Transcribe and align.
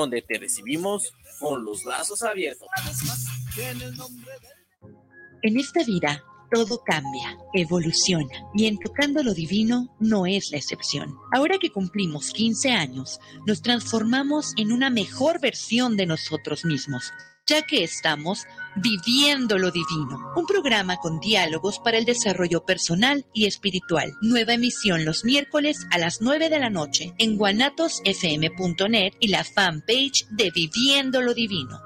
donde 0.00 0.22
te 0.22 0.38
recibimos 0.38 1.12
con 1.38 1.64
los 1.64 1.84
brazos 1.84 2.22
abiertos. 2.22 2.68
En 5.42 5.58
esta 5.58 5.84
vida 5.84 6.24
todo 6.50 6.82
cambia, 6.84 7.38
evoluciona 7.52 8.50
y 8.54 8.66
en 8.66 8.78
Tocando 8.78 9.22
lo 9.22 9.34
Divino 9.34 9.94
no 10.00 10.26
es 10.26 10.50
la 10.50 10.58
excepción. 10.58 11.16
Ahora 11.32 11.58
que 11.58 11.70
cumplimos 11.70 12.30
15 12.30 12.72
años, 12.72 13.20
nos 13.46 13.62
transformamos 13.62 14.52
en 14.56 14.72
una 14.72 14.90
mejor 14.90 15.40
versión 15.40 15.96
de 15.96 16.06
nosotros 16.06 16.64
mismos, 16.64 17.12
ya 17.46 17.62
que 17.62 17.84
estamos 17.84 18.46
Viviendo 18.76 19.56
lo 19.56 19.70
Divino, 19.70 20.32
un 20.34 20.46
programa 20.46 20.96
con 20.96 21.20
diálogos 21.20 21.78
para 21.78 21.96
el 21.96 22.04
desarrollo 22.04 22.64
personal 22.64 23.24
y 23.32 23.46
espiritual. 23.46 24.14
Nueva 24.20 24.54
emisión 24.54 25.04
los 25.04 25.24
miércoles 25.24 25.86
a 25.92 25.98
las 25.98 26.20
9 26.20 26.48
de 26.48 26.58
la 26.58 26.70
noche 26.70 27.14
en 27.18 27.36
guanatosfm.net 27.36 29.12
y 29.20 29.28
la 29.28 29.44
fanpage 29.44 30.26
de 30.30 30.50
Viviendo 30.50 31.22
lo 31.22 31.34
Divino. 31.34 31.80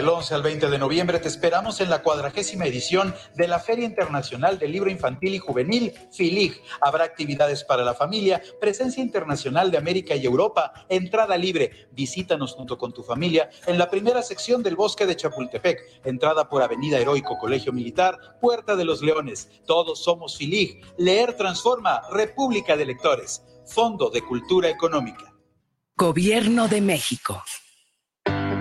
Del 0.00 0.08
11 0.08 0.34
al 0.34 0.42
20 0.42 0.70
de 0.70 0.78
noviembre 0.78 1.18
te 1.18 1.28
esperamos 1.28 1.78
en 1.82 1.90
la 1.90 2.02
cuadragésima 2.02 2.64
edición 2.64 3.14
de 3.34 3.46
la 3.46 3.58
Feria 3.58 3.84
Internacional 3.84 4.58
del 4.58 4.72
Libro 4.72 4.90
Infantil 4.90 5.34
y 5.34 5.38
Juvenil, 5.38 5.92
FILIG. 6.10 6.58
Habrá 6.80 7.04
actividades 7.04 7.64
para 7.64 7.84
la 7.84 7.92
familia, 7.92 8.40
presencia 8.58 9.02
internacional 9.02 9.70
de 9.70 9.76
América 9.76 10.16
y 10.16 10.24
Europa, 10.24 10.72
entrada 10.88 11.36
libre. 11.36 11.90
Visítanos 11.92 12.54
junto 12.54 12.78
con 12.78 12.94
tu 12.94 13.02
familia 13.02 13.50
en 13.66 13.76
la 13.76 13.90
primera 13.90 14.22
sección 14.22 14.62
del 14.62 14.74
Bosque 14.74 15.04
de 15.04 15.16
Chapultepec, 15.16 16.00
entrada 16.06 16.48
por 16.48 16.62
Avenida 16.62 16.98
Heroico 16.98 17.36
Colegio 17.36 17.70
Militar, 17.70 18.38
Puerta 18.40 18.76
de 18.76 18.86
los 18.86 19.02
Leones. 19.02 19.50
Todos 19.66 20.02
somos 20.02 20.38
FILIG. 20.38 20.80
Leer 20.96 21.36
transforma, 21.36 22.00
República 22.10 22.74
de 22.74 22.86
Lectores. 22.86 23.42
Fondo 23.66 24.08
de 24.08 24.22
Cultura 24.22 24.70
Económica. 24.70 25.34
Gobierno 25.94 26.68
de 26.68 26.80
México 26.80 27.42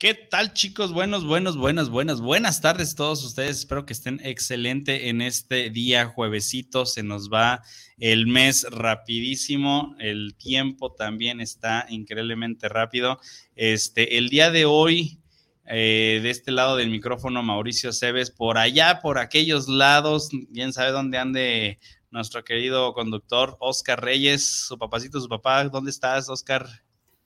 ¿Qué 0.00 0.14
tal 0.14 0.54
chicos? 0.54 0.94
Buenos, 0.94 1.26
buenos, 1.26 1.58
buenas, 1.58 1.90
buenas, 1.90 2.22
buenas 2.22 2.62
tardes 2.62 2.94
a 2.94 2.96
todos 2.96 3.22
ustedes. 3.22 3.58
Espero 3.58 3.84
que 3.84 3.92
estén 3.92 4.18
excelente 4.24 5.10
en 5.10 5.20
este 5.20 5.68
día 5.68 6.06
juevesito. 6.06 6.86
Se 6.86 7.02
nos 7.02 7.28
va 7.28 7.62
el 7.98 8.26
mes 8.26 8.66
rapidísimo. 8.70 9.94
El 9.98 10.36
tiempo 10.36 10.94
también 10.94 11.42
está 11.42 11.84
increíblemente 11.90 12.70
rápido. 12.70 13.20
Este, 13.56 14.16
el 14.16 14.30
día 14.30 14.50
de 14.50 14.64
hoy, 14.64 15.20
eh, 15.66 16.20
de 16.22 16.30
este 16.30 16.50
lado 16.50 16.76
del 16.76 16.88
micrófono, 16.88 17.42
Mauricio 17.42 17.92
Cebes, 17.92 18.30
por 18.30 18.56
allá, 18.56 19.00
por 19.02 19.18
aquellos 19.18 19.68
lados, 19.68 20.30
bien 20.48 20.72
sabe 20.72 20.92
dónde 20.92 21.18
ande 21.18 21.78
nuestro 22.10 22.42
querido 22.42 22.94
conductor 22.94 23.58
Oscar 23.60 24.02
Reyes, 24.02 24.66
su 24.66 24.78
papacito, 24.78 25.20
su 25.20 25.28
papá. 25.28 25.62
¿Dónde 25.64 25.90
estás, 25.90 26.30
Oscar? 26.30 26.66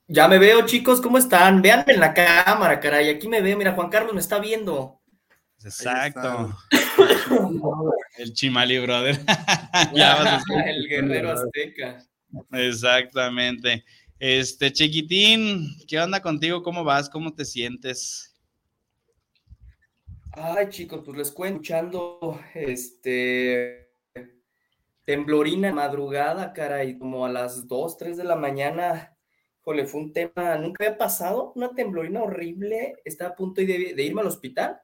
Ya 0.07 0.29
me 0.29 0.39
veo, 0.39 0.67
chicos, 0.67 1.01
¿cómo 1.01 1.17
están? 1.17 1.63
Veanme 1.63 1.95
en 1.95 2.01
la 2.01 2.13
cámara, 2.13 2.79
caray. 2.79 3.09
Aquí 3.09 3.27
me 3.27 3.41
ve, 3.41 3.57
mira, 3.57 3.73
Juan 3.73 3.89
Carlos 3.89 4.13
me 4.13 4.21
está 4.21 4.39
viendo. 4.39 5.01
Exacto. 5.65 6.55
El 8.19 8.35
Chimali, 8.35 8.79
brother. 8.81 9.19
el 10.67 10.89
guerrero 10.89 11.33
azteca. 11.33 12.05
Exactamente. 12.53 13.85
Este, 14.19 14.73
chiquitín, 14.73 15.75
¿qué 15.89 15.99
onda 15.99 16.21
contigo? 16.21 16.63
¿Cómo 16.63 16.85
vas? 16.85 17.09
¿Cómo 17.09 17.35
te 17.35 17.45
sientes? 17.45 18.35
Ay, 20.33 20.69
chicos, 20.69 21.03
pues 21.05 21.17
les 21.17 21.31
cuento, 21.33 21.57
escuchando, 21.57 22.41
este, 22.55 23.91
temblorina 25.05 25.73
madrugada, 25.73 26.53
caray, 26.53 26.99
como 26.99 27.25
a 27.25 27.31
las 27.31 27.67
2, 27.67 27.97
3 27.97 28.17
de 28.17 28.25
la 28.25 28.37
mañana, 28.37 29.14
Jole, 29.65 29.87
fue 29.87 30.03
un 30.03 30.13
tema, 30.13 30.57
nunca 30.59 30.85
había 30.85 30.99
pasado, 30.99 31.53
una 31.57 31.71
temblorina 31.75 32.23
horrible, 32.23 32.97
estaba 33.05 33.31
a 33.31 33.35
punto 33.35 33.63
de, 33.63 33.95
irme 33.97 34.21
al 34.21 34.27
hospital, 34.27 34.81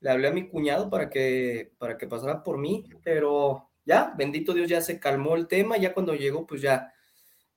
le 0.00 0.10
hablé 0.10 0.28
a 0.28 0.32
mi 0.32 0.48
cuñado 0.48 0.90
para 0.90 1.08
que, 1.08 1.72
para 1.78 1.96
que 1.96 2.06
pasara 2.06 2.42
por 2.42 2.58
mí, 2.58 2.84
pero 3.02 3.70
ya, 3.86 4.12
bendito 4.16 4.52
Dios, 4.52 4.68
ya 4.68 4.82
se 4.82 5.00
calmó 5.00 5.34
el 5.34 5.48
tema, 5.48 5.78
ya 5.78 5.94
cuando 5.94 6.14
llegó, 6.14 6.46
pues 6.46 6.60
ya, 6.60 6.92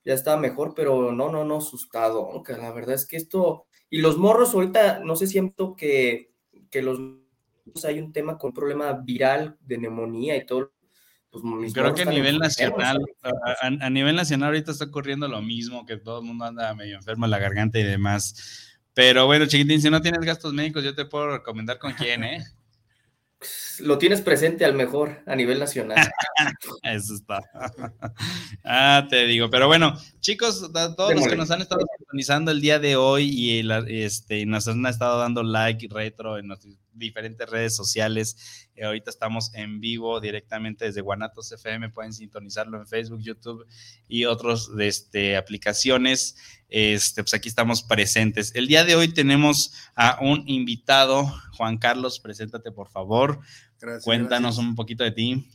ya 0.02 0.14
estaba 0.14 0.40
mejor, 0.40 0.72
pero 0.74 1.12
no, 1.12 1.30
no, 1.30 1.44
no, 1.44 1.58
asustado, 1.58 2.30
aunque 2.30 2.54
la 2.54 2.72
verdad 2.72 2.94
es 2.94 3.06
que 3.06 3.18
esto, 3.18 3.66
y 3.90 3.98
los 3.98 4.16
morros 4.16 4.54
ahorita, 4.54 5.00
no 5.00 5.14
sé, 5.14 5.26
siento 5.26 5.76
que, 5.76 6.32
que 6.70 6.80
los, 6.80 6.98
hay 7.84 7.98
un 7.98 8.12
tema 8.14 8.38
con 8.38 8.54
problema 8.54 8.92
viral 8.94 9.58
de 9.60 9.76
neumonía 9.76 10.36
y 10.36 10.46
todo 10.46 10.72
pues, 11.32 11.72
Creo 11.72 11.94
que 11.94 12.02
a 12.02 12.04
nivel 12.04 12.38
nacional, 12.38 12.98
a, 13.62 13.90
nivel 13.90 14.14
nacional 14.14 14.48
ahorita 14.48 14.72
está 14.72 14.84
ocurriendo 14.84 15.26
lo 15.28 15.40
mismo, 15.40 15.86
que 15.86 15.96
todo 15.96 16.20
el 16.20 16.26
mundo 16.26 16.44
anda 16.44 16.74
medio 16.74 16.96
enfermo 16.96 17.24
en 17.24 17.30
la 17.30 17.38
garganta 17.38 17.78
y 17.78 17.84
demás. 17.84 18.68
Pero 18.92 19.24
bueno, 19.24 19.46
chiquitín, 19.46 19.80
si 19.80 19.88
no 19.88 20.02
tienes 20.02 20.20
gastos 20.20 20.52
médicos, 20.52 20.84
yo 20.84 20.94
te 20.94 21.06
puedo 21.06 21.38
recomendar 21.38 21.78
con 21.78 21.94
quién, 21.94 22.24
¿eh? 22.24 22.44
Lo 23.80 23.98
tienes 23.98 24.20
presente 24.20 24.64
al 24.64 24.74
mejor 24.74 25.22
a 25.26 25.36
nivel 25.36 25.58
nacional. 25.58 25.98
Eso 26.82 27.14
está. 27.14 27.40
ah, 28.64 29.06
te 29.08 29.26
digo. 29.26 29.50
Pero 29.50 29.66
bueno, 29.66 29.96
chicos, 30.20 30.70
todos 30.96 31.14
los 31.14 31.26
que 31.26 31.36
nos 31.36 31.50
han 31.50 31.62
estado 31.62 31.82
sintonizando 31.98 32.50
el 32.50 32.60
día 32.60 32.78
de 32.78 32.96
hoy 32.96 33.28
y 33.28 33.68
este, 33.88 34.46
nos 34.46 34.68
han 34.68 34.84
estado 34.86 35.18
dando 35.18 35.42
like 35.42 35.88
retro 35.90 36.38
en 36.38 36.48
nuestros 36.48 36.76
diferentes 36.92 37.48
redes 37.48 37.74
sociales. 37.74 38.68
Eh, 38.74 38.84
ahorita 38.84 39.10
estamos 39.10 39.54
en 39.54 39.80
vivo 39.80 40.20
directamente 40.20 40.84
desde 40.84 41.00
Guanatos 41.00 41.50
FM. 41.52 41.90
Pueden 41.90 42.12
sintonizarlo 42.12 42.78
en 42.78 42.86
Facebook, 42.86 43.20
YouTube 43.20 43.66
y 44.08 44.24
otras 44.24 44.74
de 44.74 44.88
este, 44.88 45.36
aplicaciones. 45.36 46.36
Este, 46.68 47.22
pues 47.22 47.34
aquí 47.34 47.48
estamos 47.48 47.82
presentes. 47.82 48.54
El 48.54 48.66
día 48.66 48.84
de 48.84 48.96
hoy 48.96 49.08
tenemos 49.08 49.74
a 49.94 50.18
un 50.22 50.44
invitado. 50.46 51.30
Juan 51.56 51.78
Carlos, 51.78 52.18
preséntate 52.18 52.72
por 52.72 52.88
favor. 52.88 53.40
Cuéntanos 54.04 54.58
un 54.58 54.74
poquito 54.74 55.04
de 55.04 55.12
ti. 55.12 55.48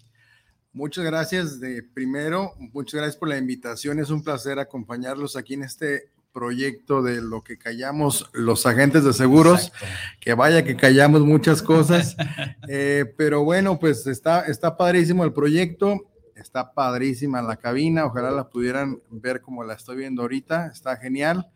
Muchas 0.74 1.06
gracias 1.06 1.60
de 1.60 1.82
primero, 1.82 2.54
muchas 2.74 3.00
gracias 3.00 3.18
por 3.18 3.30
la 3.30 3.38
invitación. 3.38 4.00
Es 4.00 4.10
un 4.10 4.24
placer 4.24 4.60
acompañarlos 4.60 5.36
aquí 5.36 5.56
en 5.56 5.64
este 5.64 6.12
proyecto 6.32 7.02
de 7.02 7.20
lo 7.20 7.44
que 7.44 7.58
callamos 7.58 8.30
los 8.32 8.68
agentes 8.68 9.04
de 9.04 9.14
seguros, 9.14 9.72
que 10.20 10.36
vaya 10.36 10.64
que 10.64 10.76
callamos 10.76 11.22
muchas 11.22 11.64
cosas, 11.64 12.16
eh, 12.68 13.12
pero 13.18 13.44
bueno, 13.44 13.80
pues 13.80 14.06
está, 14.06 14.42
está 14.42 14.78
padrísimo 14.78 15.24
el 15.24 15.34
proyecto, 15.34 16.00
está 16.36 16.74
padrísima 16.74 17.42
la 17.42 17.56
cabina, 17.56 18.06
ojalá 18.06 18.30
la 18.30 18.50
pudieran 18.50 19.02
ver 19.10 19.42
como 19.42 19.64
la 19.64 19.74
estoy 19.74 19.98
viendo 19.98 20.22
ahorita, 20.22 20.68
está 20.68 20.96
genial. 20.98 21.48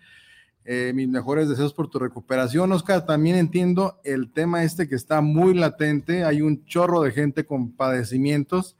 Eh, 0.63 0.91
mis 0.93 1.09
mejores 1.09 1.49
deseos 1.49 1.73
por 1.73 1.89
tu 1.89 1.99
recuperación, 1.99 2.71
Oscar. 2.71 3.05
También 3.05 3.35
entiendo 3.35 3.99
el 4.03 4.31
tema 4.31 4.63
este 4.63 4.87
que 4.87 4.95
está 4.95 5.21
muy 5.21 5.53
latente. 5.53 6.23
Hay 6.23 6.41
un 6.41 6.65
chorro 6.65 7.01
de 7.01 7.11
gente 7.11 7.45
con 7.45 7.71
padecimientos 7.71 8.75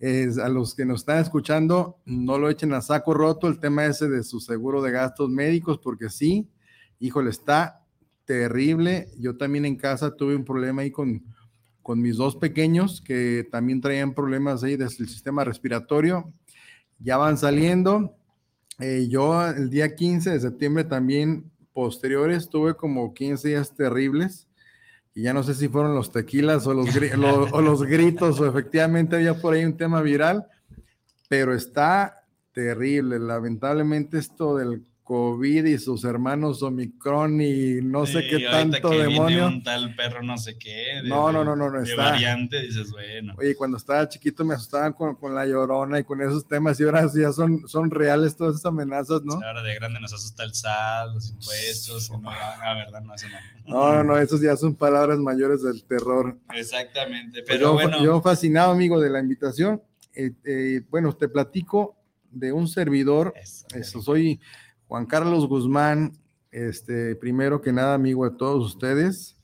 a 0.00 0.48
los 0.48 0.74
que 0.74 0.84
nos 0.84 1.00
están 1.00 1.18
escuchando, 1.18 1.98
no 2.04 2.38
lo 2.38 2.48
echen 2.48 2.72
a 2.72 2.80
saco 2.80 3.14
roto 3.14 3.48
el 3.48 3.58
tema 3.58 3.84
ese 3.84 4.08
de 4.08 4.22
su 4.22 4.38
seguro 4.38 4.80
de 4.80 4.92
gastos 4.92 5.28
médicos, 5.28 5.78
porque 5.78 6.08
sí, 6.08 6.48
híjole, 7.00 7.30
está 7.30 7.84
terrible. 8.24 9.08
Yo 9.18 9.36
también 9.36 9.64
en 9.64 9.76
casa 9.76 10.14
tuve 10.14 10.36
un 10.36 10.44
problema 10.44 10.82
ahí 10.82 10.92
con, 10.92 11.24
con 11.82 12.00
mis 12.00 12.16
dos 12.16 12.36
pequeños 12.36 13.00
que 13.00 13.48
también 13.50 13.80
traían 13.80 14.14
problemas 14.14 14.62
ahí 14.62 14.76
del 14.76 14.90
sistema 14.90 15.44
respiratorio. 15.44 16.32
Ya 17.00 17.16
van 17.16 17.36
saliendo. 17.36 18.17
Eh, 18.80 19.08
yo 19.08 19.46
el 19.46 19.70
día 19.70 19.94
15 19.94 20.30
de 20.30 20.40
septiembre 20.40 20.84
también 20.84 21.50
posteriores 21.72 22.48
tuve 22.48 22.74
como 22.74 23.12
15 23.12 23.48
días 23.48 23.74
terribles 23.74 24.46
y 25.14 25.22
ya 25.22 25.32
no 25.32 25.42
sé 25.42 25.54
si 25.54 25.68
fueron 25.68 25.94
los 25.96 26.12
tequilas 26.12 26.66
o 26.66 26.74
los, 26.74 26.88
o 27.52 27.60
los 27.60 27.82
gritos 27.82 28.38
o 28.40 28.46
efectivamente 28.46 29.16
había 29.16 29.34
por 29.34 29.54
ahí 29.54 29.64
un 29.64 29.76
tema 29.76 30.00
viral, 30.00 30.46
pero 31.28 31.54
está 31.54 32.24
terrible. 32.52 33.18
Lamentablemente 33.18 34.18
esto 34.18 34.56
del 34.56 34.84
COVID 35.08 35.64
y 35.64 35.78
sus 35.78 36.04
hermanos 36.04 36.62
Omicron 36.62 37.40
y 37.40 37.80
no 37.80 38.04
sé 38.04 38.28
qué 38.28 38.40
tanto 38.40 38.90
que 38.90 39.04
demonio. 39.04 39.46
un 39.46 39.62
tal 39.62 39.94
perro 39.96 40.22
no 40.22 40.36
sé 40.36 40.58
qué. 40.58 41.00
no, 41.02 41.32
no, 41.32 41.42
no, 41.42 41.56
no, 41.56 41.70
no, 41.70 41.82
está. 41.82 42.10
variante, 42.10 42.60
dices, 42.60 42.90
bueno. 42.90 43.34
Oye, 43.38 43.56
cuando 43.56 43.78
estaba 43.78 44.06
chiquito 44.06 44.44
me 44.44 44.52
asustaban 44.52 44.92
con, 44.92 45.16
con, 45.16 45.34
la 45.34 45.46
llorona 45.46 45.98
y 45.98 46.04
con 46.04 46.20
esos 46.20 46.46
temas 46.46 46.78
y 46.78 46.84
ahora 46.84 47.08
ya 47.10 47.32
son, 47.32 47.66
son 47.66 47.90
reales 47.90 48.36
todas 48.36 48.56
esas 48.56 48.66
amenazas, 48.66 49.22
¿no? 49.24 49.40
Ahora 49.42 49.62
de 49.62 49.76
grande 49.76 49.98
nos 49.98 50.12
asusta 50.12 50.44
el 50.44 50.52
SAT, 50.52 51.14
los 51.14 51.30
impuestos, 51.30 52.10
no, 52.10 52.30
ah, 52.30 52.74
verdad, 52.74 53.00
no, 53.00 53.14
eso 53.14 53.28
no. 53.28 53.38
No, 53.66 53.94
no, 53.94 54.04
no, 54.04 54.18
esos 54.18 54.42
ya 54.42 54.58
son 54.58 54.74
palabras 54.74 55.18
mayores 55.20 55.62
del 55.62 55.82
terror. 55.84 56.36
Exactamente, 56.52 57.42
pues 57.44 57.56
pero 57.56 57.72
bueno. 57.72 58.04
Yo 58.04 58.20
fascinado, 58.20 58.72
amigo, 58.72 59.00
de 59.00 59.08
la 59.08 59.20
invitación. 59.20 59.82
Eh, 60.14 60.32
eh, 60.44 60.82
bueno, 60.90 61.16
te 61.16 61.30
platico 61.30 61.96
de 62.30 62.52
un 62.52 62.68
servidor, 62.68 63.32
eso, 63.74 64.02
soy 64.02 64.38
Juan 64.88 65.04
Carlos 65.04 65.46
Guzmán, 65.46 66.12
este, 66.50 67.14
primero 67.14 67.60
que 67.60 67.72
nada, 67.72 67.94
amigo 67.94 68.28
de 68.28 68.36
todos 68.36 68.64
ustedes, 68.64 69.36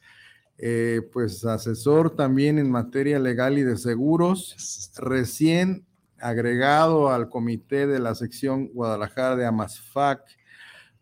eh, 0.56 1.02
pues 1.12 1.44
asesor 1.44 2.16
también 2.16 2.58
en 2.58 2.70
materia 2.70 3.18
legal 3.18 3.58
y 3.58 3.62
de 3.62 3.76
seguros, 3.76 4.90
recién 4.96 5.84
agregado 6.18 7.10
al 7.10 7.28
comité 7.28 7.86
de 7.86 7.98
la 7.98 8.14
sección 8.14 8.68
Guadalajara 8.68 9.36
de 9.36 9.44
Amasfac 9.44 10.22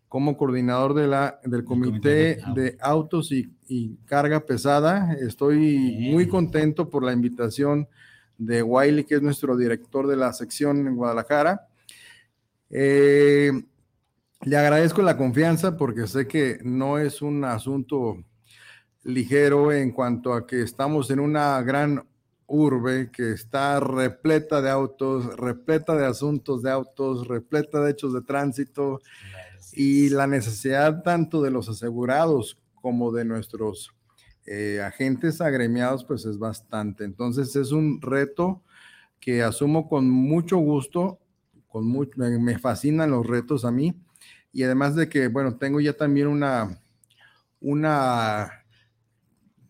como 0.08 0.36
coordinador 0.36 0.94
de 0.94 1.06
la, 1.06 1.40
del 1.44 1.64
comité, 1.64 2.38
de, 2.54 2.76
autos 2.80 3.30
y, 3.30 3.48
carga 4.04 4.40
pesada. 4.44 5.14
Estoy 5.14 6.10
muy 6.12 6.28
contento 6.28 6.90
por 6.90 7.02
la 7.04 7.12
invitación 7.12 7.88
de 8.36 8.62
Wiley, 8.62 9.04
que 9.04 9.14
es 9.14 9.22
nuestro 9.22 9.56
director 9.56 10.06
de 10.06 10.16
la 10.16 10.32
sección 10.34 10.86
en 10.86 10.96
Guadalajara. 10.96 11.68
Eh, 12.68 13.52
le 14.44 14.56
agradezco 14.56 15.02
la 15.02 15.16
confianza 15.16 15.76
porque 15.76 16.06
sé 16.06 16.26
que 16.26 16.58
no 16.64 16.98
es 16.98 17.22
un 17.22 17.44
asunto 17.44 18.24
ligero 19.04 19.72
en 19.72 19.92
cuanto 19.92 20.34
a 20.34 20.46
que 20.46 20.62
estamos 20.62 21.10
en 21.10 21.20
una 21.20 21.60
gran 21.62 22.04
urbe 22.46 23.10
que 23.12 23.32
está 23.32 23.78
repleta 23.78 24.60
de 24.60 24.68
autos, 24.68 25.36
repleta 25.36 25.94
de 25.96 26.06
asuntos 26.06 26.62
de 26.62 26.70
autos, 26.70 27.28
repleta 27.28 27.80
de 27.80 27.92
hechos 27.92 28.12
de 28.12 28.22
tránsito 28.22 29.00
y 29.72 30.10
la 30.10 30.26
necesidad 30.26 31.02
tanto 31.02 31.40
de 31.40 31.50
los 31.50 31.68
asegurados 31.68 32.58
como 32.74 33.12
de 33.12 33.24
nuestros 33.24 33.94
eh, 34.44 34.82
agentes 34.84 35.40
agremiados 35.40 36.04
pues 36.04 36.26
es 36.26 36.38
bastante. 36.38 37.04
Entonces 37.04 37.54
es 37.54 37.70
un 37.70 38.02
reto 38.02 38.62
que 39.20 39.44
asumo 39.44 39.88
con 39.88 40.10
mucho 40.10 40.56
gusto, 40.58 41.20
con 41.68 41.86
me 42.16 42.58
fascinan 42.58 43.12
los 43.12 43.24
retos 43.24 43.64
a 43.64 43.70
mí 43.70 43.94
y 44.52 44.62
además 44.62 44.94
de 44.94 45.08
que, 45.08 45.28
bueno, 45.28 45.56
tengo 45.56 45.80
ya 45.80 45.94
también 45.94 46.26
una, 46.26 46.78
una 47.60 48.62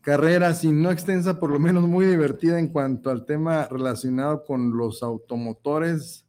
carrera, 0.00 0.52
si 0.54 0.72
no 0.72 0.90
extensa, 0.90 1.38
por 1.38 1.50
lo 1.50 1.60
menos 1.60 1.86
muy 1.86 2.04
divertida 2.04 2.58
en 2.58 2.68
cuanto 2.68 3.10
al 3.10 3.24
tema 3.24 3.68
relacionado 3.68 4.44
con 4.44 4.76
los 4.76 5.02
automotores, 5.02 6.26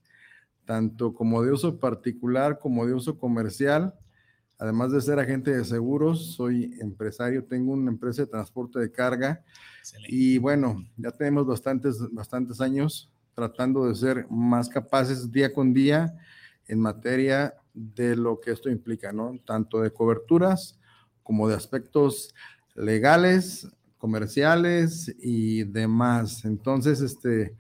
tanto 0.65 1.13
como 1.13 1.41
de 1.41 1.51
uso 1.51 1.79
particular 1.79 2.59
como 2.59 2.85
de 2.85 2.93
uso 2.93 3.17
comercial. 3.17 3.95
Además 4.59 4.91
de 4.91 5.01
ser 5.01 5.19
agente 5.19 5.51
de 5.51 5.65
seguros, 5.65 6.35
soy 6.35 6.75
empresario, 6.79 7.43
tengo 7.43 7.73
una 7.73 7.91
empresa 7.91 8.21
de 8.21 8.27
transporte 8.27 8.79
de 8.79 8.91
carga 8.91 9.43
y 10.07 10.37
bueno, 10.37 10.85
ya 10.95 11.11
tenemos 11.11 11.45
bastantes, 11.45 11.97
bastantes 12.11 12.61
años 12.61 13.11
tratando 13.33 13.87
de 13.87 13.95
ser 13.95 14.27
más 14.29 14.69
capaces 14.69 15.31
día 15.31 15.51
con 15.51 15.73
día 15.73 16.15
en 16.67 16.79
materia 16.79 17.55
de 17.73 18.15
lo 18.15 18.39
que 18.39 18.51
esto 18.51 18.69
implica, 18.69 19.11
¿no? 19.11 19.39
Tanto 19.45 19.81
de 19.81 19.91
coberturas 19.91 20.79
como 21.23 21.47
de 21.47 21.55
aspectos 21.55 22.33
legales, 22.75 23.67
comerciales 23.97 25.15
y 25.19 25.63
demás. 25.63 26.45
Entonces, 26.45 27.01
este, 27.01 27.55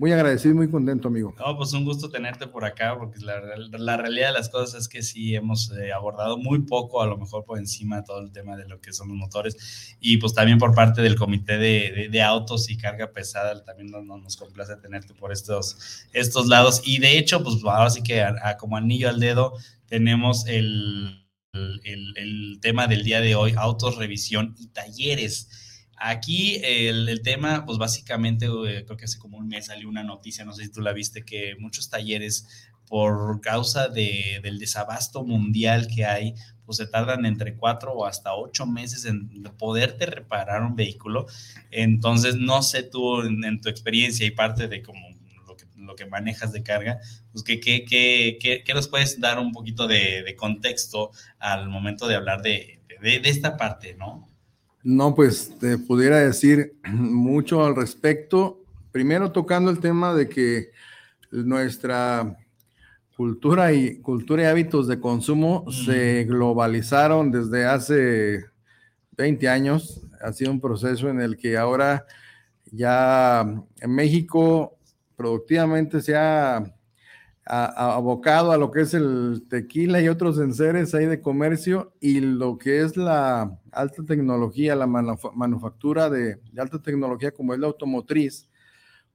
muy 0.00 0.12
agradecido 0.12 0.54
muy 0.54 0.70
contento, 0.70 1.08
amigo. 1.08 1.34
No, 1.38 1.58
pues 1.58 1.74
un 1.74 1.84
gusto 1.84 2.08
tenerte 2.08 2.46
por 2.46 2.64
acá, 2.64 2.96
porque 2.98 3.20
la, 3.20 3.96
realidad 3.98 4.28
de 4.28 4.32
las 4.32 4.48
cosas 4.48 4.80
es 4.80 4.88
que 4.88 5.02
sí 5.02 5.34
hemos 5.34 5.70
eh, 5.72 5.92
abordado 5.92 6.38
muy 6.38 6.60
poco, 6.60 7.02
a 7.02 7.06
lo 7.06 7.18
mejor 7.18 7.44
por 7.44 7.58
encima 7.58 8.02
todo 8.02 8.20
el 8.22 8.32
tema 8.32 8.56
de 8.56 8.66
lo 8.66 8.80
que 8.80 8.94
son 8.94 9.08
los 9.08 9.18
motores, 9.18 9.98
y 10.00 10.16
pues 10.16 10.32
también 10.32 10.56
por 10.56 10.74
parte 10.74 11.02
del 11.02 11.16
comité 11.16 11.58
de, 11.58 12.08
de, 12.10 12.22
autos 12.22 12.70
y 12.70 12.78
carga 12.78 13.12
pesada, 13.12 13.62
también 13.62 13.90
nos, 13.90 14.06
nos, 14.06 14.38
complace 14.38 14.74
tenerte 14.76 15.12
por 15.12 15.32
estos, 15.32 16.06
estos 16.14 16.46
lados. 16.46 16.80
Y 16.82 16.98
de 16.98 17.18
hecho, 17.18 17.44
pues 17.44 17.56
ahora 17.62 17.90
sí 17.90 18.02
que 18.02 18.24
como 18.58 18.78
anillo 18.78 19.10
al 19.10 19.20
dedo 19.20 19.52
tenemos 19.84 20.46
el, 20.46 21.26
el 21.52 22.58
tema 22.62 22.86
del 22.86 23.04
día 23.04 23.20
de 23.20 23.34
hoy, 23.34 23.52
autos, 23.54 23.96
revisión 23.96 24.54
y 24.58 24.68
talleres. 24.68 25.69
Aquí 26.02 26.60
el, 26.64 27.20
tema, 27.22 27.66
pues 27.66 27.76
básicamente, 27.76 28.46
eh, 28.46 28.84
creo 28.86 28.96
que 28.96 29.04
hace 29.04 29.18
como 29.18 29.36
un 29.36 29.48
mes 29.48 29.66
salió 29.66 29.86
una 29.86 30.02
noticia, 30.02 30.46
no 30.46 30.54
sé 30.54 30.64
si 30.64 30.72
tú 30.72 30.80
la 30.80 30.94
viste, 30.94 31.26
que 31.26 31.56
muchos 31.58 31.90
talleres, 31.90 32.70
por 32.90 33.40
causa 33.40 33.88
de, 33.88 34.40
del 34.42 34.58
desabasto 34.58 35.22
mundial 35.22 35.86
que 35.86 36.06
hay, 36.06 36.34
pues 36.66 36.78
se 36.78 36.86
tardan 36.86 37.24
entre 37.24 37.54
cuatro 37.54 37.92
o 37.92 38.04
hasta 38.04 38.34
ocho 38.34 38.66
meses 38.66 39.04
en 39.04 39.28
poderte 39.58 40.06
reparar 40.06 40.62
un 40.62 40.74
vehículo. 40.74 41.26
Entonces, 41.70 42.36
no 42.36 42.62
sé 42.62 42.82
tú 42.82 43.22
en, 43.22 43.60
tu 43.60 43.68
experiencia 43.68 44.26
y 44.26 44.32
parte 44.32 44.68
de 44.68 44.82
como 44.82 45.00
lo 45.76 45.94
que, 45.96 46.06
manejas 46.06 46.52
de 46.52 46.62
carga, 46.62 46.98
pues 47.30 47.44
que, 47.44 47.60
que, 47.60 47.84
que, 47.84 48.64
que, 48.64 48.74
nos 48.74 48.88
puedes 48.88 49.20
dar 49.20 49.38
un 49.38 49.52
poquito 49.52 49.86
de, 49.86 50.34
contexto 50.36 51.10
al 51.38 51.68
momento 51.68 52.08
de 52.08 52.16
hablar 52.16 52.40
de, 52.42 52.80
de 53.00 53.20
esta 53.24 53.56
parte, 53.56 53.94
¿no? 53.94 54.29
No, 54.82 55.14
pues 55.14 55.58
te 55.58 55.76
pudiera 55.76 56.18
decir 56.18 56.76
mucho 56.92 57.64
al 57.64 57.76
respecto. 57.76 58.62
Primero 58.92 59.30
tocando 59.30 59.70
el 59.70 59.78
tema 59.78 60.14
de 60.14 60.28
que 60.28 60.70
nuestra 61.30 62.36
cultura 63.16 63.72
y 63.72 63.98
cultura 64.00 64.42
y 64.42 64.46
hábitos 64.46 64.88
de 64.88 64.98
consumo 64.98 65.70
se 65.70 66.24
globalizaron 66.24 67.30
desde 67.30 67.66
hace 67.66 68.46
20 69.16 69.48
años. 69.48 70.00
Ha 70.22 70.32
sido 70.32 70.50
un 70.50 70.60
proceso 70.60 71.08
en 71.08 71.20
el 71.20 71.36
que 71.36 71.56
ahora 71.58 72.06
ya 72.72 73.42
en 73.80 73.94
México 73.94 74.78
productivamente 75.16 76.00
se 76.00 76.16
ha 76.16 76.64
abocado 77.50 78.52
a 78.52 78.56
lo 78.56 78.70
que 78.70 78.82
es 78.82 78.94
el 78.94 79.42
tequila 79.48 80.00
y 80.00 80.08
otros 80.08 80.38
enseres 80.38 80.94
ahí 80.94 81.06
de 81.06 81.20
comercio 81.20 81.92
y 82.00 82.20
lo 82.20 82.58
que 82.58 82.82
es 82.82 82.96
la 82.96 83.58
alta 83.72 84.04
tecnología, 84.04 84.76
la 84.76 84.86
manufactura 84.86 86.08
de, 86.08 86.38
alta 86.56 86.80
tecnología 86.80 87.32
como 87.32 87.52
es 87.52 87.58
la 87.58 87.66
automotriz, 87.66 88.48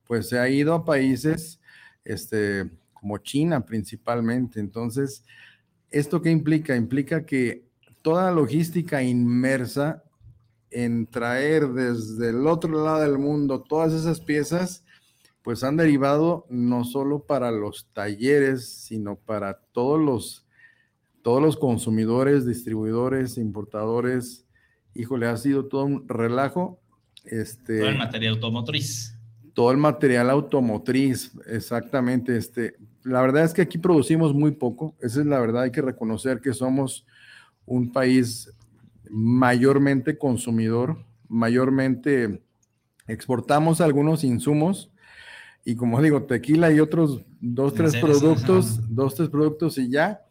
pues 0.05 0.27
se 0.27 0.37
ha 0.37 0.49
ido 0.49 0.73
a 0.73 0.83
países 0.83 1.61
este, 2.03 2.69
como 2.93 3.17
China 3.19 3.65
principalmente. 3.65 4.59
Entonces, 4.59 5.23
¿esto 5.89 6.21
qué 6.21 6.29
implica? 6.29 6.75
Implica 6.75 7.25
que 7.25 7.63
toda 8.01 8.25
la 8.25 8.31
logística 8.31 9.01
inmersa 9.01 10.03
en 10.71 11.07
traer 11.07 11.69
desde 11.69 12.29
el 12.31 12.45
otro 12.47 12.83
lado 12.83 12.99
del 12.99 13.17
mundo 13.17 13.61
todas 13.61 13.93
esas 13.93 14.19
piezas, 14.19 14.83
pues 15.45 15.63
han 15.63 15.77
derivado 15.77 16.47
no 16.49 16.83
solo 16.83 17.19
para 17.19 17.51
los 17.51 17.87
talleres, 17.93 18.67
sino 18.67 19.15
para 19.15 19.59
todos 19.73 20.01
los, 20.01 20.43
todos 21.21 21.39
los 21.39 21.55
consumidores, 21.55 22.47
distribuidores, 22.47 23.37
importadores. 23.37 24.47
Híjole, 24.95 25.27
ha 25.27 25.37
sido 25.37 25.65
todo 25.65 25.85
un 25.85 26.09
relajo. 26.09 26.79
Este, 27.25 27.77
todo 27.77 27.89
el 27.89 27.97
material 27.99 28.33
automotriz. 28.33 29.15
Todo 29.53 29.69
el 29.69 29.77
material 29.77 30.31
automotriz, 30.31 31.31
exactamente. 31.45 32.35
Este, 32.35 32.75
la 33.03 33.21
verdad 33.21 33.43
es 33.43 33.53
que 33.53 33.61
aquí 33.61 33.77
producimos 33.77 34.33
muy 34.33 34.49
poco. 34.49 34.95
Esa 34.99 35.19
es 35.19 35.27
la 35.27 35.39
verdad. 35.39 35.61
Hay 35.61 35.71
que 35.71 35.83
reconocer 35.83 36.41
que 36.41 36.55
somos 36.55 37.05
un 37.67 37.91
país 37.91 38.51
mayormente 39.11 40.17
consumidor, 40.17 41.05
mayormente 41.27 42.41
exportamos 43.07 43.79
algunos 43.79 44.23
insumos, 44.23 44.89
y 45.65 45.75
como 45.75 45.99
digo, 45.99 46.23
tequila 46.23 46.71
y 46.71 46.79
otros 46.79 47.25
dos, 47.41 47.73
tres 47.73 47.95
productos, 47.97 48.79
dos, 48.87 49.15
tres 49.15 49.29
productos 49.29 49.79
y 49.79 49.89
ya, 49.89 50.21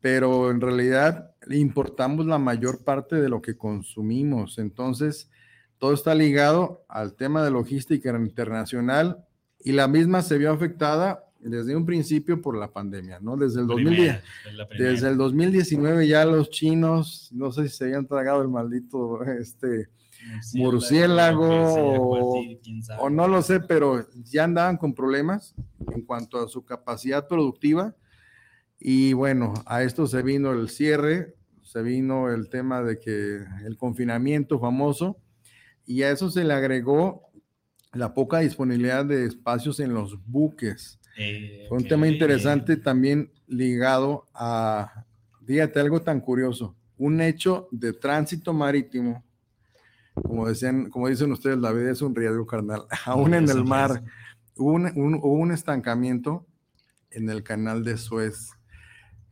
pero 0.00 0.50
en 0.50 0.62
realidad 0.62 1.34
importamos 1.50 2.24
la 2.24 2.38
mayor 2.38 2.82
parte 2.82 3.16
de 3.16 3.28
lo 3.28 3.42
que 3.42 3.58
consumimos. 3.58 4.58
Entonces, 4.58 5.30
todo 5.78 5.92
está 5.92 6.14
ligado 6.14 6.84
al 6.88 7.14
tema 7.14 7.44
de 7.44 7.50
logística 7.50 8.08
internacional 8.18 9.24
y 9.60 9.72
la 9.72 9.88
misma 9.88 10.22
se 10.22 10.38
vio 10.38 10.50
afectada 10.50 11.22
desde 11.38 11.76
un 11.76 11.84
principio 11.84 12.40
por 12.40 12.56
la 12.56 12.72
pandemia, 12.72 13.20
¿no? 13.20 13.36
Desde 13.36 13.60
el, 13.60 13.66
2010, 13.66 14.22
desde 14.78 15.08
el 15.08 15.18
2019 15.18 16.08
ya 16.08 16.24
los 16.24 16.48
chinos, 16.48 17.30
no 17.32 17.52
sé 17.52 17.68
si 17.68 17.76
se 17.76 17.84
habían 17.84 18.06
tragado 18.06 18.40
el 18.40 18.48
maldito, 18.48 19.22
este, 19.22 19.88
murciélago, 20.54 21.48
o, 22.98 23.10
no 23.10 23.28
lo 23.28 23.42
sé, 23.42 23.60
pero 23.60 24.06
ya 24.24 24.44
andaban 24.44 24.76
con 24.76 24.94
problemas 24.94 25.54
en 25.94 26.02
cuanto 26.02 26.38
a 26.38 26.48
su 26.48 26.64
capacidad 26.64 27.26
productiva. 27.28 27.94
Y 28.78 29.12
bueno, 29.12 29.54
a 29.66 29.82
esto 29.82 30.06
se 30.06 30.22
vino 30.22 30.52
el 30.52 30.68
cierre, 30.68 31.34
se 31.62 31.82
vino 31.82 32.30
el 32.30 32.48
tema 32.48 32.82
de 32.82 32.98
que 32.98 33.44
el 33.64 33.76
confinamiento 33.76 34.58
famoso, 34.60 35.16
y 35.86 36.02
a 36.02 36.10
eso 36.10 36.30
se 36.30 36.44
le 36.44 36.52
agregó 36.52 37.22
la 37.92 38.12
poca 38.12 38.40
disponibilidad 38.40 39.04
de 39.04 39.24
espacios 39.24 39.80
en 39.80 39.94
los 39.94 40.18
buques. 40.26 41.00
Eh, 41.18 41.64
Fue 41.68 41.78
un 41.78 41.88
tema 41.88 42.08
interesante 42.08 42.76
también 42.76 43.32
ligado 43.46 44.26
a, 44.34 45.04
fíjate, 45.46 45.80
algo 45.80 46.02
tan 46.02 46.20
curioso, 46.20 46.76
un 46.98 47.20
hecho 47.20 47.68
de 47.70 47.92
tránsito 47.92 48.52
marítimo, 48.52 49.24
como 50.22 50.48
decían, 50.48 50.90
como 50.90 51.08
dicen 51.08 51.32
ustedes, 51.32 51.58
la 51.58 51.72
vida 51.72 51.90
es 51.90 52.02
un 52.02 52.14
riesgo 52.14 52.46
carnal, 52.46 52.86
aún 53.04 53.34
en 53.34 53.48
el 53.48 53.64
mar, 53.64 54.02
hubo 54.56 54.72
un, 54.72 55.52
estancamiento 55.52 56.46
en 57.10 57.28
el 57.28 57.42
canal 57.42 57.84
de 57.84 57.96
Suez. 57.96 58.50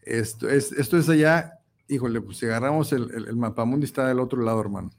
Esto 0.02 0.48
es, 0.48 0.72
esto 0.72 0.98
es 0.98 1.08
allá, 1.08 1.60
híjole, 1.88 2.20
pues 2.20 2.38
si 2.38 2.46
agarramos 2.46 2.92
el, 2.92 3.10
el, 3.10 3.36
mapamundi 3.36 3.86
está 3.86 4.06
del 4.06 4.20
otro 4.20 4.42
lado, 4.42 4.60
hermano. 4.60 4.90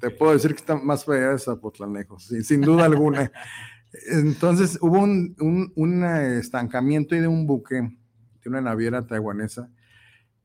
Te 0.00 0.10
puedo 0.10 0.32
decir 0.32 0.52
que 0.52 0.60
está 0.60 0.76
más 0.76 1.04
fea 1.04 1.32
de 1.32 1.38
Zapotlanejo, 1.38 2.18
sin 2.18 2.60
duda 2.62 2.86
alguna. 2.86 3.30
Entonces 4.10 4.78
hubo 4.80 5.00
un, 5.00 5.72
un, 5.76 6.04
estancamiento 6.04 7.14
y 7.14 7.20
de 7.20 7.28
un 7.28 7.46
buque, 7.46 7.76
de 7.76 8.48
una 8.48 8.60
naviera 8.60 9.06
taiwanesa, 9.06 9.70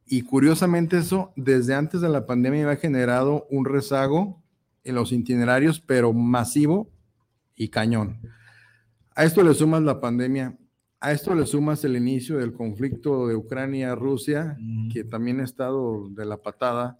y 0.05 0.23
curiosamente 0.23 0.97
eso 0.97 1.33
desde 1.35 1.75
antes 1.75 2.01
de 2.01 2.09
la 2.09 2.25
pandemia 2.25 2.65
había 2.65 2.77
generado 2.77 3.47
un 3.49 3.65
rezago 3.65 4.41
en 4.89 4.95
los 4.95 5.11
itinerarios, 5.11 5.79
pero 5.79 6.13
masivo 6.13 6.89
y 7.55 7.69
cañón. 7.69 8.19
A 9.15 9.23
esto 9.23 9.43
le 9.43 9.53
sumas 9.53 9.83
la 9.83 9.99
pandemia, 9.99 10.57
a 10.99 11.11
esto 11.11 11.33
le 11.35 11.45
sumas 11.45 11.83
el 11.83 11.95
inicio 11.95 12.37
del 12.37 12.53
conflicto 12.53 13.27
de 13.27 13.35
Ucrania-Rusia, 13.35 14.57
que 14.91 15.03
también 15.03 15.39
ha 15.39 15.43
estado 15.43 16.09
de 16.09 16.25
la 16.25 16.37
patada, 16.37 16.99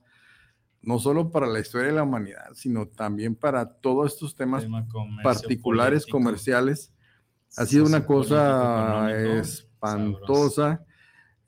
no 0.81 0.99
solo 0.99 1.31
para 1.31 1.47
la 1.47 1.59
historia 1.59 1.87
de 1.87 1.93
la 1.93 2.03
humanidad, 2.03 2.51
sino 2.53 2.87
también 2.87 3.35
para 3.35 3.65
todos 3.65 4.13
estos 4.13 4.35
temas 4.35 4.65
particulares 5.23 6.05
comerciales. 6.05 6.93
Ha 7.57 7.65
sido 7.65 7.85
una 7.85 8.05
cosa 8.05 9.11
espantosa. 9.39 10.85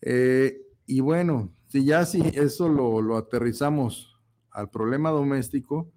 Eh, 0.02 0.58
y 0.86 1.00
bueno, 1.00 1.54
si 1.68 1.86
ya 1.86 2.06
si 2.06 2.22
eso 2.34 2.68
lo, 2.68 3.02
lo 3.02 3.18
aterrizamos 3.18 4.18
al 4.50 4.70
problema 4.70 5.10
doméstico, 5.12 5.90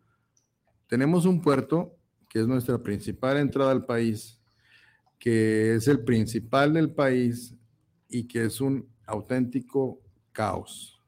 tenemos 0.95 1.27
un 1.27 1.43
puerto 1.43 1.97
que 2.29 2.39
es 2.39 2.47
nuestra 2.47 2.79
principal 2.79 3.39
entrada 3.39 3.73
al 3.73 3.85
país, 3.85 4.41
que 5.19 5.75
es 5.75 5.89
el 5.89 6.05
principal 6.05 6.73
del 6.73 6.89
país 6.89 7.53
y 8.09 8.29
que 8.29 8.45
es 8.45 8.61
un 8.61 8.89
auténtico 9.05 9.99
caos. 10.31 11.03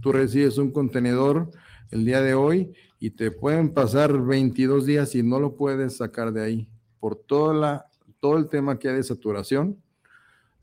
Tú 0.00 0.10
recibes 0.10 0.58
un 0.58 0.72
contenedor 0.72 1.52
el 1.92 2.04
día 2.04 2.20
de 2.20 2.34
hoy 2.34 2.72
y 2.98 3.10
te 3.10 3.30
pueden 3.30 3.72
pasar 3.72 4.20
22 4.20 4.86
días 4.86 5.14
y 5.14 5.22
no 5.22 5.38
lo 5.38 5.54
puedes 5.54 5.98
sacar 5.98 6.32
de 6.32 6.42
ahí 6.42 6.68
por 6.98 7.14
toda 7.14 7.54
la, 7.54 7.86
todo 8.18 8.38
el 8.38 8.48
tema 8.48 8.76
que 8.76 8.88
hay 8.88 8.96
de 8.96 9.04
saturación, 9.04 9.80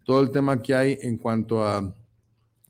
todo 0.04 0.20
el 0.20 0.32
tema 0.32 0.62
que 0.62 0.76
hay 0.76 0.98
en 1.02 1.18
cuanto 1.18 1.66
a 1.66 1.96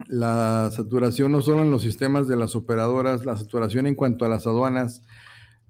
la 0.08 0.70
saturación 0.72 1.32
no 1.32 1.42
solo 1.42 1.64
en 1.64 1.72
los 1.72 1.82
sistemas 1.82 2.28
de 2.28 2.36
las 2.36 2.56
operadoras, 2.56 3.26
la 3.26 3.36
saturación 3.36 3.88
en 3.88 3.96
cuanto 3.96 4.24
a 4.24 4.30
las 4.30 4.46
aduanas, 4.46 5.02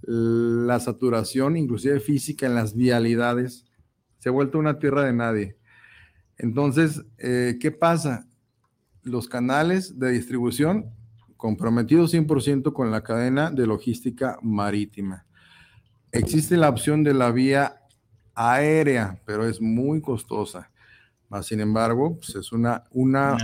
la 0.01 0.79
saturación 0.79 1.57
inclusive 1.57 1.99
física 1.99 2.45
en 2.45 2.55
las 2.55 2.75
vialidades, 2.75 3.65
se 4.19 4.29
ha 4.29 4.31
vuelto 4.31 4.59
una 4.59 4.79
tierra 4.79 5.03
de 5.03 5.13
nadie. 5.13 5.57
Entonces, 6.37 7.03
eh, 7.17 7.57
¿qué 7.59 7.71
pasa? 7.71 8.29
los 9.03 9.27
canales 9.27 9.99
de 9.99 10.11
distribución 10.11 10.91
comprometidos 11.37 12.13
100% 12.13 12.73
con 12.73 12.91
la 12.91 13.01
cadena 13.01 13.49
de 13.49 13.65
logística 13.65 14.37
marítima. 14.41 15.25
Existe 16.11 16.57
la 16.57 16.69
opción 16.69 17.03
de 17.03 17.13
la 17.13 17.31
vía 17.31 17.81
aérea, 18.33 19.21
pero 19.25 19.47
es 19.47 19.61
muy 19.61 20.01
costosa. 20.01 20.71
Más 21.29 21.45
sin 21.45 21.61
embargo, 21.61 22.17
pues 22.17 22.35
es 22.35 22.51
una, 22.51 22.83
una, 22.91 23.37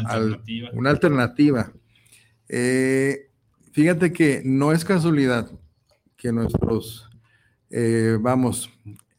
alternativa. 0.84 1.72
Eh, 2.50 3.30
fíjate 3.72 4.12
que 4.12 4.42
no 4.44 4.72
es 4.72 4.84
casualidad 4.84 5.50
que 6.18 6.32
nuestros, 6.32 7.10
eh, 7.70 8.18
vamos, 8.20 8.70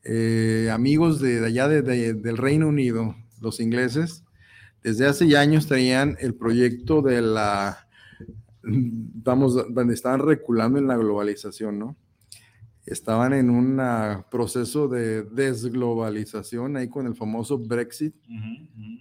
eh, 0.02 0.70
amigos 0.72 1.20
de, 1.20 1.44
allá 1.44 1.68
del 1.68 2.36
Reino 2.36 2.68
Unido, 2.68 3.16
los 3.40 3.60
ingleses, 3.60 4.24
desde 4.82 5.06
hace 5.06 5.36
años 5.36 5.66
traían 5.66 6.16
el 6.20 6.34
proyecto 6.34 7.02
de 7.02 7.20
la, 7.20 7.88
vamos, 8.62 9.54
donde 9.74 9.94
estaban 9.94 10.20
reculando 10.20 10.78
en 10.78 10.86
la 10.86 10.96
globalización, 10.96 11.78
¿no? 11.78 11.96
Estaban 12.84 13.32
en 13.32 13.50
un 13.50 13.80
proceso 14.30 14.86
de 14.86 15.24
desglobalización 15.24 16.76
ahí 16.76 16.88
con 16.88 17.08
el 17.08 17.16
famoso 17.16 17.58
Brexit. 17.58 18.14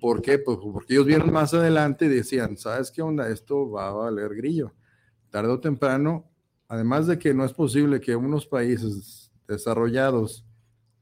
¿Por 0.01 0.23
qué? 0.23 0.39
Pues 0.39 0.57
porque 0.57 0.95
ellos 0.95 1.05
vieron 1.05 1.31
más 1.31 1.53
adelante 1.53 2.05
y 2.05 2.09
decían, 2.09 2.57
¿sabes 2.57 2.89
qué 2.89 3.03
onda? 3.03 3.29
Esto 3.29 3.69
va 3.69 3.89
a 3.89 3.93
valer 3.93 4.33
grillo. 4.33 4.73
Tarde 5.29 5.51
o 5.51 5.59
temprano, 5.59 6.25
además 6.67 7.07
de 7.07 7.19
que 7.19 7.33
no 7.33 7.45
es 7.45 7.53
posible 7.53 8.01
que 8.01 8.15
unos 8.15 8.45
países 8.45 9.31
desarrollados 9.47 10.45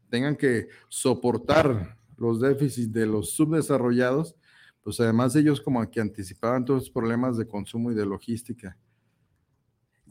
tengan 0.09 0.35
que 0.35 0.67
soportar 0.89 1.97
los 2.17 2.39
déficits 2.39 2.91
de 2.91 3.05
los 3.05 3.31
subdesarrollados, 3.31 4.35
pues 4.83 4.99
además 4.99 5.35
ellos 5.35 5.61
como 5.61 5.89
que 5.89 6.01
anticipaban 6.01 6.65
todos 6.65 6.83
los 6.83 6.89
problemas 6.89 7.37
de 7.37 7.47
consumo 7.47 7.91
y 7.91 7.95
de 7.95 8.05
logística. 8.05 8.77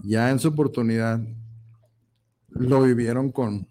Ya 0.02 0.30
en 0.30 0.38
su 0.38 0.48
oportunidad 0.48 1.20
lo 2.48 2.82
vivieron 2.82 3.30
con, 3.30 3.68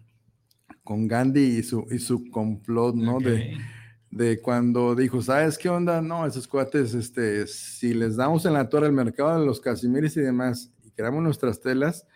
con 0.84 1.06
Gandhi 1.08 1.58
y 1.58 1.62
su, 1.62 1.86
y 1.90 1.98
su 1.98 2.30
complot, 2.30 2.94
¿no? 2.94 3.18
De, 3.18 3.58
de 4.10 4.40
cuando 4.40 4.94
dijo, 4.94 5.20
¿sabes 5.20 5.58
qué 5.58 5.68
onda? 5.68 6.00
No, 6.00 6.26
esos 6.26 6.46
cuates, 6.46 6.94
este, 6.94 7.46
si 7.46 7.94
les 7.94 8.16
damos 8.16 8.46
en 8.46 8.52
la 8.54 8.68
torre 8.68 8.86
el 8.86 8.92
mercado 8.92 9.40
de 9.40 9.46
los 9.46 9.60
casimiris 9.60 10.16
y 10.16 10.20
demás 10.20 10.72
y 10.92 10.94
creamos 10.94 11.22
nuestras 11.22 11.60
telas, 11.60 12.06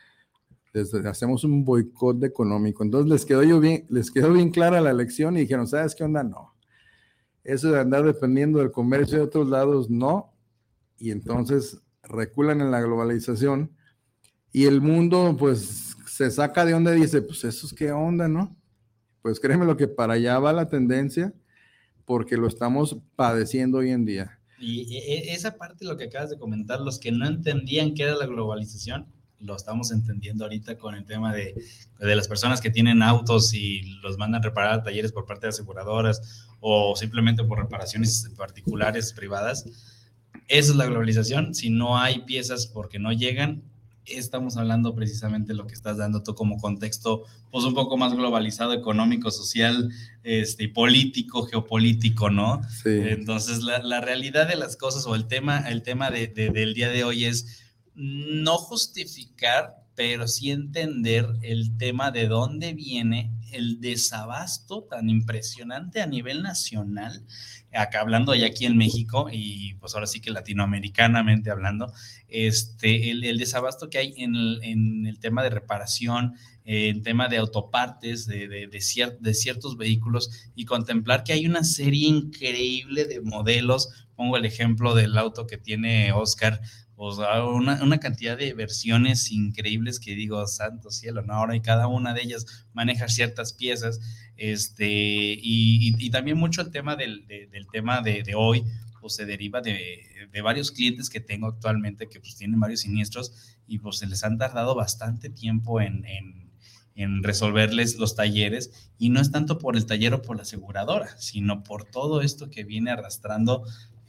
hacemos 1.05 1.45
un 1.45 1.65
boicot 1.65 2.23
económico. 2.23 2.85
Entonces 2.85 3.11
les 3.11 3.25
quedó, 3.25 3.43
yo 3.43 3.61
bien, 3.61 3.87
les 3.89 4.11
quedó 4.11 4.33
bien 4.33 4.51
clara 4.51 4.81
la 4.81 4.93
lección 4.93 5.37
y 5.37 5.41
dijeron, 5.41 5.67
¿sabes 5.67 5.95
qué 5.95 6.05
onda? 6.05 6.23
No 6.23 6.57
eso 7.47 7.71
de 7.71 7.81
andar 7.81 8.05
dependiendo 8.05 8.59
del 8.59 8.73
comercio 8.73 9.19
de 9.19 9.25
otros 9.25 9.49
lados, 9.49 9.89
no. 9.89 10.35
Y 10.99 11.13
entonces 11.13 11.81
reculan 12.03 12.61
en 12.61 12.71
la 12.73 12.81
globalización 12.81 13.71
y 14.53 14.65
el 14.65 14.81
mundo 14.81 15.37
pues 15.39 15.97
se 16.07 16.31
saca 16.31 16.65
de 16.65 16.75
onda 16.75 16.97
y 16.97 17.03
dice, 17.03 17.23
pues 17.23 17.45
eso 17.45 17.67
es 17.67 17.73
qué 17.73 17.93
onda, 17.93 18.27
¿no? 18.27 18.57
Pues 19.23 19.39
créeme 19.39 19.65
lo 19.65 19.77
que 19.77 19.87
para 19.87 20.15
allá 20.15 20.39
va 20.41 20.53
la 20.53 20.69
tendencia 20.69 21.33
porque 22.05 22.37
lo 22.37 22.49
estamos 22.49 22.99
padeciendo 23.15 23.79
hoy 23.79 23.91
en 23.91 24.05
día. 24.05 24.36
Y 24.59 24.97
e, 24.97 25.31
e, 25.31 25.35
esa 25.35 25.57
parte, 25.57 25.85
lo 25.85 25.97
que 25.97 26.05
acabas 26.05 26.31
de 26.31 26.39
comentar, 26.39 26.81
los 26.81 26.99
que 26.99 27.13
no 27.13 27.27
entendían 27.27 27.95
qué 27.95 28.05
era 28.05 28.17
la 28.17 28.27
globalización, 28.27 29.07
lo 29.39 29.55
estamos 29.55 29.91
entendiendo 29.91 30.45
ahorita 30.45 30.79
con 30.79 30.95
el 30.95 31.05
tema 31.05 31.35
de, 31.35 31.55
de, 31.99 32.17
las 32.17 32.27
personas 32.27 32.61
que 32.61 32.71
tienen 32.71 33.03
autos 33.03 33.53
y 33.53 33.83
los 34.03 34.17
mandan 34.17 34.43
reparar 34.43 34.73
a 34.73 34.83
talleres 34.83 35.13
por 35.13 35.27
parte 35.27 35.47
de 35.47 35.51
aseguradoras 35.51 36.47
o 36.61 36.97
simplemente 36.97 37.45
por 37.45 37.59
reparaciones 37.59 38.31
particulares 38.37 39.13
privadas. 39.13 39.65
Esa 40.49 40.71
es 40.71 40.77
la 40.77 40.87
globalización. 40.87 41.55
Si 41.55 41.71
no 41.71 41.99
hay 41.99 42.21
piezas 42.21 42.67
porque 42.67 42.99
no 42.99 43.13
llegan, 43.13 43.63
estamos 44.07 44.57
hablando 44.57 44.95
precisamente 44.95 45.53
de 45.53 45.59
lo 45.59 45.67
que 45.67 45.75
estás 45.75 45.97
dando 45.97 46.23
tú 46.23 46.35
como 46.35 46.59
contexto, 46.59 47.25
pues 47.51 47.65
un 47.65 47.75
poco 47.75 47.97
más 47.97 48.15
globalizado, 48.15 48.73
económico, 48.73 49.31
social, 49.31 49.91
este, 50.23 50.69
político, 50.69 51.47
geopolítico, 51.47 52.31
¿no? 52.31 52.63
Sí. 52.83 52.91
Entonces, 52.91 53.63
la, 53.63 53.79
la, 53.79 54.01
realidad 54.01 54.49
de 54.49 54.57
las 54.57 54.77
cosas 54.77 55.07
o 55.07 55.15
el 55.15 55.27
tema, 55.27 55.69
el 55.69 55.83
tema 55.83 56.11
de, 56.11 56.29
del 56.29 56.75
día 56.75 56.89
de 56.89 57.05
hoy 57.05 57.25
es 57.25 57.63
no 57.95 58.59
justificar, 58.59 59.77
pero 59.95 60.29
sí 60.29 60.51
entender 60.51 61.27
el 61.43 61.77
tema 61.79 62.11
de 62.11 62.29
dónde 62.29 62.75
viene 62.75 63.31
el 63.53 63.81
desabasto 63.81 64.85
tan 64.85 65.09
impresionante 65.09 66.01
a 66.01 66.07
nivel 66.07 66.43
nacional, 66.43 67.25
acá 67.73 68.01
hablando 68.01 68.35
ya 68.35 68.47
aquí 68.47 68.67
en 68.67 68.77
México 68.77 69.29
y 69.31 69.75
pues 69.75 69.95
ahora 69.95 70.07
sí 70.07 70.21
que 70.21 70.31
latinoamericanamente 70.31 71.51
hablando, 71.51 71.93
este, 72.29 73.11
el, 73.11 73.39
desabasto 73.39 73.91
que 73.91 73.99
hay 73.99 74.15
en 74.17 74.35
el, 74.37 75.19
tema 75.21 75.43
de 75.43 75.51
reparación, 75.51 76.35
en 76.65 77.03
tema 77.03 77.29
de 77.29 77.37
autopartes 77.37 78.27
de, 78.27 78.49
de, 78.49 78.67
de, 78.67 79.35
ciertos 79.35 79.77
vehículos 79.77 80.51
y 80.55 80.65
contemplar 80.65 81.25
que 81.25 81.33
hay 81.33 81.47
una 81.47 81.65
serie 81.65 82.09
increíble 82.09 83.05
de 83.05 83.21
modelos. 83.21 84.07
Pongo 84.17 84.37
el 84.37 84.47
ejemplo 84.47 84.95
del 84.95 85.17
auto 85.19 85.47
que 85.47 85.59
tiene 85.59 86.13
Oscar 86.13 86.61
o 86.97 87.13
sea, 87.13 87.45
una, 87.45 87.83
una, 87.83 87.99
cantidad 87.99 88.39
de 88.39 88.55
versiones 88.55 89.31
increíbles 89.31 90.01
que 90.01 90.15
digo, 90.15 90.47
santo 90.47 90.91
cielo, 90.91 91.23
¿no? 91.23 91.35
Ahora 91.35 91.55
y 91.55 91.61
cada 91.61 91.89
una 91.89 92.15
de 92.15 92.23
ellas 92.23 92.67
maneja 92.73 93.09
ciertas 93.09 93.53
piezas, 93.53 94.01
este, 94.37 94.87
y, 94.87 95.95
y, 95.99 96.11
también 96.11 96.39
mucho 96.39 96.63
el 96.63 96.71
tema 96.71 96.97
del, 96.97 97.27
del 97.27 97.67
tema 97.71 98.01
de, 98.01 98.23
de, 98.23 98.35
hoy, 98.35 98.65
pues 99.01 99.15
se 99.15 99.27
deriva 99.27 99.61
de, 99.61 100.29
de, 100.33 100.41
varios 100.41 100.71
clientes 100.71 101.11
que 101.11 101.21
tengo 101.21 101.49
actualmente 101.49 102.09
que 102.09 102.19
pues 102.19 102.37
tienen 102.37 102.61
varios 102.61 102.81
siniestros 102.81 103.57
y 103.67 103.79
pues 103.79 103.99
se 103.99 104.07
les 104.07 104.25
han 104.25 104.39
tardado 104.39 104.75
bastante 104.75 105.29
tiempo 105.29 105.81
en, 105.81 106.05
en, 106.07 106.51
en 106.95 107.23
resolverles 107.23 107.99
los 107.99 108.17
talleres 108.17 108.91
y 108.99 109.11
no 109.11 109.21
es 109.21 109.31
tanto 109.31 109.59
por 109.59 109.77
el 109.77 109.87
taller 109.87 110.15
o 110.15 110.23
por 110.23 110.37
la 110.37 110.43
aseguradora, 110.43 111.17
sino 111.19 111.63
por 111.63 111.85
todo 111.85 112.23
esto 112.23 112.51
que 112.51 112.65
viene 112.65 112.91
arrastrando 112.91 113.65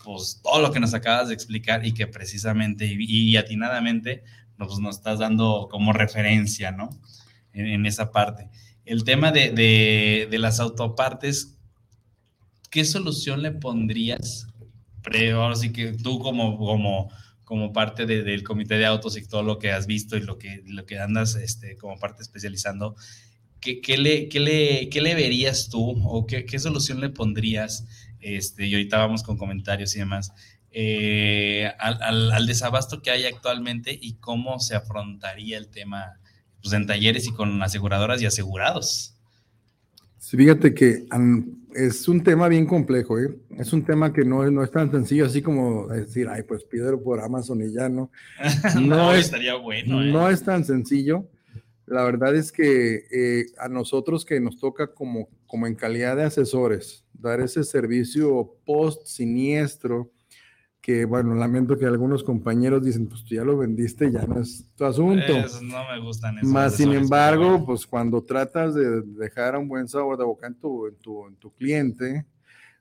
pues 0.07 0.39
todo 0.41 0.61
lo 0.61 0.71
que 0.71 0.79
nos 0.79 0.93
acabas 0.93 1.27
de 1.27 1.33
explicar 1.33 1.85
y 1.85 1.93
que 1.93 2.07
precisamente 2.07 2.95
y, 2.97 3.35
atinadamente 3.35 4.23
nos, 4.57 4.79
nos, 4.79 4.95
estás 4.95 5.19
dando 5.19 5.67
como 5.69 5.91
referencia, 5.91 6.71
¿no? 6.71 6.89
En, 7.51 7.85
esa 7.85 8.09
parte. 8.09 8.49
El 8.85 9.03
tema 9.03 9.33
de, 9.33 9.51
de, 9.51 10.29
de, 10.31 10.39
las 10.39 10.61
autopartes, 10.61 11.57
¿qué 12.71 12.85
solución 12.85 13.41
le 13.41 13.51
pondrías? 13.51 14.47
Pero 15.03 15.43
ahora 15.43 15.57
sí 15.57 15.73
que 15.73 15.91
tú 15.91 16.19
como, 16.19 16.57
como, 16.57 17.11
como 17.43 17.73
parte 17.73 18.05
de, 18.05 18.23
del 18.23 18.43
comité 18.43 18.75
de 18.77 18.85
autos 18.85 19.17
y 19.17 19.27
todo 19.27 19.43
lo 19.43 19.59
que 19.59 19.71
has 19.71 19.87
visto 19.87 20.15
y 20.15 20.21
lo 20.21 20.37
que, 20.37 20.63
lo 20.67 20.85
que 20.85 20.99
andas 20.99 21.35
este, 21.35 21.75
como 21.75 21.99
parte 21.99 22.23
especializando, 22.23 22.95
¿qué, 23.59 23.81
qué, 23.81 23.97
le, 23.97 24.29
qué, 24.29 24.39
le, 24.39 24.87
¿qué 24.87 25.01
le 25.01 25.15
verías 25.15 25.67
tú 25.67 26.01
o 26.05 26.25
qué, 26.25 26.45
qué 26.45 26.59
solución 26.59 27.01
le 27.01 27.09
pondrías 27.09 27.85
este, 28.36 28.65
y 28.65 28.74
ahorita 28.74 28.98
vamos 28.98 29.24
con 29.24 29.38
comentarios 29.38 29.96
y 29.96 30.00
demás, 30.00 30.34
eh, 30.72 31.72
al, 31.79 32.46
desabasto 32.46 33.01
que 33.01 33.10
hay 33.10 33.25
actualmente 33.25 33.98
y 34.00 34.15
cómo 34.15 34.60
se 34.60 34.75
afrontaría 34.75 35.57
el 35.57 35.69
tema 35.69 36.19
pues, 36.62 36.74
en 36.74 36.86
talleres 36.86 37.27
y 37.27 37.34
con 37.34 37.62
aseguradoras 37.63 38.22
y 38.22 38.25
asegurados. 38.25 39.15
fíjate 40.19 40.74
que 40.74 41.07
es 41.74 42.07
un 42.07 42.24
tema 42.24 42.48
bien 42.48 42.65
complejo, 42.65 43.19
¿eh? 43.19 43.36
es 43.57 43.72
un 43.72 43.86
tema 43.86 44.12
que 44.12 44.25
no, 44.25 44.50
no 44.50 44.63
es 44.63 44.72
tan 44.72 44.91
sencillo 44.91 45.25
así 45.25 45.41
como 45.41 45.88
decir, 45.88 46.27
ay, 46.29 46.43
pues 46.43 46.63
pídelo 46.63 47.01
por 47.01 47.22
Amazon 47.22 47.62
y 47.62 47.72
ya 47.72 47.88
no. 47.88 48.12
No, 48.81 49.13
estaría 49.13 49.55
bueno. 49.55 50.03
¿eh? 50.03 50.12
No 50.12 50.29
es 50.29 50.43
tan 50.43 50.65
sencillo. 50.65 51.29
La 51.86 52.03
verdad 52.03 52.36
es 52.36 52.51
que 52.51 53.05
eh, 53.12 53.46
a 53.60 53.69
nosotros 53.69 54.25
que 54.25 54.39
nos 54.39 54.57
toca 54.57 54.88
como, 54.88 55.29
como 55.47 55.65
en 55.65 55.75
calidad 55.75 56.17
de 56.17 56.23
asesores, 56.23 57.05
dar 57.13 57.39
ese 57.39 57.63
servicio 57.63 58.55
post 58.65 59.05
siniestro, 59.05 60.11
que 60.81 61.05
bueno, 61.05 61.35
lamento 61.35 61.77
que 61.77 61.85
algunos 61.85 62.23
compañeros 62.23 62.83
dicen, 62.83 63.07
pues 63.07 63.23
tú 63.23 63.35
ya 63.35 63.43
lo 63.43 63.57
vendiste, 63.57 64.11
ya 64.11 64.25
no 64.25 64.39
es 64.39 64.65
tu 64.75 64.85
asunto. 64.85 65.33
no 65.63 65.87
me 65.89 65.99
gustan 65.99 66.37
Más 66.43 66.75
sin 66.75 66.93
embargo, 66.93 67.65
pues 67.65 67.85
cuando 67.85 68.23
tratas 68.23 68.73
de 68.75 69.01
dejar 69.01 69.57
un 69.57 69.67
buen 69.67 69.87
sabor 69.87 70.17
de 70.17 70.23
boca 70.23 70.47
en 70.47 70.55
tu, 70.55 70.87
en 70.87 70.95
tu, 70.95 71.27
en 71.27 71.35
tu 71.35 71.51
cliente, 71.51 72.25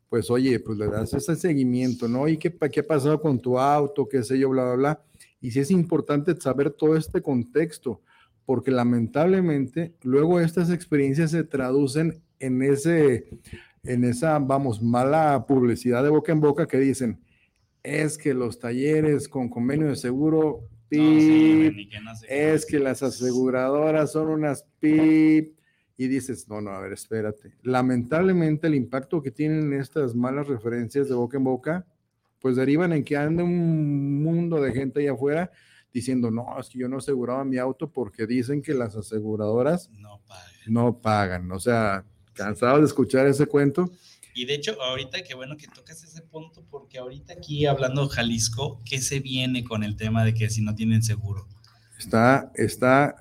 pues 0.08 0.30
oye, 0.30 0.60
pues 0.60 0.78
le 0.78 0.86
das 0.86 1.14
ese 1.14 1.34
seguimiento, 1.34 2.06
¿no? 2.06 2.28
¿Y 2.28 2.36
qué, 2.36 2.56
qué 2.70 2.80
ha 2.80 2.86
pasado 2.86 3.20
con 3.20 3.40
tu 3.40 3.58
auto? 3.58 4.08
¿Qué 4.08 4.22
sé 4.22 4.38
yo? 4.38 4.50
Bla, 4.50 4.64
bla, 4.64 4.74
bla. 4.74 5.00
Y 5.40 5.50
sí 5.50 5.60
es 5.60 5.70
importante 5.70 6.38
saber 6.40 6.70
todo 6.70 6.96
este 6.96 7.20
contexto 7.20 8.02
porque 8.46 8.70
lamentablemente 8.70 9.92
luego 10.02 10.40
estas 10.40 10.70
experiencias 10.70 11.32
se 11.32 11.44
traducen 11.44 12.22
en 12.38 12.62
ese, 12.62 13.28
en 13.82 14.04
esa, 14.04 14.38
vamos, 14.38 14.80
mala 14.80 15.44
publicidad 15.46 16.02
de 16.02 16.10
boca 16.10 16.32
en 16.32 16.40
boca 16.40 16.66
que 16.66 16.78
dicen, 16.78 17.20
es 17.82 18.16
que 18.16 18.32
los 18.34 18.58
talleres 18.58 19.28
con 19.28 19.48
convenio 19.48 19.88
de 19.88 19.96
seguro, 19.96 20.68
es 22.28 22.64
que 22.66 22.78
las 22.78 23.02
aseguradoras 23.02 24.12
son 24.12 24.28
unas 24.28 24.64
pip, 24.78 25.56
y 25.98 26.08
dices, 26.08 26.48
no, 26.48 26.60
no, 26.60 26.70
a 26.70 26.80
ver, 26.80 26.92
espérate. 26.92 27.54
Lamentablemente 27.62 28.66
el 28.66 28.74
impacto 28.74 29.22
que 29.22 29.30
tienen 29.30 29.72
estas 29.72 30.14
malas 30.14 30.46
referencias 30.46 31.08
de 31.08 31.14
boca 31.14 31.38
en 31.38 31.44
boca, 31.44 31.86
pues 32.40 32.56
derivan 32.56 32.92
en 32.92 33.02
que 33.02 33.16
anda 33.16 33.42
un 33.42 34.22
mundo 34.22 34.60
de 34.60 34.72
gente 34.72 35.00
allá 35.00 35.12
afuera 35.12 35.50
diciendo, 35.96 36.30
no, 36.30 36.60
es 36.60 36.68
que 36.68 36.78
yo 36.78 36.88
no 36.88 36.98
aseguraba 36.98 37.42
mi 37.42 37.56
auto 37.56 37.90
porque 37.90 38.26
dicen 38.26 38.60
que 38.60 38.74
las 38.74 38.94
aseguradoras 38.96 39.88
no 39.92 40.20
pagan. 40.28 40.50
No 40.66 40.98
pagan. 40.98 41.52
O 41.52 41.58
sea, 41.58 42.04
cansado 42.34 42.80
de 42.80 42.84
escuchar 42.84 43.26
ese 43.26 43.46
cuento. 43.46 43.90
Y 44.34 44.44
de 44.44 44.56
hecho, 44.56 44.76
ahorita 44.82 45.22
qué 45.22 45.34
bueno 45.34 45.56
que 45.56 45.68
tocas 45.68 46.04
ese 46.04 46.20
punto, 46.20 46.62
porque 46.70 46.98
ahorita 46.98 47.32
aquí 47.32 47.64
hablando 47.64 48.06
Jalisco, 48.08 48.82
¿qué 48.84 49.00
se 49.00 49.20
viene 49.20 49.64
con 49.64 49.84
el 49.84 49.96
tema 49.96 50.22
de 50.22 50.34
que 50.34 50.50
si 50.50 50.60
no 50.60 50.74
tienen 50.74 51.02
seguro? 51.02 51.48
Está, 51.98 52.52
está 52.56 53.16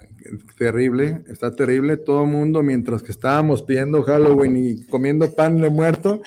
terrible, 0.58 1.23
está 1.30 1.56
terrible. 1.56 1.95
Todo 1.95 2.23
el 2.23 2.30
mundo, 2.30 2.62
mientras 2.62 3.02
que 3.02 3.13
estábamos 3.13 3.62
pidiendo 3.62 4.04
Halloween 4.04 4.58
y 4.58 4.84
comiendo 4.88 5.34
pan 5.34 5.62
de 5.62 5.69
muerto, 5.69 6.21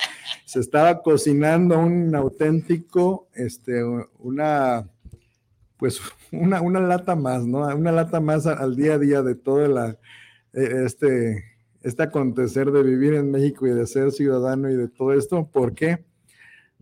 se 0.46 0.60
estaba 0.60 1.02
cocinando 1.02 1.78
un 1.78 2.14
auténtico, 2.14 3.28
este, 3.34 3.84
una, 4.18 4.88
pues 5.78 6.00
una, 6.32 6.60
una 6.60 6.80
lata 6.80 7.16
más, 7.16 7.46
¿no? 7.46 7.66
Una 7.74 7.92
lata 7.92 8.20
más 8.20 8.46
al 8.46 8.76
día 8.76 8.94
a 8.94 8.98
día 8.98 9.22
de 9.22 9.34
todo 9.34 9.66
la, 9.68 9.96
e, 10.52 10.84
este, 10.84 11.44
este 11.82 12.02
acontecer 12.02 12.70
de 12.70 12.82
vivir 12.82 13.14
en 13.14 13.30
México 13.30 13.66
y 13.66 13.70
de 13.70 13.86
ser 13.86 14.12
ciudadano 14.12 14.70
y 14.70 14.76
de 14.76 14.88
todo 14.88 15.12
esto. 15.12 15.48
¿Por 15.50 15.74
qué? 15.74 16.04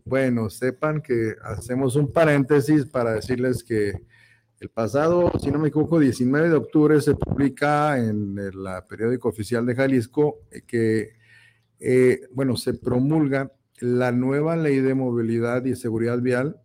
Bueno, 0.04 0.50
sepan 0.50 1.00
que 1.02 1.34
hacemos 1.42 1.96
un 1.96 2.12
paréntesis 2.12 2.86
para 2.86 3.12
decirles 3.12 3.64
que 3.64 3.92
el 4.60 4.70
pasado, 4.70 5.32
si 5.38 5.50
no 5.50 5.58
me 5.58 5.68
equivoco, 5.68 5.98
19 5.98 6.48
de 6.48 6.54
octubre 6.54 7.00
se 7.00 7.14
publica 7.14 7.98
en 7.98 8.38
el 8.38 8.54
periódico 8.88 9.28
oficial 9.28 9.66
de 9.66 9.74
Jalisco 9.74 10.38
eh, 10.50 10.62
que, 10.66 11.10
eh, 11.80 12.20
bueno, 12.32 12.56
se 12.56 12.72
promulga 12.72 13.52
la 13.80 14.12
nueva 14.12 14.56
ley 14.56 14.80
de 14.80 14.94
movilidad 14.94 15.64
y 15.66 15.76
seguridad 15.76 16.20
vial 16.20 16.58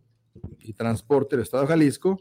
y 0.60 0.72
transporte 0.72 1.36
del 1.36 1.44
Estado 1.44 1.64
de 1.64 1.68
Jalisco, 1.68 2.20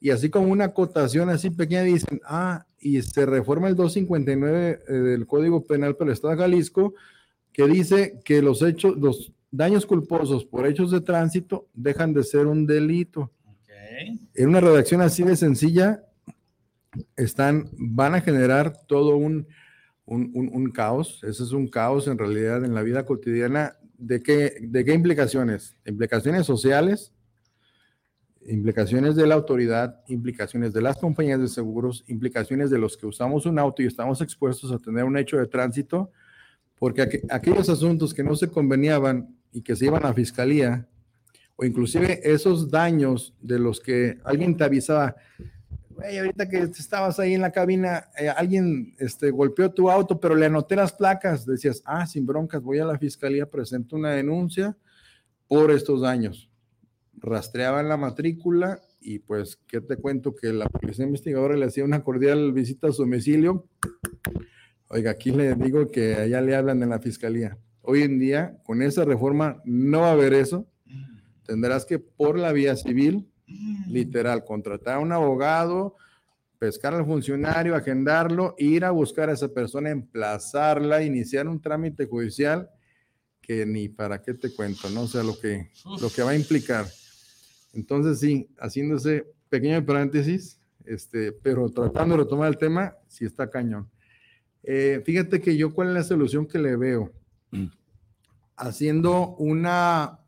y 0.00 0.10
así 0.10 0.30
como 0.30 0.48
una 0.48 0.66
acotación 0.66 1.28
así 1.28 1.50
pequeña 1.50 1.82
dicen, 1.82 2.20
ah, 2.24 2.66
y 2.80 3.02
se 3.02 3.26
reforma 3.26 3.68
el 3.68 3.74
259 3.74 4.80
eh, 4.86 4.92
del 4.92 5.26
Código 5.26 5.66
Penal 5.66 5.96
para 5.96 6.10
el 6.10 6.14
Estado 6.14 6.34
de 6.34 6.42
Jalisco, 6.42 6.94
que 7.52 7.66
dice 7.66 8.20
que 8.24 8.40
los 8.40 8.62
hechos, 8.62 8.96
los 8.96 9.32
daños 9.50 9.86
culposos 9.86 10.44
por 10.44 10.66
hechos 10.66 10.90
de 10.90 11.00
tránsito 11.00 11.66
dejan 11.74 12.12
de 12.12 12.22
ser 12.22 12.46
un 12.46 12.66
delito. 12.66 13.32
En 14.34 14.48
una 14.48 14.60
redacción 14.60 15.00
así 15.00 15.24
de 15.24 15.34
sencilla, 15.34 16.04
están, 17.16 17.68
van 17.72 18.14
a 18.14 18.20
generar 18.20 18.86
todo 18.86 19.16
un, 19.16 19.48
un, 20.04 20.30
un, 20.34 20.70
caos. 20.70 21.20
Ese 21.24 21.42
es 21.42 21.52
un 21.52 21.66
caos 21.66 22.06
en 22.06 22.16
realidad 22.16 22.64
en 22.64 22.74
la 22.74 22.82
vida 22.82 23.04
cotidiana. 23.04 23.76
¿De 23.96 24.22
qué, 24.22 24.54
de 24.60 24.84
qué 24.84 24.94
implicaciones? 24.94 25.76
Implicaciones 25.84 26.46
sociales, 26.46 27.12
implicaciones 28.48 29.14
de 29.16 29.26
la 29.26 29.34
autoridad, 29.34 30.00
implicaciones 30.08 30.72
de 30.72 30.80
las 30.80 30.96
compañías 30.96 31.40
de 31.40 31.48
seguros, 31.48 32.04
implicaciones 32.08 32.70
de 32.70 32.78
los 32.78 32.96
que 32.96 33.06
usamos 33.06 33.46
un 33.46 33.58
auto 33.58 33.82
y 33.82 33.86
estamos 33.86 34.20
expuestos 34.20 34.72
a 34.72 34.78
tener 34.78 35.04
un 35.04 35.16
hecho 35.16 35.36
de 35.36 35.46
tránsito, 35.46 36.10
porque 36.78 37.22
aquellos 37.30 37.68
asuntos 37.68 38.14
que 38.14 38.22
no 38.22 38.34
se 38.36 38.48
conveniaban 38.48 39.36
y 39.52 39.62
que 39.62 39.76
se 39.76 39.86
iban 39.86 40.04
a 40.04 40.14
fiscalía, 40.14 40.86
o 41.56 41.64
inclusive 41.64 42.20
esos 42.22 42.70
daños 42.70 43.34
de 43.40 43.58
los 43.58 43.80
que 43.80 44.18
alguien 44.24 44.56
te 44.56 44.64
avisaba, 44.64 45.16
ahorita 45.96 46.48
que 46.48 46.58
estabas 46.58 47.18
ahí 47.18 47.34
en 47.34 47.40
la 47.40 47.50
cabina, 47.50 48.04
eh, 48.16 48.28
alguien 48.28 48.94
este, 48.98 49.30
golpeó 49.30 49.70
tu 49.72 49.90
auto, 49.90 50.20
pero 50.20 50.36
le 50.36 50.46
anoté 50.46 50.76
las 50.76 50.92
placas, 50.92 51.44
decías, 51.44 51.82
ah, 51.84 52.06
sin 52.06 52.24
broncas, 52.24 52.62
voy 52.62 52.78
a 52.78 52.84
la 52.84 52.98
fiscalía, 52.98 53.50
presento 53.50 53.96
una 53.96 54.12
denuncia 54.12 54.76
por 55.48 55.72
estos 55.72 56.02
daños 56.02 56.47
rastreaban 57.20 57.88
la 57.88 57.96
matrícula 57.96 58.80
y 59.00 59.20
pues, 59.20 59.56
¿qué 59.66 59.80
te 59.80 59.96
cuento? 59.96 60.34
Que 60.34 60.52
la 60.52 60.66
policía 60.68 61.04
investigadora 61.04 61.56
le 61.56 61.66
hacía 61.66 61.84
una 61.84 62.02
cordial 62.02 62.52
visita 62.52 62.88
a 62.88 62.92
su 62.92 63.02
domicilio. 63.02 63.66
Oiga, 64.88 65.10
aquí 65.10 65.30
le 65.30 65.54
digo 65.54 65.88
que 65.88 66.14
allá 66.14 66.40
le 66.40 66.56
hablan 66.56 66.82
en 66.82 66.90
la 66.90 66.98
fiscalía. 66.98 67.58
Hoy 67.82 68.02
en 68.02 68.18
día, 68.18 68.58
con 68.64 68.82
esa 68.82 69.04
reforma, 69.04 69.60
no 69.64 70.00
va 70.00 70.08
a 70.08 70.12
haber 70.12 70.34
eso. 70.34 70.66
Tendrás 71.44 71.84
que, 71.86 71.98
por 71.98 72.38
la 72.38 72.52
vía 72.52 72.76
civil, 72.76 73.30
literal, 73.88 74.44
contratar 74.44 74.96
a 74.96 74.98
un 74.98 75.12
abogado, 75.12 75.96
pescar 76.58 76.94
al 76.94 77.06
funcionario, 77.06 77.74
agendarlo, 77.74 78.54
ir 78.58 78.84
a 78.84 78.90
buscar 78.90 79.30
a 79.30 79.32
esa 79.32 79.48
persona, 79.48 79.90
emplazarla, 79.90 81.02
iniciar 81.02 81.48
un 81.48 81.60
trámite 81.60 82.06
judicial 82.06 82.68
que 83.40 83.64
ni 83.64 83.88
para 83.88 84.20
qué 84.20 84.34
te 84.34 84.54
cuento, 84.54 84.90
¿no? 84.90 85.02
O 85.02 85.08
sea, 85.08 85.22
lo 85.22 85.38
que, 85.38 85.70
lo 86.00 86.10
que 86.10 86.22
va 86.22 86.32
a 86.32 86.36
implicar. 86.36 86.86
Entonces, 87.78 88.18
sí, 88.18 88.48
haciendo 88.58 88.96
ese 88.96 89.24
pequeño 89.48 89.84
paréntesis, 89.86 90.60
este, 90.84 91.30
pero 91.30 91.70
tratando 91.70 92.16
de 92.16 92.24
retomar 92.24 92.48
el 92.48 92.58
tema, 92.58 92.96
sí 93.06 93.24
está 93.24 93.48
cañón. 93.48 93.88
Eh, 94.64 95.00
fíjate 95.04 95.40
que 95.40 95.56
yo, 95.56 95.72
¿cuál 95.72 95.88
es 95.88 95.94
la 95.94 96.02
solución 96.02 96.46
que 96.46 96.58
le 96.58 96.74
veo? 96.76 97.12
Haciendo 98.56 99.36
una, 99.36 100.18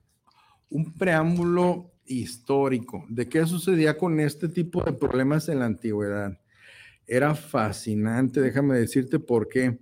un 0.69 0.97
preámbulo 0.97 1.91
histórico 2.07 3.05
de 3.09 3.29
qué 3.29 3.45
sucedía 3.47 3.99
con 3.99 4.21
este 4.21 4.49
tipo 4.49 4.85
de 4.85 4.93
problemas 4.93 5.49
en 5.49 5.59
la 5.59 5.67
antigüedad. 5.67 6.39
Era 7.05 7.35
fascinante, 7.35 8.41
déjame 8.41 8.79
decirte 8.79 9.19
por 9.19 9.49
qué. 9.49 9.81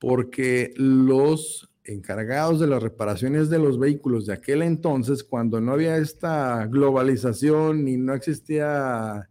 Porque 0.00 0.72
los 0.76 1.67
encargados 1.88 2.60
de 2.60 2.66
las 2.66 2.82
reparaciones 2.82 3.48
de 3.48 3.58
los 3.58 3.78
vehículos 3.78 4.26
de 4.26 4.34
aquel 4.34 4.62
entonces, 4.62 5.24
cuando 5.24 5.60
no 5.60 5.72
había 5.72 5.96
esta 5.96 6.66
globalización 6.66 7.88
y 7.88 7.96
no 7.96 8.14
existía 8.14 9.28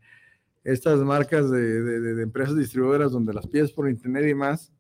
estas 0.63 0.99
marcas 0.99 1.49
de, 1.49 2.21
empresas 2.21 2.57
distribuidoras 2.57 3.11
donde 3.11 3.33
las 3.33 3.47
piezas 3.47 3.71
por 3.71 3.89
internet 3.89 4.27
y 4.27 4.33
más, 4.33 4.73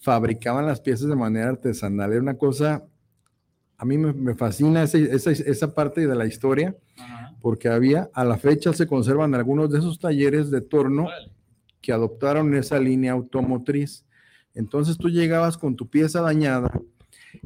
fabricaban 0.00 0.66
las 0.66 0.80
piezas 0.80 1.08
de 1.08 1.16
manera 1.16 1.48
artesanal. 1.48 2.12
Era 2.12 2.20
una 2.20 2.36
cosa, 2.36 2.84
a 3.78 3.84
mí 3.84 3.96
me, 3.96 4.34
fascina 4.34 4.82
esa, 4.84 5.74
parte 5.74 6.06
de 6.06 6.14
la 6.14 6.26
historia, 6.26 6.76
porque 7.40 7.68
había, 7.68 8.10
a 8.12 8.24
la 8.24 8.36
fecha 8.36 8.72
se 8.72 8.86
conservan 8.86 9.34
algunos 9.34 9.70
de 9.70 9.78
esos 9.78 9.98
talleres 9.98 10.50
de 10.50 10.60
torno 10.60 11.08
que 11.80 11.92
adoptaron 11.92 12.54
esa 12.54 12.78
línea 12.78 13.12
automotriz. 13.12 14.04
Entonces 14.54 14.96
tú 14.96 15.08
llegabas 15.08 15.58
con 15.58 15.76
tu 15.76 15.88
pieza 15.88 16.20
dañada 16.20 16.70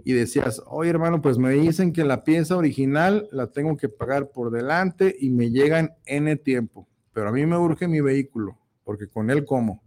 y 0.04 0.12
decías, 0.12 0.62
oye 0.66 0.90
hermano, 0.90 1.22
pues 1.22 1.38
me 1.38 1.50
dicen 1.50 1.92
que 1.92 2.04
la 2.04 2.24
pieza 2.24 2.56
original 2.56 3.28
la 3.32 3.48
tengo 3.48 3.76
que 3.76 3.88
pagar 3.88 4.30
por 4.30 4.50
delante 4.50 5.16
y 5.18 5.30
me 5.30 5.50
llegan 5.50 5.94
N 6.04 6.36
tiempo, 6.36 6.86
pero 7.12 7.28
a 7.28 7.32
mí 7.32 7.46
me 7.46 7.56
urge 7.56 7.88
mi 7.88 8.00
vehículo, 8.00 8.58
porque 8.84 9.08
con 9.08 9.30
él 9.30 9.44
como. 9.44 9.82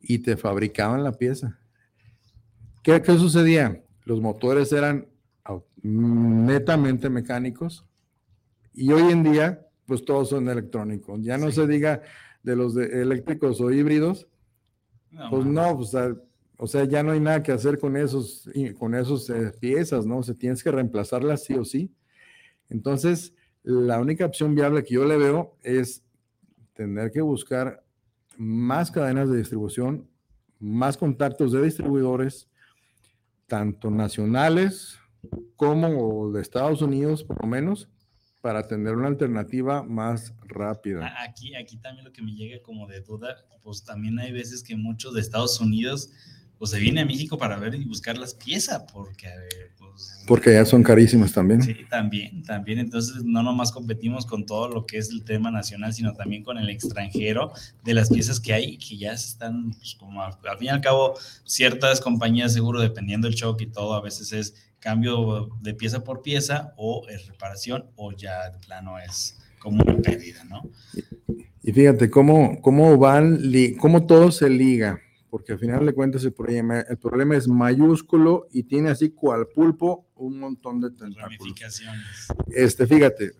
Y 0.00 0.20
te 0.20 0.36
fabricaban 0.36 1.02
la 1.02 1.12
pieza. 1.12 1.58
¿Qué, 2.82 3.02
qué 3.02 3.18
sucedía? 3.18 3.82
Los 4.04 4.20
motores 4.20 4.72
eran 4.72 5.06
netamente 5.82 7.08
mecánicos 7.10 7.84
y 8.72 8.92
hoy 8.92 9.12
en 9.12 9.22
día, 9.22 9.66
pues 9.86 10.04
todos 10.04 10.28
son 10.28 10.48
electrónicos. 10.48 11.20
Ya 11.22 11.36
no 11.36 11.50
se 11.50 11.66
diga 11.66 12.02
de 12.42 12.56
los 12.56 12.74
de 12.74 13.02
eléctricos 13.02 13.60
o 13.60 13.70
híbridos, 13.70 14.28
pues 15.30 15.44
no, 15.44 15.76
pues 15.76 15.92
o 16.60 16.66
sea, 16.66 16.84
ya 16.84 17.04
no 17.04 17.12
hay 17.12 17.20
nada 17.20 17.40
que 17.40 17.52
hacer 17.52 17.78
con 17.78 17.96
esos, 17.96 18.50
con 18.78 18.96
esos 18.96 19.30
eh, 19.30 19.52
piezas, 19.60 20.04
¿no? 20.04 20.18
O 20.18 20.22
tienes 20.34 20.62
que 20.62 20.72
reemplazarlas 20.72 21.44
sí 21.44 21.54
o 21.54 21.64
sí. 21.64 21.94
Entonces, 22.68 23.32
la 23.62 24.00
única 24.00 24.26
opción 24.26 24.56
viable 24.56 24.82
que 24.82 24.94
yo 24.94 25.04
le 25.04 25.16
veo 25.16 25.56
es 25.62 26.02
tener 26.74 27.12
que 27.12 27.20
buscar 27.20 27.84
más 28.36 28.90
cadenas 28.90 29.30
de 29.30 29.38
distribución, 29.38 30.08
más 30.58 30.96
contactos 30.96 31.52
de 31.52 31.62
distribuidores, 31.62 32.48
tanto 33.46 33.92
nacionales 33.92 34.98
como 35.54 36.32
de 36.32 36.42
Estados 36.42 36.82
Unidos, 36.82 37.22
por 37.22 37.40
lo 37.40 37.48
menos, 37.48 37.88
para 38.40 38.66
tener 38.66 38.96
una 38.96 39.06
alternativa 39.06 39.84
más 39.84 40.34
rápida. 40.46 41.14
Aquí, 41.22 41.54
aquí 41.54 41.76
también 41.76 42.04
lo 42.04 42.12
que 42.12 42.22
me 42.22 42.32
llega 42.32 42.60
como 42.62 42.88
de 42.88 43.00
duda, 43.00 43.44
pues 43.62 43.84
también 43.84 44.18
hay 44.18 44.32
veces 44.32 44.64
que 44.64 44.74
muchos 44.74 45.14
de 45.14 45.20
Estados 45.20 45.60
Unidos 45.60 46.10
pues 46.58 46.72
se 46.72 46.80
viene 46.80 47.02
a 47.02 47.06
México 47.06 47.38
para 47.38 47.56
ver 47.56 47.74
y 47.74 47.84
buscar 47.84 48.18
las 48.18 48.34
piezas, 48.34 48.82
porque... 48.92 49.28
Pues, 49.78 50.24
porque 50.26 50.52
ya 50.52 50.64
son 50.64 50.82
carísimas 50.82 51.32
también. 51.32 51.62
Sí, 51.62 51.74
también, 51.88 52.42
también. 52.42 52.80
Entonces 52.80 53.24
no 53.24 53.42
nomás 53.42 53.72
competimos 53.72 54.26
con 54.26 54.44
todo 54.44 54.68
lo 54.68 54.84
que 54.84 54.98
es 54.98 55.10
el 55.10 55.24
tema 55.24 55.50
nacional, 55.50 55.94
sino 55.94 56.12
también 56.14 56.42
con 56.42 56.58
el 56.58 56.68
extranjero 56.68 57.52
de 57.84 57.94
las 57.94 58.10
piezas 58.10 58.40
que 58.40 58.52
hay, 58.52 58.76
que 58.76 58.98
ya 58.98 59.12
están, 59.12 59.72
pues 59.72 59.94
como 59.94 60.22
al 60.22 60.34
fin 60.58 60.66
y 60.66 60.68
al 60.68 60.80
cabo, 60.80 61.14
ciertas 61.44 62.00
compañías 62.00 62.52
seguro, 62.52 62.80
dependiendo 62.80 63.28
del 63.28 63.36
shock 63.36 63.60
y 63.62 63.66
todo, 63.66 63.94
a 63.94 64.02
veces 64.02 64.32
es 64.32 64.54
cambio 64.80 65.48
de 65.60 65.74
pieza 65.74 66.04
por 66.04 66.22
pieza 66.22 66.74
o 66.76 67.06
es 67.08 67.26
reparación 67.26 67.86
o 67.96 68.12
ya 68.12 68.50
de 68.50 68.58
plano 68.58 68.98
es 68.98 69.38
como 69.58 69.82
una 69.82 69.96
pérdida, 69.96 70.44
¿no? 70.44 70.68
Y 71.62 71.72
fíjate 71.72 72.10
cómo, 72.10 72.60
cómo 72.60 72.96
van, 72.96 73.40
cómo 73.78 74.06
todo 74.06 74.30
se 74.30 74.48
liga 74.48 75.00
porque 75.30 75.52
al 75.52 75.58
final 75.58 75.84
de 75.84 75.92
cuentas 75.92 76.24
el 76.24 76.32
problema, 76.32 76.80
el 76.80 76.98
problema 76.98 77.36
es 77.36 77.48
mayúsculo 77.48 78.46
y 78.50 78.64
tiene 78.64 78.90
así 78.90 79.10
cual 79.10 79.48
pulpo 79.48 80.06
un 80.16 80.38
montón 80.38 80.80
de 80.80 80.90
tentáculos. 80.90 81.54
Este, 82.48 82.86
fíjate, 82.86 83.32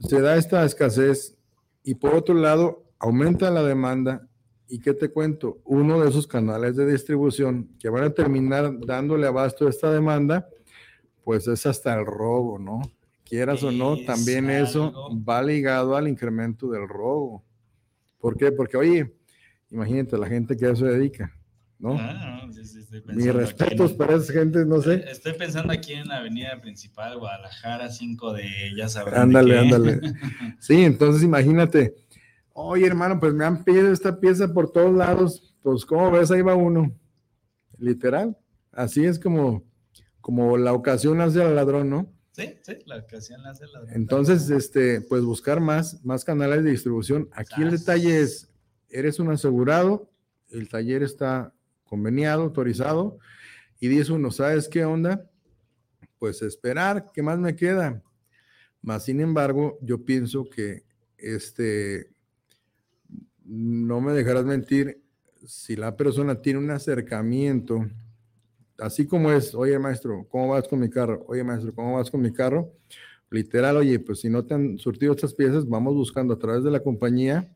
se 0.00 0.20
da 0.20 0.36
esta 0.36 0.64
escasez 0.64 1.36
y 1.82 1.94
por 1.94 2.14
otro 2.14 2.34
lado 2.34 2.84
aumenta 2.98 3.50
la 3.50 3.62
demanda 3.62 4.28
y 4.68 4.80
qué 4.80 4.92
te 4.92 5.10
cuento, 5.10 5.60
uno 5.64 6.00
de 6.00 6.10
esos 6.10 6.26
canales 6.26 6.76
de 6.76 6.90
distribución 6.90 7.70
que 7.78 7.88
van 7.88 8.04
a 8.04 8.10
terminar 8.10 8.78
dándole 8.86 9.26
abasto 9.26 9.66
a 9.66 9.70
esta 9.70 9.90
demanda, 9.90 10.46
pues 11.24 11.48
es 11.48 11.64
hasta 11.64 11.94
el 11.94 12.04
robo, 12.04 12.58
¿no? 12.58 12.82
Quieras 13.24 13.62
o 13.62 13.70
no, 13.70 13.96
también 14.04 14.50
eso 14.50 14.92
va 15.26 15.42
ligado 15.42 15.96
al 15.96 16.08
incremento 16.08 16.70
del 16.70 16.88
robo. 16.88 17.44
¿Por 18.18 18.36
qué? 18.36 18.52
Porque, 18.52 18.76
oye, 18.76 19.17
Imagínate 19.70 20.16
la 20.16 20.26
gente 20.26 20.56
que 20.56 20.66
a 20.66 20.72
eso 20.72 20.86
se 20.86 20.92
dedica, 20.92 21.32
¿no? 21.78 21.96
Ah, 21.98 22.46
sí, 22.50 22.64
sí, 22.64 23.02
Mis 23.08 23.32
respetos 23.32 23.92
para 23.92 24.16
esa 24.16 24.32
gente, 24.32 24.64
no 24.64 24.80
sé. 24.80 25.04
Estoy 25.10 25.34
pensando 25.34 25.72
aquí 25.72 25.92
en 25.92 26.08
la 26.08 26.18
avenida 26.18 26.60
principal, 26.60 27.18
Guadalajara, 27.18 27.90
5 27.90 28.32
de, 28.32 28.48
ya 28.76 28.88
sabrán. 28.88 29.22
Ándale, 29.22 29.58
ándale. 29.58 30.00
Sí, 30.60 30.84
entonces 30.84 31.22
imagínate, 31.22 31.94
oye 32.52 32.86
hermano, 32.86 33.20
pues 33.20 33.34
me 33.34 33.44
han 33.44 33.62
pedido 33.62 33.92
esta 33.92 34.18
pieza 34.18 34.52
por 34.52 34.72
todos 34.72 34.94
lados, 34.94 35.54
pues 35.62 35.84
¿cómo 35.84 36.10
ves? 36.10 36.30
Ahí 36.30 36.42
va 36.42 36.54
uno. 36.54 36.92
Literal. 37.78 38.36
Así 38.72 39.04
es 39.04 39.18
como, 39.18 39.64
como 40.20 40.56
la 40.56 40.72
ocasión 40.72 41.20
hace 41.20 41.42
al 41.42 41.54
ladrón, 41.54 41.90
¿no? 41.90 42.12
Sí, 42.32 42.54
sí, 42.62 42.78
la 42.86 42.98
ocasión 42.98 43.44
hace 43.46 43.64
al 43.64 43.72
ladrón. 43.72 43.92
Entonces, 43.94 44.48
este, 44.50 45.00
pues 45.00 45.22
buscar 45.22 45.60
más, 45.60 46.04
más 46.04 46.24
canales 46.24 46.64
de 46.64 46.70
distribución. 46.70 47.28
Aquí 47.32 47.62
el 47.62 47.72
detalle 47.72 48.20
es, 48.20 48.47
eres 48.90 49.18
un 49.18 49.30
asegurado, 49.30 50.10
el 50.50 50.68
taller 50.68 51.02
está 51.02 51.52
conveniado, 51.84 52.42
autorizado, 52.42 53.18
y 53.80 53.88
dice 53.88 54.12
uno, 54.12 54.30
¿sabes 54.30 54.68
qué 54.68 54.84
onda? 54.84 55.30
Pues 56.18 56.42
esperar, 56.42 57.10
¿qué 57.12 57.22
más 57.22 57.38
me 57.38 57.54
queda? 57.54 58.02
Más 58.82 59.04
sin 59.04 59.20
embargo, 59.20 59.78
yo 59.82 60.04
pienso 60.04 60.48
que 60.48 60.84
este, 61.16 62.10
no 63.44 64.00
me 64.00 64.12
dejarás 64.12 64.44
mentir, 64.44 65.02
si 65.46 65.76
la 65.76 65.96
persona 65.96 66.40
tiene 66.40 66.58
un 66.58 66.70
acercamiento, 66.70 67.86
así 68.78 69.06
como 69.06 69.32
es, 69.32 69.54
oye 69.54 69.78
maestro, 69.78 70.26
¿cómo 70.28 70.48
vas 70.48 70.66
con 70.66 70.80
mi 70.80 70.90
carro? 70.90 71.24
Oye 71.28 71.44
maestro, 71.44 71.74
¿cómo 71.74 71.96
vas 71.96 72.10
con 72.10 72.20
mi 72.20 72.32
carro? 72.32 72.72
Literal, 73.30 73.76
oye, 73.76 73.98
pues 73.98 74.20
si 74.20 74.28
no 74.28 74.44
te 74.44 74.54
han 74.54 74.78
surtido 74.78 75.12
estas 75.12 75.34
piezas, 75.34 75.68
vamos 75.68 75.94
buscando 75.94 76.34
a 76.34 76.38
través 76.38 76.64
de 76.64 76.70
la 76.70 76.80
compañía 76.80 77.54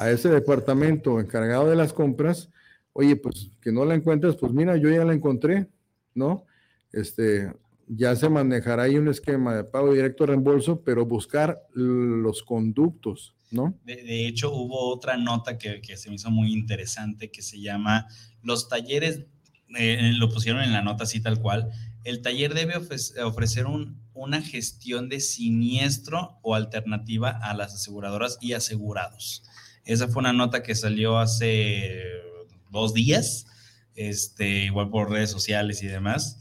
a 0.00 0.10
ese 0.10 0.30
departamento 0.30 1.20
encargado 1.20 1.68
de 1.68 1.76
las 1.76 1.92
compras, 1.92 2.48
oye, 2.94 3.16
pues 3.16 3.50
que 3.60 3.70
no 3.70 3.84
la 3.84 3.94
encuentras, 3.94 4.34
pues 4.34 4.50
mira, 4.50 4.78
yo 4.78 4.88
ya 4.88 5.04
la 5.04 5.12
encontré, 5.12 5.66
¿no? 6.14 6.46
Este, 6.90 7.52
ya 7.86 8.16
se 8.16 8.30
manejará 8.30 8.84
ahí 8.84 8.96
un 8.96 9.08
esquema 9.08 9.54
de 9.54 9.64
pago 9.64 9.92
directo 9.92 10.24
reembolso, 10.24 10.80
pero 10.80 11.04
buscar 11.04 11.60
los 11.74 12.42
conductos, 12.42 13.34
¿no? 13.50 13.78
De, 13.84 14.26
hecho, 14.26 14.50
hubo 14.50 14.90
otra 14.90 15.18
nota 15.18 15.58
que, 15.58 15.82
se 15.98 16.08
me 16.08 16.14
hizo 16.14 16.30
muy 16.30 16.50
interesante 16.50 17.30
que 17.30 17.42
se 17.42 17.60
llama 17.60 18.06
Los 18.42 18.70
talleres, 18.70 19.26
eh, 19.78 20.12
lo 20.14 20.30
pusieron 20.30 20.62
en 20.62 20.72
la 20.72 20.80
nota 20.80 21.04
así 21.04 21.20
tal 21.20 21.42
cual, 21.42 21.68
el 22.04 22.22
taller 22.22 22.54
debe 22.54 22.74
ofrecer 23.22 23.66
un, 23.66 24.00
una 24.14 24.40
gestión 24.40 25.10
de 25.10 25.20
siniestro 25.20 26.38
o 26.40 26.54
alternativa 26.54 27.28
a 27.28 27.52
las 27.52 27.74
aseguradoras 27.74 28.38
y 28.40 28.54
asegurados. 28.54 29.44
Esa 29.90 30.06
fue 30.06 30.20
una 30.20 30.32
nota 30.32 30.62
que 30.62 30.76
salió 30.76 31.18
hace 31.18 32.00
dos 32.70 32.94
días, 32.94 33.46
este, 33.96 34.66
igual 34.66 34.88
por 34.88 35.10
redes 35.10 35.32
sociales 35.32 35.82
y 35.82 35.88
demás, 35.88 36.40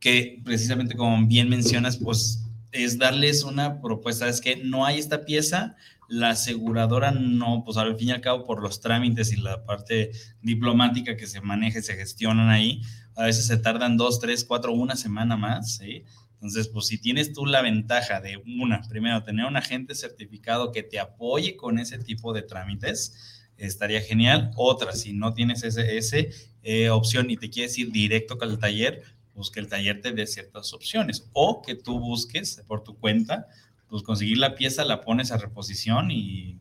que 0.00 0.40
precisamente 0.44 0.96
como 0.96 1.24
bien 1.24 1.48
mencionas, 1.48 1.98
pues 1.98 2.40
es 2.72 2.98
darles 2.98 3.44
una 3.44 3.80
propuesta, 3.80 4.28
es 4.28 4.40
que 4.40 4.56
no 4.56 4.84
hay 4.84 4.98
esta 4.98 5.24
pieza, 5.24 5.76
la 6.08 6.30
aseguradora 6.30 7.12
no, 7.12 7.62
pues 7.64 7.76
al 7.76 7.96
fin 7.96 8.08
y 8.08 8.10
al 8.10 8.20
cabo 8.20 8.44
por 8.44 8.60
los 8.60 8.80
trámites 8.80 9.32
y 9.32 9.36
la 9.36 9.64
parte 9.64 10.10
diplomática 10.42 11.16
que 11.16 11.28
se 11.28 11.40
maneja 11.40 11.78
y 11.78 11.82
se 11.82 11.94
gestionan 11.94 12.50
ahí, 12.50 12.82
a 13.14 13.22
veces 13.22 13.46
se 13.46 13.56
tardan 13.56 13.96
dos, 13.96 14.18
tres, 14.18 14.44
cuatro, 14.44 14.72
una 14.72 14.96
semana 14.96 15.36
más, 15.36 15.76
¿sí? 15.76 16.02
Entonces, 16.44 16.68
pues 16.68 16.88
si 16.88 16.98
tienes 16.98 17.32
tú 17.32 17.46
la 17.46 17.62
ventaja 17.62 18.20
de 18.20 18.36
una, 18.36 18.82
primero, 18.82 19.22
tener 19.22 19.46
un 19.46 19.56
agente 19.56 19.94
certificado 19.94 20.72
que 20.72 20.82
te 20.82 21.00
apoye 21.00 21.56
con 21.56 21.78
ese 21.78 21.96
tipo 21.96 22.34
de 22.34 22.42
trámites, 22.42 23.46
estaría 23.56 24.02
genial. 24.02 24.50
Otra, 24.54 24.92
si 24.92 25.14
no 25.14 25.32
tienes 25.32 25.62
ese, 25.64 25.96
ese 25.96 26.32
eh, 26.62 26.90
opción 26.90 27.30
y 27.30 27.38
te 27.38 27.48
quieres 27.48 27.78
ir 27.78 27.90
directo 27.92 28.36
al 28.42 28.58
taller, 28.58 29.04
pues 29.32 29.48
que 29.48 29.58
el 29.58 29.68
taller 29.68 30.02
te 30.02 30.12
dé 30.12 30.26
ciertas 30.26 30.74
opciones 30.74 31.30
o 31.32 31.62
que 31.62 31.76
tú 31.76 31.98
busques 31.98 32.62
por 32.66 32.84
tu 32.84 32.98
cuenta, 32.98 33.48
pues 33.88 34.02
conseguir 34.02 34.36
la 34.36 34.54
pieza, 34.54 34.84
la 34.84 35.00
pones 35.00 35.32
a 35.32 35.38
reposición 35.38 36.10
y, 36.10 36.60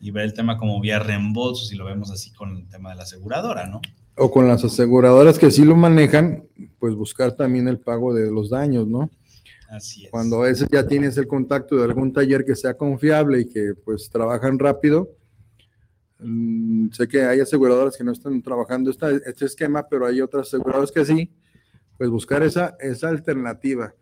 y 0.00 0.10
ver 0.10 0.24
el 0.24 0.34
tema 0.34 0.56
como 0.56 0.80
vía 0.80 0.98
reembolso, 0.98 1.64
si 1.64 1.76
lo 1.76 1.84
vemos 1.84 2.10
así 2.10 2.32
con 2.32 2.56
el 2.56 2.66
tema 2.66 2.90
de 2.90 2.96
la 2.96 3.02
aseguradora, 3.04 3.68
¿no? 3.68 3.82
O 4.16 4.30
con 4.30 4.48
las 4.48 4.64
aseguradoras 4.64 5.38
que 5.38 5.50
sí 5.50 5.64
lo 5.64 5.76
manejan, 5.76 6.44
pues 6.78 6.94
buscar 6.94 7.36
también 7.36 7.68
el 7.68 7.78
pago 7.78 8.14
de 8.14 8.30
los 8.30 8.50
daños, 8.50 8.86
¿no? 8.86 9.10
Así 9.68 10.06
es. 10.06 10.10
Cuando 10.10 10.42
a 10.42 10.46
veces 10.46 10.68
ya 10.72 10.86
tienes 10.86 11.16
el 11.18 11.26
contacto 11.26 11.76
de 11.76 11.84
algún 11.84 12.12
taller 12.12 12.44
que 12.44 12.56
sea 12.56 12.74
confiable 12.74 13.40
y 13.40 13.48
que 13.48 13.74
pues 13.84 14.08
trabajan 14.08 14.58
rápido, 14.58 15.10
mm, 16.20 16.90
sé 16.92 17.06
que 17.08 17.24
hay 17.24 17.40
aseguradoras 17.40 17.96
que 17.96 18.04
no 18.04 18.12
están 18.12 18.40
trabajando 18.42 18.90
este 18.90 19.44
esquema, 19.44 19.86
pero 19.88 20.06
hay 20.06 20.20
otras 20.20 20.48
aseguradoras 20.48 20.90
que 20.90 21.04
sí, 21.04 21.30
pues 21.98 22.08
buscar 22.08 22.42
esa, 22.42 22.76
esa 22.80 23.08
alternativa. 23.08 23.94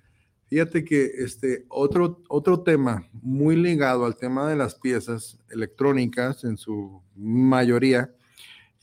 Fíjate 0.46 0.84
que 0.84 1.10
este 1.18 1.64
otro, 1.68 2.22
otro 2.28 2.60
tema 2.60 3.08
muy 3.12 3.56
ligado 3.56 4.04
al 4.04 4.16
tema 4.16 4.48
de 4.48 4.54
las 4.54 4.76
piezas 4.76 5.38
electrónicas 5.50 6.44
en 6.44 6.56
su 6.56 7.02
mayoría 7.16 8.14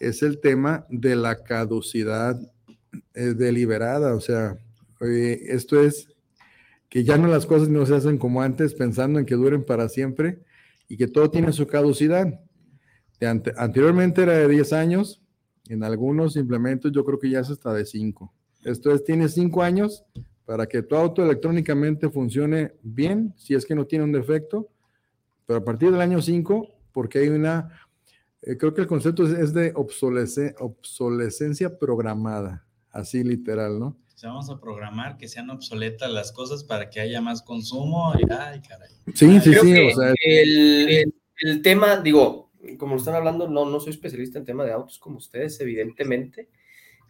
es 0.02 0.24
el 0.24 0.40
tema 0.40 0.86
de 0.90 1.16
la 1.16 1.44
caducidad 1.44 2.40
eh, 3.14 3.34
deliberada. 3.36 4.16
O 4.16 4.20
sea, 4.20 4.58
esto 5.00 5.80
es 5.80 6.08
que 6.90 7.04
ya 7.04 7.18
no 7.18 7.28
las 7.28 7.46
cosas 7.46 7.70
no 7.70 7.86
se 7.86 7.96
hacen 7.96 8.18
como 8.18 8.42
antes 8.42 8.74
pensando 8.74 9.20
en 9.20 9.26
que 9.26 9.36
duren 9.36 9.64
para 9.64 9.88
siempre 9.90 10.40
y 10.88 10.98
que 10.98 11.08
todo 11.08 11.30
tiene 11.30 11.54
su 11.54 11.68
caducidad. 11.68 12.42
anteriormente 13.56 14.24
era 14.24 14.34
de 14.34 14.48
10 14.48 14.74
años, 14.74 15.22
en 15.70 15.84
algunos 15.84 16.36
implementos 16.36 16.92
yo 16.92 17.06
creo 17.06 17.20
que 17.20 17.30
ya 17.30 17.40
es 17.40 17.50
hasta 17.50 17.74
de 17.74 17.86
5. 17.86 18.34
Esto 18.66 18.92
es, 18.92 19.04
tiene 19.04 19.30
5 19.30 19.62
años 19.62 20.04
para 20.46 20.66
que 20.66 20.82
tu 20.82 20.96
auto 20.96 21.24
electrónicamente 21.24 22.10
funcione 22.10 22.74
bien, 22.82 23.34
si 23.38 23.54
es 23.54 23.66
que 23.66 23.76
no 23.76 23.86
tiene 23.86 24.04
un 24.04 24.12
defecto, 24.12 24.68
pero 25.46 25.60
a 25.60 25.64
partir 25.64 25.92
del 25.92 26.02
año 26.02 26.22
5, 26.22 26.68
porque 26.92 27.20
hay 27.20 27.30
una, 27.30 27.72
eh, 28.41 28.58
creo 28.58 28.73
que 28.73 28.82
el 28.82 28.88
concepto 28.88 29.23
es, 29.25 29.54
de 29.54 29.73
obsolescencia 29.75 31.77
programada, 31.77 32.65
así 32.91 33.23
literal, 33.23 33.80
¿no? 33.80 33.95
vamos 34.23 34.51
a 34.51 34.60
programar 34.60 35.17
que 35.17 35.27
sean 35.27 35.49
obsoletas 35.49 36.12
las 36.12 36.32
cosas 36.32 36.63
para 36.63 36.91
que 36.91 36.99
haya 36.99 37.21
más 37.21 37.41
consumo. 37.41 38.13
Y, 38.19 38.32
ay, 38.32 38.62
caray. 38.62 38.91
Sí, 39.15 39.39
sí, 39.39 39.51
sí. 39.51 39.73
el, 40.23 41.12
el, 41.39 41.62
tema, 41.63 41.97
digo, 41.97 42.51
como 42.77 42.97
están 42.97 43.15
hablando, 43.15 43.47
no, 43.47 43.65
no 43.65 43.80
soy 43.80 43.93
especialista 43.93 44.38
en 44.38 44.45
tema 44.45 44.63
de 44.63 44.73
autos 44.73 44.99
como 44.99 45.17
ustedes, 45.17 45.60
evidentemente 45.60 46.49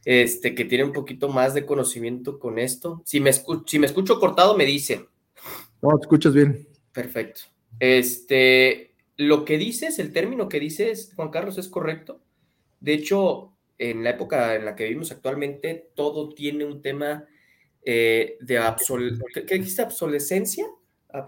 este, 0.06 0.56
que 0.56 0.65
tiene 0.65 0.84
un 0.84 0.94
poquito 0.94 1.30
más 1.30 1.54
de 1.54 1.65
conocimiento 1.65 2.39
con 2.39 2.60
esto. 2.60 3.02
Si 3.06 3.20
me, 3.20 3.30
escucho, 3.30 3.63
si 3.67 3.80
me 3.80 3.86
escucho 3.86 4.20
cortado, 4.20 4.58
me 4.58 4.65
dice. 4.65 5.06
No, 5.82 5.98
te 5.98 6.04
escuchas 6.04 6.34
bien. 6.34 6.67
Perfecto. 6.91 7.41
Este, 7.80 8.91
lo 9.22 9.46
que 9.46 9.58
dices, 9.58 10.00
el 10.00 10.14
término 10.14 10.50
que 10.50 10.60
dices, 10.60 11.14
Juan 11.16 11.30
Carlos, 11.30 11.58
es 11.58 11.68
correcto. 11.68 12.22
De 12.80 12.94
hecho, 12.94 13.54
en 13.78 14.04
la 14.04 14.12
época 14.12 14.56
en 14.56 14.66
la 14.66 14.76
que 14.76 14.86
vivimos 14.86 15.12
actualmente, 15.12 15.92
todo 15.96 16.30
tiene 16.30 16.66
un 16.66 16.82
tema 16.82 17.26
eh, 17.84 18.38
de 18.42 18.58
absol 18.58 19.20
¿qué, 19.34 19.56
dijiste? 19.56 19.84
¿Obsolescencia? 19.84 20.66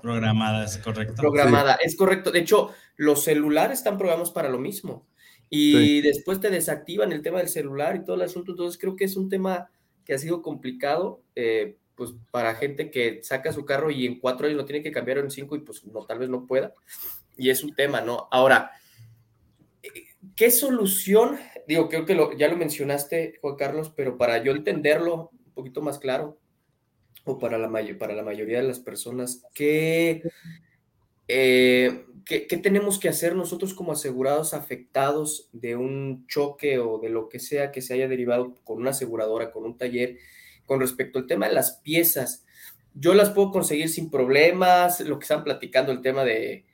Programada, 0.01 0.65
es 0.65 0.77
correcto. 0.77 1.13
Programada, 1.17 1.75
es 1.75 1.95
correcto. 1.95 2.31
De 2.31 2.39
hecho, 2.39 2.71
los 2.95 3.23
celulares 3.23 3.79
están 3.79 3.97
programados 3.97 4.31
para 4.31 4.49
lo 4.49 4.57
mismo 4.57 5.05
y 5.49 6.01
después 6.01 6.39
te 6.39 6.49
desactivan 6.49 7.11
el 7.11 7.21
tema 7.21 7.37
del 7.37 7.49
celular 7.49 7.95
y 7.95 8.03
todo 8.03 8.15
el 8.15 8.23
asunto. 8.23 8.53
Entonces 8.53 8.79
creo 8.79 8.95
que 8.95 9.03
es 9.03 9.15
un 9.15 9.29
tema 9.29 9.69
que 10.03 10.15
ha 10.15 10.17
sido 10.17 10.41
complicado, 10.41 11.21
eh, 11.35 11.77
pues 11.93 12.11
para 12.31 12.55
gente 12.55 12.89
que 12.89 13.21
saca 13.21 13.53
su 13.53 13.65
carro 13.65 13.91
y 13.91 14.07
en 14.07 14.19
cuatro 14.19 14.47
años 14.47 14.57
lo 14.57 14.65
tiene 14.65 14.81
que 14.81 14.91
cambiar 14.91 15.19
en 15.19 15.29
cinco 15.29 15.55
y 15.55 15.59
pues 15.59 15.85
no, 15.85 16.05
tal 16.05 16.17
vez 16.17 16.29
no 16.29 16.47
pueda. 16.47 16.73
Y 17.37 17.49
es 17.49 17.63
un 17.63 17.73
tema, 17.75 18.01
¿no? 18.01 18.27
Ahora, 18.31 18.71
¿qué 20.35 20.51
solución? 20.51 21.37
Digo, 21.67 21.89
creo 21.89 22.05
que 22.05 22.37
ya 22.37 22.47
lo 22.47 22.57
mencionaste, 22.57 23.37
Juan 23.41 23.55
Carlos, 23.55 23.91
pero 23.95 24.17
para 24.17 24.43
yo 24.43 24.51
entenderlo 24.51 25.31
un 25.31 25.53
poquito 25.53 25.81
más 25.81 25.99
claro, 25.99 26.39
o 27.25 27.39
para 27.39 27.57
la, 27.57 27.71
para 27.97 28.13
la 28.13 28.23
mayoría 28.23 28.57
de 28.61 28.67
las 28.67 28.79
personas, 28.79 29.43
¿qué, 29.53 30.23
eh, 31.27 32.05
¿qué, 32.25 32.41
tenemos 32.61 32.99
que 32.99 33.09
hacer 33.09 33.35
nosotros 33.35 33.73
como 33.73 33.93
asegurados 33.93 34.53
afectados 34.53 35.49
de 35.53 35.75
un 35.75 36.25
choque 36.27 36.79
o 36.79 36.99
de 36.99 37.09
lo 37.09 37.29
que 37.29 37.39
sea 37.39 37.71
que 37.71 37.81
se 37.81 37.93
haya 37.93 38.07
derivado 38.07 38.55
con 38.63 38.79
una 38.81 38.89
aseguradora, 38.89 39.51
con 39.51 39.63
un 39.63 39.77
taller, 39.77 40.17
con 40.65 40.79
respecto 40.81 41.19
al 41.19 41.27
tema 41.27 41.47
de 41.47 41.53
las 41.53 41.77
piezas? 41.77 42.45
Yo 42.93 43.13
las 43.13 43.29
puedo 43.29 43.51
conseguir 43.51 43.89
sin 43.89 44.11
problemas, 44.11 44.99
lo 44.99 45.17
que 45.17 45.23
están 45.23 45.43
platicando, 45.43 45.91
el 45.91 46.01
tema 46.01 46.23
de, 46.25 46.65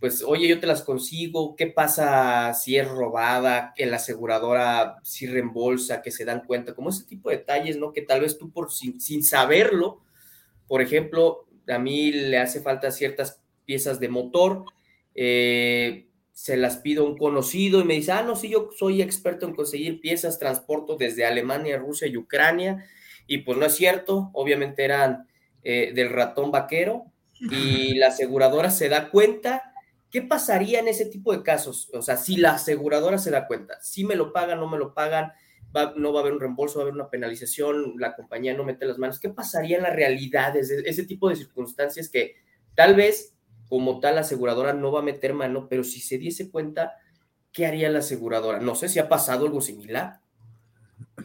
pues, 0.00 0.22
oye, 0.22 0.48
yo 0.48 0.60
te 0.60 0.66
las 0.66 0.82
consigo, 0.82 1.56
¿qué 1.56 1.66
pasa 1.66 2.52
si 2.54 2.76
es 2.76 2.88
robada, 2.88 3.72
que 3.74 3.86
la 3.86 3.96
aseguradora 3.96 4.96
si 5.02 5.26
reembolsa, 5.26 6.02
que 6.02 6.10
se 6.10 6.24
dan 6.24 6.44
cuenta, 6.46 6.74
como 6.74 6.90
ese 6.90 7.04
tipo 7.04 7.30
de 7.30 7.38
detalles, 7.38 7.78
¿no? 7.78 7.92
Que 7.92 8.02
tal 8.02 8.20
vez 8.20 8.38
tú 8.38 8.50
por 8.50 8.72
sin, 8.72 9.00
sin 9.00 9.24
saberlo, 9.24 10.02
por 10.66 10.82
ejemplo, 10.82 11.46
a 11.68 11.78
mí 11.78 12.12
le 12.12 12.38
hace 12.38 12.60
falta 12.60 12.90
ciertas 12.90 13.40
piezas 13.64 14.00
de 14.00 14.08
motor, 14.08 14.64
eh, 15.14 16.06
se 16.32 16.56
las 16.56 16.78
pido 16.78 17.04
a 17.04 17.08
un 17.08 17.16
conocido 17.16 17.80
y 17.80 17.84
me 17.84 17.94
dice, 17.94 18.12
ah, 18.12 18.22
no, 18.22 18.36
sí, 18.36 18.48
yo 18.48 18.70
soy 18.76 19.00
experto 19.00 19.46
en 19.46 19.54
conseguir 19.54 20.00
piezas, 20.00 20.38
transporto 20.38 20.96
desde 20.96 21.24
Alemania, 21.24 21.78
Rusia 21.78 22.08
y 22.08 22.16
Ucrania, 22.16 22.84
y 23.26 23.38
pues 23.38 23.56
no 23.56 23.66
es 23.66 23.74
cierto, 23.74 24.30
obviamente 24.32 24.84
eran 24.84 25.28
eh, 25.62 25.92
del 25.94 26.10
ratón 26.10 26.50
vaquero, 26.50 27.06
y 27.40 27.94
la 27.94 28.08
aseguradora 28.08 28.70
se 28.70 28.88
da 28.88 29.10
cuenta. 29.10 29.73
¿Qué 30.14 30.22
pasaría 30.22 30.78
en 30.78 30.86
ese 30.86 31.06
tipo 31.06 31.32
de 31.32 31.42
casos? 31.42 31.90
O 31.92 32.00
sea, 32.00 32.16
si 32.16 32.36
la 32.36 32.52
aseguradora 32.52 33.18
se 33.18 33.32
da 33.32 33.48
cuenta, 33.48 33.80
si 33.80 34.04
me 34.04 34.14
lo 34.14 34.32
pagan, 34.32 34.60
no 34.60 34.68
me 34.68 34.78
lo 34.78 34.94
pagan, 34.94 35.32
no 35.96 36.12
va 36.12 36.20
a 36.20 36.22
haber 36.22 36.34
un 36.34 36.38
reembolso, 36.38 36.78
va 36.78 36.82
a 36.82 36.84
haber 36.84 36.94
una 36.94 37.10
penalización, 37.10 37.94
la 37.98 38.14
compañía 38.14 38.54
no 38.54 38.62
mete 38.62 38.86
las 38.86 38.96
manos. 38.96 39.18
¿Qué 39.18 39.30
pasaría 39.30 39.76
en 39.78 39.82
la 39.82 39.90
realidad? 39.90 40.56
ese 40.56 41.02
tipo 41.02 41.28
de 41.28 41.34
circunstancias 41.34 42.08
que 42.08 42.36
tal 42.76 42.94
vez 42.94 43.34
como 43.68 43.98
tal 43.98 44.14
la 44.14 44.20
aseguradora 44.20 44.72
no 44.72 44.92
va 44.92 45.00
a 45.00 45.02
meter 45.02 45.34
mano, 45.34 45.66
pero 45.68 45.82
si 45.82 45.98
se 45.98 46.16
diese 46.16 46.48
cuenta, 46.48 46.92
¿qué 47.50 47.66
haría 47.66 47.90
la 47.90 47.98
aseguradora? 47.98 48.60
No 48.60 48.76
sé 48.76 48.88
si 48.88 49.00
ha 49.00 49.08
pasado 49.08 49.46
algo 49.46 49.60
similar. 49.60 50.20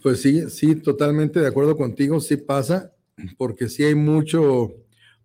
Pues 0.02 0.20
sí, 0.20 0.50
sí, 0.50 0.74
totalmente 0.74 1.40
de 1.40 1.48
acuerdo 1.48 1.78
contigo, 1.78 2.20
sí 2.20 2.38
pasa, 2.38 2.92
porque 3.38 3.70
sí 3.70 3.84
hay 3.84 3.94
mucho, 3.94 4.74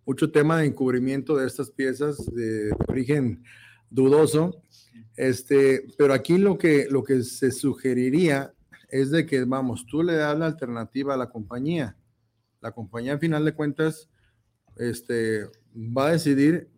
mucho 0.05 0.31
tema 0.31 0.59
de 0.59 0.67
encubrimiento 0.67 1.35
de 1.35 1.47
estas 1.47 1.71
piezas 1.71 2.25
de 2.33 2.71
origen 2.87 3.43
dudoso. 3.89 4.61
Este, 5.15 5.87
pero 5.97 6.13
aquí 6.13 6.37
lo 6.37 6.57
que, 6.57 6.87
lo 6.89 7.03
que 7.03 7.23
se 7.23 7.51
sugeriría 7.51 8.53
es 8.89 9.11
de 9.11 9.25
que, 9.25 9.43
vamos, 9.43 9.85
tú 9.85 10.03
le 10.03 10.15
das 10.15 10.37
la 10.37 10.45
alternativa 10.45 11.13
a 11.13 11.17
la 11.17 11.29
compañía. 11.29 11.97
La 12.61 12.71
compañía, 12.71 13.13
al 13.13 13.19
final 13.19 13.45
de 13.45 13.53
cuentas, 13.53 14.09
este, 14.77 15.45
va 15.75 16.07
a 16.07 16.11
decidir 16.11 16.69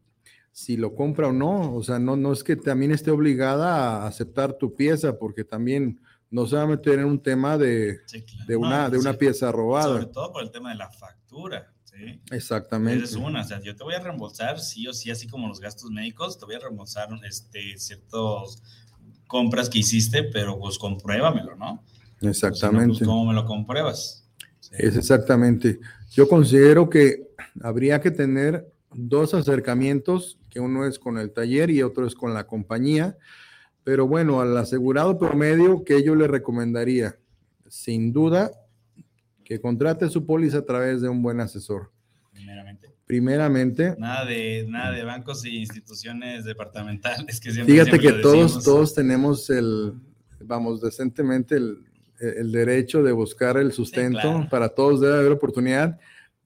si 0.51 0.77
lo 0.77 0.95
compra 0.95 1.27
o 1.27 1.33
no. 1.33 1.75
O 1.75 1.83
sea, 1.83 1.99
no, 1.99 2.15
no 2.15 2.33
es 2.33 2.43
que 2.43 2.55
también 2.55 2.91
esté 2.91 3.11
obligada 3.11 4.03
a 4.03 4.07
aceptar 4.07 4.53
tu 4.53 4.75
pieza, 4.75 5.17
porque 5.17 5.43
también 5.43 5.99
no 6.29 6.45
se 6.45 6.55
va 6.55 6.63
a 6.63 6.67
meter 6.67 6.99
en 6.99 7.05
un 7.05 7.21
tema 7.21 7.57
de, 7.57 7.99
de 8.47 8.55
una, 8.55 8.89
de 8.89 8.97
una 8.97 9.13
pieza 9.13 9.51
robada. 9.51 10.01
Sobre 10.01 10.05
todo 10.07 10.33
por 10.33 10.43
el 10.43 10.51
tema 10.51 10.69
de 10.71 10.75
la 10.75 10.89
factura. 10.89 11.73
¿Sí? 11.97 12.19
Exactamente. 12.31 13.03
Es 13.03 13.15
una, 13.15 13.41
o 13.41 13.43
sea, 13.43 13.61
yo 13.61 13.75
te 13.75 13.83
voy 13.83 13.95
a 13.95 13.99
reembolsar 13.99 14.59
sí 14.59 14.87
o 14.87 14.93
sí, 14.93 15.11
así 15.11 15.27
como 15.27 15.47
los 15.47 15.59
gastos 15.59 15.89
médicos, 15.89 16.39
te 16.39 16.45
voy 16.45 16.55
a 16.55 16.59
reembolsar 16.59 17.09
este, 17.27 17.77
ciertos 17.77 18.61
compras 19.27 19.69
que 19.69 19.79
hiciste, 19.79 20.23
pero 20.23 20.59
pues 20.59 20.77
compruébamelo, 20.77 21.55
¿no? 21.55 21.83
Exactamente. 22.21 23.05
¿Cómo 23.05 23.25
me 23.25 23.33
lo 23.33 23.45
compruebas? 23.45 24.27
Es 24.71 24.95
exactamente. 24.95 25.79
Yo 26.11 26.27
considero 26.27 26.89
que 26.89 27.27
habría 27.61 28.01
que 28.01 28.11
tener 28.11 28.71
dos 28.93 29.33
acercamientos, 29.33 30.39
que 30.49 30.59
uno 30.59 30.85
es 30.85 30.99
con 30.99 31.17
el 31.17 31.31
taller 31.31 31.69
y 31.69 31.83
otro 31.83 32.07
es 32.07 32.15
con 32.15 32.33
la 32.33 32.47
compañía. 32.47 33.17
Pero 33.83 34.07
bueno, 34.07 34.41
al 34.41 34.57
asegurado 34.57 35.17
promedio, 35.17 35.83
que 35.83 36.03
yo 36.03 36.15
le 36.15 36.27
recomendaría? 36.27 37.17
Sin 37.69 38.11
duda, 38.11 38.51
que 39.47 39.61
contrate 39.61 40.09
su 40.09 40.25
póliza 40.25 40.57
a 40.57 40.65
través 40.65 41.01
de 41.01 41.07
un 41.07 41.21
buen 41.21 41.39
asesor. 41.39 41.91
Primeramente. 42.33 42.93
Primeramente. 43.05 43.95
Nada 43.97 44.25
de, 44.25 44.65
nada 44.67 44.91
de 44.91 45.03
bancos 45.03 45.45
e 45.45 45.49
instituciones 45.49 46.43
departamentales. 46.43 47.39
Que 47.39 47.51
fíjate 47.51 47.99
que 47.99 48.13
todos, 48.13 48.63
todos 48.63 48.93
tenemos 48.93 49.49
el, 49.49 49.93
vamos, 50.41 50.81
decentemente 50.81 51.55
el, 51.55 51.85
el 52.19 52.51
derecho 52.51 53.01
de 53.01 53.11
buscar 53.13 53.57
el 53.57 53.71
sustento. 53.71 54.47
Para 54.49 54.69
todos 54.69 54.99
debe 54.99 55.17
haber 55.17 55.31
oportunidad 55.31 55.97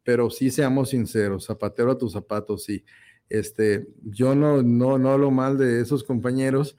pero 0.03 0.29
sí 0.29 0.49
seamos 0.49 0.89
sinceros, 0.89 1.45
zapatero 1.45 1.91
a 1.91 1.97
tus 1.97 2.13
zapatos, 2.13 2.63
sí. 2.63 2.83
Este, 3.29 3.87
yo 4.03 4.35
no, 4.35 4.61
no, 4.61 4.97
no 4.97 5.11
hablo 5.11 5.31
mal 5.31 5.57
de 5.57 5.81
esos 5.81 6.03
compañeros, 6.03 6.75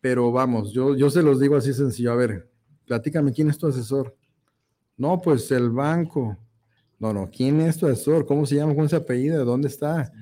pero 0.00 0.32
vamos, 0.32 0.72
yo, 0.72 0.96
yo 0.96 1.10
se 1.10 1.22
los 1.22 1.40
digo 1.40 1.56
así 1.56 1.74
sencillo. 1.74 2.12
A 2.12 2.16
ver, 2.16 2.48
platícame, 2.86 3.32
¿quién 3.32 3.50
es 3.50 3.58
tu 3.58 3.66
asesor? 3.66 4.16
No, 4.96 5.20
pues 5.20 5.50
el 5.50 5.70
banco. 5.70 6.36
No, 6.98 7.12
no, 7.12 7.30
¿quién 7.30 7.60
es 7.60 7.78
tu 7.78 7.86
asesor? 7.86 8.24
¿Cómo 8.26 8.46
se 8.46 8.56
llama? 8.56 8.74
¿Cómo 8.74 8.88
se 8.88 8.96
apellida? 8.96 9.38
¿Dónde 9.38 9.68
está? 9.68 10.12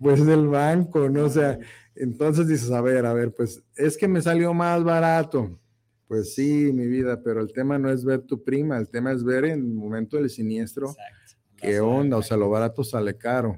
Pues 0.00 0.24
del 0.26 0.48
banco, 0.48 1.08
¿no? 1.08 1.24
O 1.24 1.28
sea, 1.28 1.58
entonces 1.94 2.48
dices, 2.48 2.70
a 2.70 2.80
ver, 2.80 3.06
a 3.06 3.12
ver, 3.12 3.32
pues 3.32 3.62
es 3.76 3.96
que 3.96 4.08
me 4.08 4.20
salió 4.20 4.52
más 4.52 4.82
barato. 4.82 5.58
Pues 6.08 6.34
sí, 6.34 6.70
mi 6.74 6.86
vida, 6.86 7.20
pero 7.22 7.40
el 7.40 7.52
tema 7.52 7.78
no 7.78 7.90
es 7.90 8.04
ver 8.04 8.20
tu 8.22 8.42
prima, 8.42 8.76
el 8.76 8.88
tema 8.88 9.12
es 9.12 9.24
ver 9.24 9.46
en 9.46 9.60
el 9.60 9.74
momento 9.74 10.18
del 10.18 10.28
siniestro 10.28 10.94
¿Qué 11.62 11.78
onda? 11.78 12.16
O 12.16 12.22
sea, 12.22 12.36
lo 12.36 12.50
barato 12.50 12.82
sale 12.82 13.16
caro. 13.16 13.56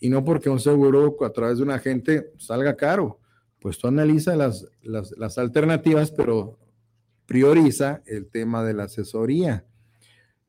Y 0.00 0.08
no 0.08 0.24
porque 0.24 0.48
un 0.48 0.58
seguro 0.58 1.16
a 1.22 1.30
través 1.30 1.58
de 1.58 1.64
un 1.64 1.70
agente 1.70 2.32
salga 2.38 2.74
caro. 2.74 3.20
Pues 3.60 3.78
tú 3.78 3.88
analiza 3.88 4.34
las, 4.36 4.66
las, 4.82 5.12
las 5.18 5.36
alternativas, 5.36 6.10
pero 6.10 6.58
prioriza 7.26 8.02
el 8.06 8.28
tema 8.28 8.64
de 8.64 8.74
la 8.74 8.84
asesoría. 8.84 9.66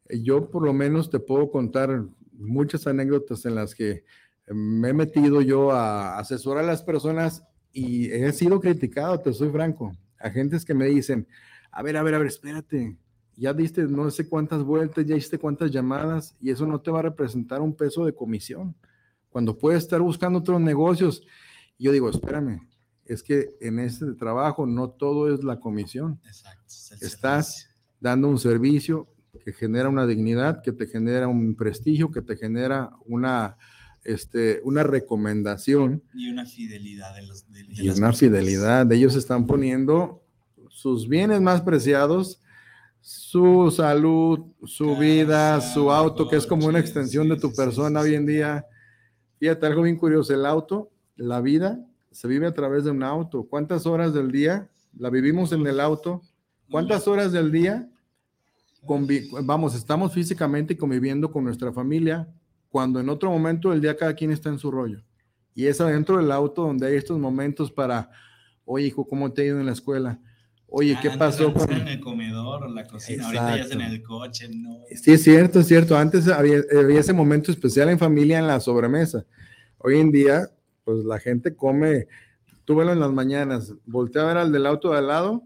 Yo 0.09 0.49
por 0.49 0.63
lo 0.63 0.73
menos 0.73 1.09
te 1.09 1.19
puedo 1.19 1.51
contar 1.51 2.05
muchas 2.31 2.87
anécdotas 2.87 3.45
en 3.45 3.55
las 3.55 3.75
que 3.75 4.03
me 4.47 4.89
he 4.89 4.93
metido 4.93 5.41
yo 5.41 5.71
a 5.71 6.17
asesorar 6.19 6.63
a 6.63 6.67
las 6.67 6.83
personas 6.83 7.43
y 7.73 8.09
he 8.11 8.31
sido 8.31 8.59
criticado, 8.59 9.19
te 9.19 9.33
soy 9.33 9.49
franco. 9.49 9.95
Agentes 10.19 10.63
que 10.63 10.73
me 10.73 10.85
dicen, 10.85 11.27
a 11.71 11.83
ver, 11.83 11.97
a 11.97 12.03
ver, 12.03 12.15
a 12.15 12.19
ver, 12.19 12.27
espérate, 12.27 12.97
ya 13.35 13.53
diste 13.53 13.83
no 13.83 14.09
sé 14.09 14.27
cuántas 14.27 14.63
vueltas, 14.63 15.05
ya 15.05 15.15
hiciste 15.15 15.37
cuántas 15.37 15.71
llamadas 15.71 16.35
y 16.39 16.49
eso 16.49 16.65
no 16.65 16.79
te 16.79 16.89
va 16.89 16.99
a 16.99 17.03
representar 17.03 17.61
un 17.61 17.75
peso 17.75 18.05
de 18.05 18.13
comisión. 18.13 18.75
Cuando 19.29 19.57
puedes 19.57 19.83
estar 19.83 20.01
buscando 20.01 20.39
otros 20.39 20.61
negocios, 20.61 21.21
yo 21.77 21.91
digo, 21.91 22.09
espérame, 22.09 22.67
es 23.07 23.23
que 23.23 23.55
en 23.61 23.79
este 23.79 24.13
trabajo 24.13 24.65
no 24.65 24.89
todo 24.89 25.33
es 25.33 25.43
la 25.43 25.59
comisión. 25.59 26.19
Exacto. 26.25 26.73
Estás 27.01 27.69
dando 27.99 28.27
un 28.27 28.39
servicio 28.39 29.07
que 29.43 29.53
genera 29.53 29.89
una 29.89 30.05
dignidad, 30.05 30.61
que 30.61 30.71
te 30.71 30.87
genera 30.87 31.27
un 31.27 31.55
prestigio, 31.55 32.11
que 32.11 32.21
te 32.21 32.35
genera 32.35 32.91
una, 33.05 33.57
este, 34.03 34.61
una 34.63 34.83
recomendación. 34.83 36.03
Y 36.13 36.29
una 36.29 36.45
fidelidad 36.45 37.15
de 37.15 37.23
los 37.23 37.45
Y 37.53 37.89
una 37.89 38.13
fidelidad. 38.13 38.91
Ellos 38.91 39.15
están 39.15 39.47
poniendo 39.47 40.23
sus 40.69 41.07
bienes 41.07 41.41
más 41.41 41.61
preciados, 41.61 42.41
su 43.01 43.71
salud, 43.71 44.47
su 44.65 44.97
vida, 44.97 45.61
su 45.61 45.91
auto, 45.91 46.27
que 46.27 46.35
es 46.35 46.45
como 46.45 46.67
una 46.67 46.79
extensión 46.79 47.29
de 47.29 47.37
tu 47.37 47.53
persona 47.53 48.01
hoy 48.01 48.15
en 48.15 48.25
día. 48.25 48.65
Fíjate, 49.39 49.65
algo 49.65 49.83
bien 49.83 49.97
curioso, 49.97 50.33
el 50.33 50.45
auto, 50.45 50.91
la 51.15 51.41
vida, 51.41 51.79
se 52.17 52.27
vive 52.27 52.47
a 52.47 52.51
través 52.51 52.83
de 52.83 52.89
un 52.89 53.03
auto. 53.03 53.43
¿Cuántas 53.47 53.85
horas 53.85 54.11
del 54.11 54.31
día 54.31 54.67
la 54.97 55.11
vivimos 55.11 55.51
en 55.51 55.67
el 55.67 55.79
auto? 55.79 56.23
¿Cuántas 56.67 57.07
horas 57.07 57.31
del 57.31 57.51
día 57.51 57.87
vamos, 59.43 59.75
estamos 59.75 60.13
físicamente 60.13 60.75
conviviendo 60.75 61.31
con 61.31 61.43
nuestra 61.43 61.71
familia, 61.71 62.27
cuando 62.69 62.99
en 62.99 63.09
otro 63.09 63.29
momento 63.29 63.69
del 63.69 63.81
día 63.81 63.95
cada 63.95 64.15
quien 64.15 64.31
está 64.31 64.49
en 64.49 64.57
su 64.57 64.71
rollo. 64.71 65.03
Y 65.53 65.67
es 65.67 65.79
adentro 65.79 66.17
del 66.17 66.31
auto 66.31 66.63
donde 66.63 66.87
hay 66.87 66.95
estos 66.95 67.19
momentos 67.19 67.71
para, 67.71 68.09
oye, 68.65 68.87
hijo, 68.87 69.07
¿cómo 69.07 69.31
te 69.31 69.43
ha 69.43 69.45
ido 69.45 69.59
en 69.59 69.67
la 69.67 69.73
escuela? 69.73 70.19
Oye, 70.65 70.97
¿qué 70.99 71.09
ah, 71.09 71.17
pasó 71.19 71.53
con... 71.53 71.71
En 71.71 71.87
el 71.87 71.99
comedor 71.99 72.63
o 72.63 72.67
la 72.67 72.87
cocina, 72.87 73.25
ahorita 73.25 73.57
ya 73.57 73.63
es 73.63 73.71
en 73.71 73.81
el 73.81 74.01
coche, 74.01 74.49
no. 74.49 74.79
Sí, 74.89 75.13
es 75.13 75.23
cierto, 75.23 75.59
es 75.59 75.67
cierto. 75.67 75.95
Antes 75.95 76.27
había, 76.27 76.63
había, 76.75 76.99
ese 76.99 77.13
momento 77.13 77.51
especial 77.51 77.89
en 77.89 77.99
familia 77.99 78.39
en 78.39 78.47
la 78.47 78.59
sobremesa. 78.59 79.23
Hoy 79.77 79.99
en 79.99 80.11
día, 80.11 80.49
pues 80.87 81.03
la 81.03 81.19
gente 81.19 81.53
come, 81.53 82.07
tú 82.63 82.77
velo 82.77 82.93
en 82.93 83.01
las 83.01 83.11
mañanas, 83.11 83.73
voltea 83.85 84.21
a 84.21 84.25
ver 84.27 84.37
al 84.37 84.53
del 84.53 84.65
auto 84.65 84.91
de 84.91 84.99
al 84.99 85.07
lado 85.07 85.43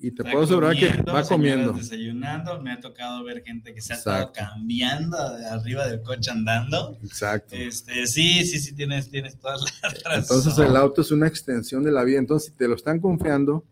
y 0.00 0.10
te 0.10 0.24
puedo 0.24 0.42
asegurar 0.42 0.74
que 0.74 1.00
va 1.02 1.22
comiendo. 1.22 1.74
Desayunando, 1.74 2.60
me 2.60 2.72
ha 2.72 2.80
tocado 2.80 3.22
ver 3.22 3.44
gente 3.44 3.72
que 3.72 3.80
se 3.80 3.92
ha 3.92 3.96
estado 3.96 4.32
cambiando 4.32 5.16
arriba 5.16 5.86
del 5.86 6.02
coche 6.02 6.32
andando. 6.32 6.98
Exacto. 7.04 7.54
Este, 7.54 8.04
sí, 8.08 8.44
sí, 8.44 8.58
sí, 8.58 8.74
tienes, 8.74 9.08
tienes 9.08 9.38
todas 9.38 9.60
las 9.60 9.80
razón. 10.02 10.22
Entonces 10.22 10.58
el 10.58 10.74
auto 10.74 11.02
es 11.02 11.12
una 11.12 11.28
extensión 11.28 11.84
de 11.84 11.92
la 11.92 12.02
vida. 12.02 12.18
Entonces, 12.18 12.50
si 12.50 12.58
te 12.58 12.66
lo 12.66 12.74
están 12.74 12.98
confiando, 12.98 13.64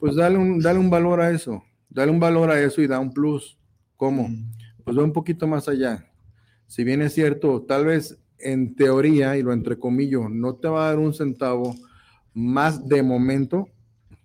pues 0.00 0.16
dale 0.16 0.38
un, 0.38 0.58
dale 0.58 0.80
un 0.80 0.90
valor 0.90 1.20
a 1.20 1.30
eso. 1.30 1.62
Dale 1.88 2.10
un 2.10 2.18
valor 2.18 2.50
a 2.50 2.60
eso 2.60 2.82
y 2.82 2.88
da 2.88 2.98
un 2.98 3.12
plus. 3.12 3.56
¿Cómo? 3.96 4.28
Mm. 4.28 4.50
Pues 4.82 4.98
va 4.98 5.04
un 5.04 5.12
poquito 5.12 5.46
más 5.46 5.68
allá. 5.68 6.04
Si 6.66 6.82
bien 6.82 7.00
es 7.00 7.14
cierto, 7.14 7.62
tal 7.62 7.84
vez 7.84 8.18
en 8.38 8.74
teoría, 8.74 9.36
y 9.36 9.42
lo 9.42 9.52
entrecomillo, 9.52 10.28
no 10.28 10.54
te 10.54 10.68
va 10.68 10.84
a 10.84 10.88
dar 10.90 10.98
un 10.98 11.14
centavo 11.14 11.74
más 12.34 12.86
de 12.86 13.02
momento 13.02 13.68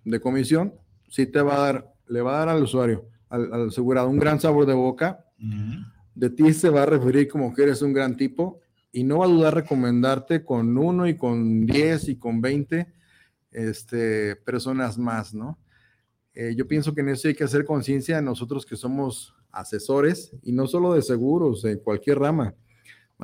de 0.04 0.20
comisión, 0.20 0.74
sí 1.08 1.26
te 1.26 1.42
va 1.42 1.56
a 1.56 1.60
dar, 1.60 1.94
le 2.06 2.20
va 2.20 2.36
a 2.36 2.38
dar 2.40 2.48
al 2.50 2.62
usuario, 2.62 3.08
al, 3.28 3.68
asegurado, 3.68 4.08
un 4.08 4.18
gran 4.18 4.40
sabor 4.40 4.66
de 4.66 4.74
boca. 4.74 5.24
De 6.14 6.30
ti 6.30 6.52
se 6.52 6.70
va 6.70 6.84
a 6.84 6.86
referir 6.86 7.28
como 7.28 7.52
que 7.52 7.64
eres 7.64 7.82
un 7.82 7.92
gran 7.92 8.16
tipo 8.16 8.60
y 8.92 9.02
no 9.02 9.18
va 9.18 9.24
a 9.24 9.28
dudar 9.28 9.54
recomendarte 9.54 10.44
con 10.44 10.78
uno 10.78 11.08
y 11.08 11.16
con 11.16 11.66
diez 11.66 12.08
y 12.08 12.16
con 12.16 12.40
veinte 12.40 12.86
este, 13.50 14.36
personas 14.36 14.96
más, 14.96 15.34
¿no? 15.34 15.58
Eh, 16.34 16.54
yo 16.56 16.66
pienso 16.66 16.94
que 16.94 17.00
en 17.00 17.10
eso 17.10 17.28
hay 17.28 17.34
que 17.34 17.44
hacer 17.44 17.64
conciencia 17.64 18.20
nosotros 18.20 18.66
que 18.66 18.76
somos 18.76 19.34
asesores 19.52 20.32
y 20.42 20.52
no 20.52 20.66
solo 20.66 20.94
de 20.94 21.02
seguros, 21.02 21.64
en 21.64 21.78
cualquier 21.78 22.18
rama. 22.18 22.54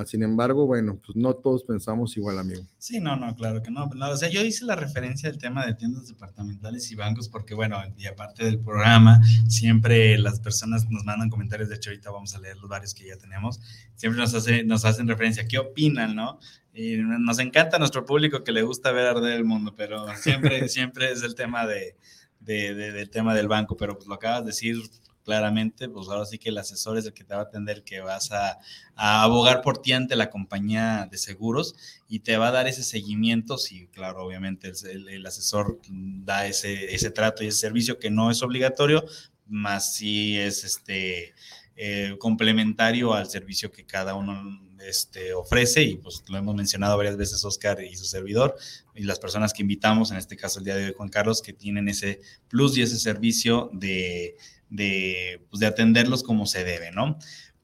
Sin 0.07 0.23
embargo, 0.23 0.67
bueno, 0.67 0.99
pues 1.05 1.17
no 1.17 1.35
todos 1.35 1.65
pensamos 1.65 2.17
igual, 2.17 2.39
amigo. 2.39 2.63
Sí, 2.79 3.01
no, 3.01 3.17
no, 3.17 3.35
claro 3.35 3.63
que 3.63 3.71
no. 3.71 3.85
o 3.85 4.17
sea, 4.17 4.31
yo 4.31 4.43
hice 4.43 4.65
la 4.65 4.75
referencia 4.75 5.29
del 5.29 5.39
tema 5.39 5.67
de 5.67 5.75
tiendas 5.75 6.07
departamentales 6.09 6.91
y 6.91 6.95
bancos 6.95 7.29
porque, 7.29 7.55
bueno, 7.55 7.77
y 7.99 8.07
aparte 8.07 8.45
del 8.45 8.61
programa, 8.61 9.21
siempre 9.49 10.17
las 10.17 10.41
personas 10.41 10.89
nos 10.89 11.05
mandan 11.05 11.29
comentarios. 11.29 11.69
De 11.69 11.75
hecho, 11.75 11.91
ahorita 11.91 12.11
vamos 12.11 12.35
a 12.35 12.39
leer 12.39 12.57
los 12.57 12.71
varios 12.71 12.95
que 12.95 13.07
ya 13.07 13.17
tenemos. 13.17 13.61
Siempre 13.97 14.21
nos, 14.21 14.33
hace, 14.33 14.65
nos 14.65 14.85
hacen 14.85 15.07
referencia. 15.07 15.47
¿Qué 15.47 15.59
opinan, 15.59 16.15
no? 16.15 16.39
Y 16.73 16.97
nos 16.97 17.39
encanta 17.39 17.77
a 17.77 17.79
nuestro 17.79 18.07
público 18.07 18.43
que 18.43 18.53
le 18.53 18.63
gusta 18.63 18.93
ver 18.93 19.07
arder 19.07 19.33
el 19.33 19.45
mundo, 19.45 19.75
pero 19.77 20.07
siempre, 20.17 20.69
siempre 20.69 21.13
es 21.13 21.23
el 21.23 21.35
tema 21.35 21.67
de, 21.67 21.97
de, 22.39 22.75
del 22.75 23.11
tema 23.11 23.35
del 23.35 23.49
banco. 23.49 23.77
Pero 23.77 23.97
pues 23.97 24.07
lo 24.07 24.15
acabas 24.15 24.41
de 24.41 24.47
decir 24.47 24.77
claramente, 25.25 25.89
pues 25.89 26.09
ahora 26.09 26.25
sí 26.25 26.39
que 26.39 26.49
el 26.49 26.59
asesor 26.59 26.99
es 26.99 27.07
el 27.07 27.13
que 27.13 27.25
te 27.25 27.35
va 27.35 27.41
a 27.41 27.45
atender, 27.45 27.85
que 27.85 28.01
vas 28.01 28.33
a, 28.33 28.59
abogar 28.95 29.63
por 29.63 29.79
ti 29.79 29.93
ante 29.93 30.15
la 30.15 30.29
compañía 30.29 31.09
de 31.11 31.17
seguros 31.17 31.75
y 32.09 32.21
te 32.21 32.37
va 32.37 32.49
a 32.49 32.53
dar 32.53 32.69
ese 32.69 32.83
seguimiento, 32.85 33.57
si 33.57 33.87
claro, 33.87 34.25
obviamente 34.25 34.73
el, 34.91 35.25
asesor 35.27 35.81
da 35.89 36.47
ese, 36.47 36.95
ese 36.95 37.11
trato 37.11 37.43
y 37.43 37.47
ese 37.47 37.61
servicio 37.61 37.99
que 37.99 38.11
no 38.11 38.31
es 38.31 38.43
obligatorio, 38.43 39.05
más 39.47 39.95
si 39.95 40.39
es 40.39 40.65
este 40.65 41.35
eh, 41.77 42.17
complementario 42.19 43.15
al 43.15 43.31
servicio 43.31 43.73
que 43.73 43.87
cada 43.87 44.15
uno 44.15 44.61
este, 44.87 45.33
ofrece 45.33 45.83
y 45.83 45.97
pues 45.97 46.23
lo 46.29 46.37
hemos 46.37 46.55
mencionado 46.55 46.97
varias 46.97 47.17
veces 47.17 47.43
Oscar 47.45 47.83
y 47.83 47.97
su 47.97 48.05
servidor 48.05 48.55
y 48.95 49.05
las 49.05 49.19
personas 49.19 49.53
que 49.53 49.63
invitamos, 49.63 50.11
en 50.11 50.19
este 50.19 50.37
caso 50.37 50.59
el 50.59 50.67
día 50.67 50.77
de 50.77 50.87
hoy 50.87 50.95
Juan 50.95 51.09
Carlos, 51.09 51.41
que 51.41 51.53
tienen 51.53 51.89
ese 51.89 52.21
plus 52.49 52.77
y 52.77 52.83
ese 52.83 52.99
servicio 52.99 53.71
de 53.73 54.37
de, 54.71 55.45
pues, 55.51 55.61
de 55.61 55.67
atenderlos 55.67 56.23
como 56.23 56.47
se 56.47 56.65
debe, 56.65 56.91
¿no? 56.93 57.19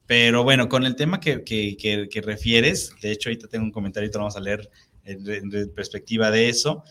Pero 0.06 0.44
bueno, 0.44 0.68
con 0.68 0.84
el 0.84 0.94
tema 0.94 1.18
que, 1.18 1.42
que, 1.42 1.76
que, 2.10 2.20
refieres, 2.20 2.92
de 3.00 3.10
hecho 3.10 3.28
ahorita 3.28 3.48
tengo 3.48 3.64
un 3.64 3.72
comentario, 3.72 4.08
lo 4.12 4.20
vamos 4.20 4.36
a 4.36 4.40
leer 4.40 4.70
en, 5.04 5.72
perspectiva 5.74 6.30
de 6.30 6.48
eso. 6.48 6.84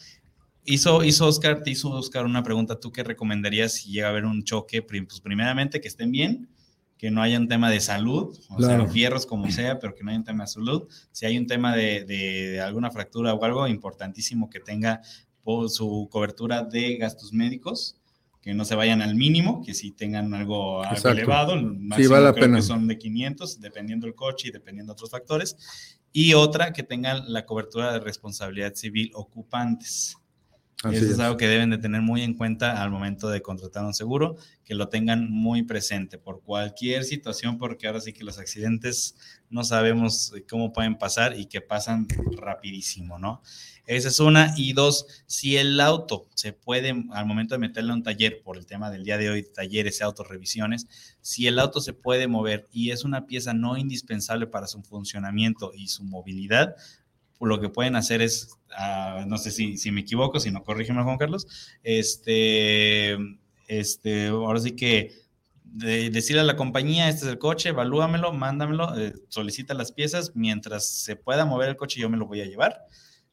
Hizo, 0.65 1.03
hizo 1.03 1.27
Oscar, 1.27 1.63
te 1.63 1.71
hizo 1.71 1.91
Oscar 1.91 2.25
una 2.25 2.43
pregunta, 2.43 2.79
¿tú 2.79 2.91
qué 2.91 3.03
recomendarías 3.03 3.73
si 3.73 3.91
llega 3.91 4.07
a 4.07 4.09
haber 4.09 4.25
un 4.25 4.43
choque? 4.43 4.81
Pues 4.81 5.21
primeramente 5.21 5.79
que 5.79 5.87
estén 5.87 6.11
bien, 6.11 6.49
que 6.97 7.11
no 7.11 7.21
haya 7.21 7.37
un 7.37 7.47
tema 7.47 7.69
de 7.69 7.79
salud, 7.79 8.37
o 8.49 8.61
sea, 8.61 8.77
los 8.77 8.91
fierros 8.91 9.25
como 9.25 9.49
sea, 9.51 9.79
pero 9.79 9.95
que 9.95 10.03
no 10.03 10.09
haya 10.09 10.19
un 10.19 10.25
tema 10.25 10.43
de 10.43 10.49
salud. 10.49 10.87
Si 11.11 11.25
hay 11.25 11.37
un 11.37 11.47
tema 11.47 11.75
de, 11.75 12.03
de, 12.03 12.59
alguna 12.59 12.91
fractura 12.91 13.33
o 13.33 13.43
algo, 13.43 13.67
importantísimo 13.67 14.49
que 14.49 14.59
tenga 14.59 15.01
su 15.67 16.09
cobertura 16.11 16.63
de 16.63 16.97
gastos 16.97 17.31
médicos, 17.31 17.97
que 18.45 18.53
no 18.53 18.63
se 18.63 18.75
vayan 18.75 19.01
al 19.01 19.15
mínimo, 19.15 19.63
que 19.65 19.73
si 19.73 19.89
tengan 19.89 20.31
algo, 20.35 20.83
elevado, 20.83 21.59
sí, 21.97 22.05
vale 22.05 22.25
la 22.25 22.33
pena. 22.33 22.57
que 22.57 22.61
son 22.61 22.87
de 22.87 22.95
500, 22.95 23.59
dependiendo 23.59 24.05
del 24.05 24.13
coche 24.13 24.49
y 24.49 24.51
dependiendo 24.51 24.91
de 24.91 24.93
otros 24.93 25.09
factores, 25.09 25.97
y 26.11 26.35
otra 26.35 26.71
que 26.71 26.83
tengan 26.83 27.33
la 27.33 27.43
cobertura 27.47 27.91
de 27.91 27.99
responsabilidad 27.99 28.75
civil 28.75 29.09
ocupantes. 29.15 30.17
Eso 30.91 31.05
es, 31.05 31.19
algo 31.19 31.37
que 31.37 31.47
deben 31.47 31.69
de 31.69 31.77
tener 31.77 32.01
muy 32.01 32.21
en 32.21 32.33
cuenta 32.33 32.81
al 32.81 32.91
momento 32.91 33.29
de 33.29 33.41
contratar 33.41 33.85
un 33.85 33.93
seguro, 33.93 34.37
que 34.63 34.75
lo 34.75 34.89
tengan 34.89 35.29
muy 35.31 35.63
presente 35.63 36.17
por 36.17 36.41
cualquier 36.41 37.03
situación, 37.03 37.57
porque 37.57 37.87
ahora 37.87 38.01
sí 38.01 38.13
que 38.13 38.23
los 38.23 38.39
accidentes 38.39 39.15
no 39.49 39.63
sabemos 39.63 40.33
cómo 40.49 40.73
pueden 40.73 40.97
pasar 40.97 41.39
y 41.39 41.45
que 41.45 41.61
pasan 41.61 42.07
rapidísimo, 42.37 43.19
¿no? 43.19 43.41
Esa 43.87 44.07
es 44.07 44.19
una. 44.19 44.53
Y 44.57 44.73
dos, 44.73 45.05
si 45.27 45.57
el 45.57 45.79
auto 45.79 46.27
se 46.33 46.53
puede, 46.53 46.89
al 47.11 47.25
momento 47.25 47.53
de 47.53 47.59
meterle 47.59 47.91
a 47.91 47.95
un 47.95 48.03
taller, 48.03 48.41
por 48.43 48.57
el 48.57 48.65
tema 48.65 48.89
del 48.89 49.03
día 49.03 49.17
de 49.17 49.29
hoy, 49.29 49.43
talleres 49.43 49.99
y 49.99 50.03
autorrevisiones, 50.03 50.87
si 51.21 51.47
el 51.47 51.59
auto 51.59 51.79
se 51.79 51.93
puede 51.93 52.27
mover 52.27 52.67
y 52.71 52.91
es 52.91 53.03
una 53.03 53.27
pieza 53.27 53.53
no 53.53 53.77
indispensable 53.77 54.47
para 54.47 54.67
su 54.67 54.81
funcionamiento 54.81 55.71
y 55.75 55.87
su 55.89 56.03
movilidad, 56.03 56.75
lo 57.41 57.59
que 57.59 57.69
pueden 57.69 57.95
hacer 57.95 58.21
es, 58.21 58.57
ah, 58.77 59.25
no 59.27 59.37
sé 59.37 59.51
si, 59.51 59.77
si, 59.77 59.91
me 59.91 60.01
equivoco, 60.01 60.39
si 60.39 60.51
no, 60.51 60.63
corrígeme 60.63 61.03
Juan 61.03 61.17
Carlos, 61.17 61.47
este, 61.83 63.17
este, 63.67 64.27
ahora 64.27 64.59
sí 64.59 64.71
que 64.71 65.11
decirle 65.63 66.41
a 66.41 66.45
la 66.45 66.55
compañía, 66.55 67.09
este 67.09 67.25
es 67.25 67.31
el 67.31 67.37
coche, 67.37 67.69
evalúamelo, 67.69 68.31
mándamelo, 68.31 68.97
eh, 68.97 69.13
solicita 69.27 69.73
las 69.73 69.91
piezas, 69.91 70.31
mientras 70.33 70.87
se 70.87 71.17
pueda 71.17 71.45
mover 71.45 71.69
el 71.69 71.75
coche 71.75 71.99
yo 71.99 72.09
me 72.09 72.17
lo 72.17 72.25
voy 72.27 72.41
a 72.41 72.45
llevar 72.45 72.85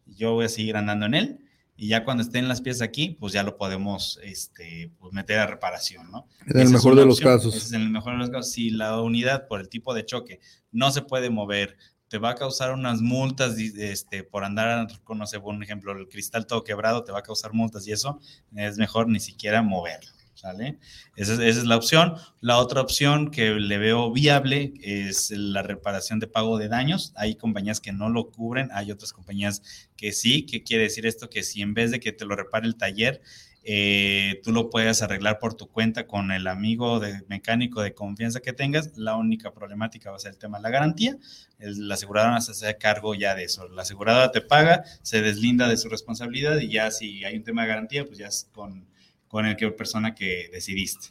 yo 0.06 0.32
voy 0.32 0.46
a 0.46 0.48
seguir 0.48 0.76
andando 0.76 1.06
en 1.06 1.14
él 1.14 1.38
y 1.76 1.88
ya 1.88 2.04
cuando 2.04 2.22
estén 2.22 2.48
las 2.48 2.60
piezas 2.60 2.82
aquí, 2.82 3.16
pues 3.18 3.32
ya 3.32 3.42
lo 3.42 3.56
podemos 3.56 4.20
este, 4.22 4.92
pues 4.98 5.12
meter 5.12 5.38
a 5.38 5.46
reparación, 5.46 6.10
¿no? 6.10 6.26
En 6.46 6.60
el 6.60 6.68
mejor 6.68 6.94
de 6.94 7.06
los 7.06 7.18
casos. 7.18 7.56
es 7.56 7.72
en 7.72 7.80
el 7.80 7.90
mejor 7.90 8.12
de 8.12 8.18
los 8.18 8.30
casos. 8.30 8.52
Si 8.52 8.70
la 8.70 9.00
unidad 9.00 9.48
por 9.48 9.60
el 9.60 9.68
tipo 9.68 9.94
de 9.94 10.04
choque 10.04 10.40
no 10.70 10.92
se 10.92 11.02
puede 11.02 11.30
mover, 11.30 11.78
te 12.12 12.18
va 12.18 12.32
a 12.32 12.34
causar 12.34 12.74
unas 12.74 13.00
multas 13.00 13.56
este, 13.56 14.22
por 14.22 14.44
andar, 14.44 14.86
no 15.08 15.26
sé, 15.26 15.40
por 15.40 15.54
un 15.54 15.62
ejemplo, 15.62 15.92
el 15.92 16.10
cristal 16.10 16.46
todo 16.46 16.62
quebrado, 16.62 17.04
te 17.04 17.10
va 17.10 17.20
a 17.20 17.22
causar 17.22 17.54
multas 17.54 17.88
y 17.88 17.92
eso 17.92 18.20
es 18.54 18.76
mejor 18.76 19.08
ni 19.08 19.18
siquiera 19.18 19.62
moverlo. 19.62 20.10
¿Sale? 20.34 20.78
Esa 21.16 21.42
es, 21.42 21.64
la 21.64 21.76
opción. 21.76 22.16
La 22.40 22.58
otra 22.58 22.82
opción 22.82 23.30
que 23.30 23.52
le 23.52 23.78
veo 23.78 24.12
viable 24.12 24.74
es 24.82 25.30
la 25.30 25.62
reparación 25.62 26.18
de 26.20 26.26
pago 26.26 26.58
de 26.58 26.68
daños. 26.68 27.14
Hay 27.16 27.36
compañías 27.36 27.80
que 27.80 27.92
no 27.92 28.10
lo 28.10 28.30
cubren, 28.30 28.68
hay 28.72 28.90
otras 28.90 29.14
compañías 29.14 29.62
que 29.96 30.12
sí. 30.12 30.44
¿Qué 30.44 30.62
quiere 30.62 30.84
decir 30.84 31.06
esto? 31.06 31.30
Que 31.30 31.42
si 31.42 31.62
en 31.62 31.72
vez 31.72 31.92
de 31.92 32.00
que 32.00 32.12
te 32.12 32.26
lo 32.26 32.36
repare 32.36 32.66
el 32.66 32.76
taller, 32.76 33.22
eh, 33.64 34.40
tú 34.42 34.52
lo 34.52 34.70
puedes 34.70 35.02
arreglar 35.02 35.38
por 35.38 35.54
tu 35.54 35.68
cuenta 35.68 36.06
con 36.06 36.32
el 36.32 36.46
amigo 36.46 37.00
de 37.00 37.22
mecánico 37.28 37.82
de 37.82 37.94
confianza 37.94 38.40
que 38.40 38.52
tengas. 38.52 38.96
La 38.96 39.16
única 39.16 39.52
problemática 39.52 40.10
va 40.10 40.16
a 40.16 40.20
ser 40.20 40.32
el 40.32 40.38
tema 40.38 40.58
de 40.58 40.62
la 40.62 40.70
garantía. 40.70 41.16
la 41.58 41.94
aseguradora 41.94 42.40
se 42.40 42.52
hace 42.52 42.76
cargo 42.76 43.14
ya 43.14 43.34
de 43.34 43.44
eso. 43.44 43.68
La 43.68 43.82
aseguradora 43.82 44.32
te 44.32 44.40
paga, 44.40 44.84
se 45.02 45.22
deslinda 45.22 45.68
de 45.68 45.76
su 45.76 45.88
responsabilidad 45.88 46.58
y 46.58 46.68
ya 46.68 46.90
si 46.90 47.24
hay 47.24 47.36
un 47.36 47.44
tema 47.44 47.62
de 47.62 47.68
garantía, 47.68 48.04
pues 48.04 48.18
ya 48.18 48.26
es 48.26 48.48
con 48.52 48.90
con 49.32 49.46
el 49.46 49.56
que 49.56 49.70
persona 49.70 50.14
que 50.14 50.50
decidiste. 50.52 51.06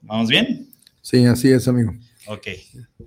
¿Vamos 0.00 0.30
bien? 0.30 0.70
Sí, 1.02 1.26
así 1.26 1.52
es, 1.52 1.68
amigo. 1.68 1.92
Ok. 2.28 2.46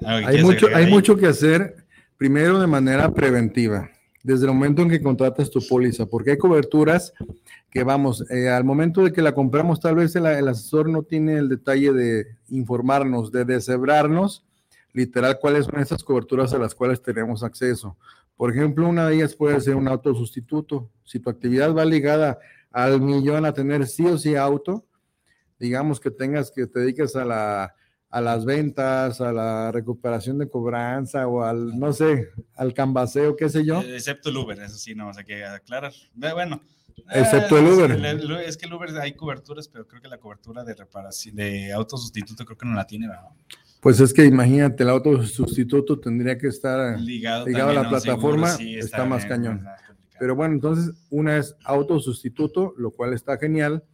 Hay, 0.05 0.43
mucho, 0.43 0.68
hay 0.72 0.86
mucho 0.86 1.18
que 1.18 1.26
hacer, 1.26 1.88
primero 2.16 2.60
de 2.60 2.68
manera 2.68 3.12
preventiva, 3.12 3.89
desde 4.30 4.46
el 4.46 4.54
momento 4.54 4.84
en 4.84 4.90
que 4.90 5.02
contratas 5.02 5.50
tu 5.50 5.60
póliza, 5.68 6.06
porque 6.06 6.32
hay 6.32 6.38
coberturas 6.38 7.14
que, 7.72 7.84
vamos, 7.84 8.24
eh, 8.30 8.48
al 8.48 8.64
momento 8.64 9.04
de 9.04 9.12
que 9.12 9.24
la 9.24 9.34
compramos, 9.34 9.80
tal 9.80 9.96
vez 9.96 10.16
el, 10.16 10.28
asesor 10.28 10.88
no 10.88 11.02
tiene 11.02 11.38
el 11.38 11.50
detalle 11.50 11.92
de 11.94 12.28
informarnos, 12.50 13.32
de 13.32 13.44
deshebrarnos, 13.44 14.46
literal, 14.94 15.40
cuáles 15.42 15.66
son 15.66 15.80
esas 15.80 16.04
coberturas 16.04 16.54
a 16.54 16.60
las 16.60 16.76
cuales 16.76 17.02
tenemos 17.02 17.42
acceso. 17.42 17.98
Por 18.38 18.52
ejemplo, 18.52 18.88
una 18.88 19.08
de 19.08 19.16
ellas 19.16 19.36
puede 19.36 19.60
ser 19.62 19.76
un 19.76 19.88
auto 19.88 20.14
sustituto. 20.14 20.92
Si 21.04 21.20
tu 21.20 21.32
actividad 21.32 21.74
va 21.74 21.84
ligada 21.84 22.38
al 22.72 23.02
millón 23.02 23.48
a 23.48 23.54
tener 23.54 23.88
sí 23.88 24.06
o 24.06 24.20
sí 24.20 24.36
auto, 24.36 24.86
digamos 25.58 26.00
que 26.00 26.12
tengas 26.12 26.52
que 26.52 26.68
te 26.68 26.82
dediques 26.82 27.16
a 27.16 27.26
la 27.26 27.74
a 28.10 28.22
las 28.22 28.43
ventas, 28.43 29.22
a 29.22 29.32
la 29.32 29.72
recuperación 29.72 30.39
de 30.39 30.49
cobranza 30.49 31.28
o 31.28 31.43
al, 31.43 31.78
no 31.78 31.93
sé, 31.93 32.30
al 32.55 32.74
cambaseo, 32.74 33.36
qué 33.36 33.49
sé 33.49 33.64
yo. 33.64 33.82
Eh, 33.82 33.95
excepto 33.95 34.30
el 34.30 34.38
Uber, 34.38 34.60
eso 34.60 34.78
sí, 34.78 34.95
no, 34.95 35.10
o 35.10 35.14
sea 35.14 35.24
que 35.24 35.45
aclarar. 35.45 35.93
Bueno. 36.16 36.62
Excepto 37.12 37.57
el 37.57 37.68
Uber. 37.68 37.91
Es 38.45 38.57
que 38.57 38.66
el 38.66 38.74
Uber 38.74 38.89
hay 38.99 39.14
coberturas, 39.14 39.68
pero 39.68 39.88
creo 39.88 40.01
que 40.01 40.07
la 40.07 40.18
cobertura 40.18 40.64
de 40.64 40.74
reparación, 40.76 41.36
de 41.36 41.72
auto 41.72 41.97
sustituto 41.97 42.45
creo 42.45 42.57
que 42.57 42.66
no 42.68 42.76
la 42.76 42.86
tiene, 42.86 43.07
¿verdad? 43.07 43.30
Pues 43.80 43.99
es 44.01 44.14
que 44.14 44.26
imagínate, 44.26 44.84
el 44.84 44.89
auto 44.89 45.24
sustituto 45.26 45.99
tendría 45.99 46.38
que 46.38 46.47
estar 46.47 46.99
ligado, 46.99 47.45
a 47.45 47.74
la 47.74 47.88
plataforma, 47.88 48.57
está, 48.60 49.05
más 49.05 49.26
cañón. 49.26 49.66
Pero 50.20 50.36
bueno, 50.36 50.55
entonces 50.55 50.93
una 51.10 51.38
es 51.38 51.55
autosustituto, 51.64 52.74
lo 52.78 52.91
cual 52.91 53.14
está 53.14 53.38
genial. 53.38 53.86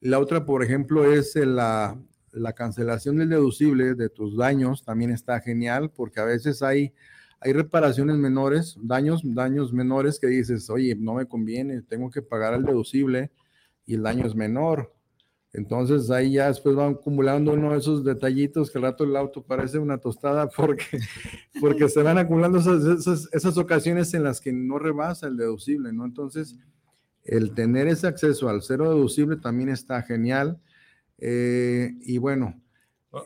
La 0.00 0.18
otra, 0.18 0.46
por 0.46 0.64
ejemplo, 0.64 1.12
es 1.12 1.36
la, 1.36 1.98
la 2.36 2.52
cancelación 2.52 3.16
del 3.16 3.30
deducible 3.30 3.94
de 3.94 4.08
tus 4.08 4.36
daños, 4.36 4.84
también 4.84 5.10
está 5.10 5.40
genial, 5.40 5.90
porque 5.90 6.20
a 6.20 6.24
veces 6.24 6.62
hay, 6.62 6.92
hay 7.40 7.52
reparaciones 7.52 8.16
menores, 8.16 8.76
daños, 8.80 9.22
daños 9.24 9.72
menores 9.72 10.18
que 10.18 10.26
dices, 10.28 10.68
oye, 10.70 10.94
no 10.96 11.14
me 11.14 11.26
conviene, 11.26 11.82
tengo 11.82 12.10
que 12.10 12.22
pagar 12.22 12.54
el 12.54 12.64
deducible 12.64 13.30
y 13.84 13.94
el 13.94 14.02
daño 14.02 14.26
es 14.26 14.34
menor. 14.34 14.92
Entonces 15.56 16.10
ahí 16.10 16.32
ya 16.32 16.48
después 16.48 16.74
van 16.74 16.92
acumulando 16.92 17.54
uno 17.54 17.72
de 17.72 17.78
esos 17.78 18.04
detallitos 18.04 18.70
que 18.70 18.76
al 18.76 18.84
rato 18.84 19.04
el 19.04 19.16
auto 19.16 19.42
parece 19.42 19.78
una 19.78 19.96
tostada 19.96 20.48
porque, 20.56 20.98
porque 21.58 21.88
se 21.88 22.02
van 22.02 22.18
acumulando 22.18 22.58
esas, 22.58 23.28
esas, 23.32 23.56
ocasiones 23.56 24.12
en 24.12 24.22
las 24.22 24.42
que 24.42 24.52
no 24.52 24.78
rebasa 24.78 25.28
el 25.28 25.38
deducible, 25.38 25.94
¿no? 25.94 26.04
Entonces, 26.04 26.58
el 27.24 27.54
tener 27.54 27.88
ese 27.88 28.06
acceso 28.06 28.50
al 28.50 28.62
cero 28.62 28.90
deducible 28.90 29.36
también 29.36 29.70
está 29.70 30.02
genial. 30.02 30.60
Eh, 31.18 31.92
y 32.00 32.18
bueno. 32.18 32.60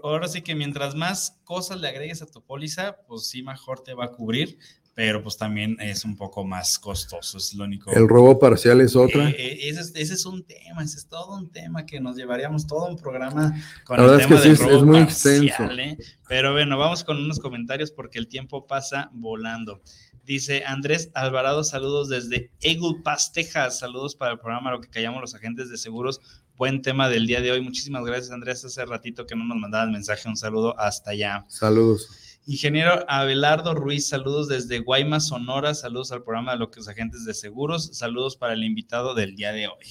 Ahora 0.04 0.28
sí 0.28 0.42
que 0.42 0.54
mientras 0.54 0.94
más 0.94 1.40
cosas 1.42 1.80
le 1.80 1.88
agregues 1.88 2.22
a 2.22 2.26
tu 2.26 2.44
póliza, 2.44 2.98
pues 3.08 3.26
sí, 3.26 3.42
mejor 3.42 3.82
te 3.82 3.94
va 3.94 4.04
a 4.04 4.12
cubrir 4.12 4.58
pero 5.00 5.22
pues 5.22 5.38
también 5.38 5.78
es 5.80 6.04
un 6.04 6.14
poco 6.14 6.44
más 6.44 6.78
costoso, 6.78 7.38
es 7.38 7.54
lo 7.54 7.64
único. 7.64 7.90
El 7.90 8.06
robo 8.06 8.38
parcial 8.38 8.82
es 8.82 8.94
otra. 8.94 9.30
Eh, 9.30 9.36
eh, 9.38 9.68
ese, 9.70 10.12
es, 10.14 10.26
un 10.26 10.44
tema, 10.44 10.82
ese 10.82 10.98
es 10.98 11.06
todo 11.06 11.38
un 11.38 11.50
tema 11.50 11.86
que 11.86 12.00
nos 12.00 12.16
llevaríamos 12.16 12.66
todo 12.66 12.86
un 12.86 12.98
programa 12.98 13.54
con 13.84 13.98
el 13.98 14.18
tema 14.18 14.40
del 14.40 14.58
robo 14.58 14.76
es 14.76 14.82
muy 14.82 15.00
parcial, 15.00 15.80
¿eh? 15.80 15.96
Pero 16.28 16.52
bueno, 16.52 16.76
vamos 16.76 17.02
con 17.02 17.16
unos 17.16 17.38
comentarios 17.38 17.90
porque 17.92 18.18
el 18.18 18.28
tiempo 18.28 18.66
pasa 18.66 19.10
volando. 19.14 19.80
Dice 20.24 20.64
Andrés 20.66 21.10
Alvarado, 21.14 21.64
saludos 21.64 22.10
desde 22.10 22.50
Eagle 22.60 23.00
Pass, 23.02 23.32
Texas. 23.32 23.78
Saludos 23.78 24.14
para 24.14 24.32
el 24.32 24.38
programa 24.38 24.70
Lo 24.70 24.82
que 24.82 24.90
callamos 24.90 25.22
los 25.22 25.34
agentes 25.34 25.70
de 25.70 25.78
seguros. 25.78 26.20
Buen 26.60 26.82
tema 26.82 27.08
del 27.08 27.26
día 27.26 27.40
de 27.40 27.52
hoy. 27.52 27.62
Muchísimas 27.62 28.04
gracias, 28.04 28.32
Andrés. 28.32 28.62
Hace 28.66 28.84
ratito 28.84 29.24
que 29.26 29.34
no 29.34 29.46
nos 29.46 29.56
mandaba 29.56 29.86
mensaje. 29.86 30.28
Un 30.28 30.36
saludo 30.36 30.78
hasta 30.78 31.12
allá. 31.12 31.46
Saludos. 31.48 32.38
Ingeniero 32.46 33.02
Abelardo 33.08 33.74
Ruiz, 33.74 34.08
saludos 34.08 34.46
desde 34.46 34.80
Guaymas, 34.80 35.28
Sonora, 35.28 35.72
saludos 35.72 36.12
al 36.12 36.22
programa 36.22 36.52
de 36.52 36.58
los 36.58 36.86
agentes 36.86 37.24
de 37.24 37.32
seguros, 37.32 37.96
saludos 37.96 38.36
para 38.36 38.52
el 38.52 38.62
invitado 38.62 39.14
del 39.14 39.36
día 39.36 39.52
de 39.52 39.68
hoy. 39.68 39.86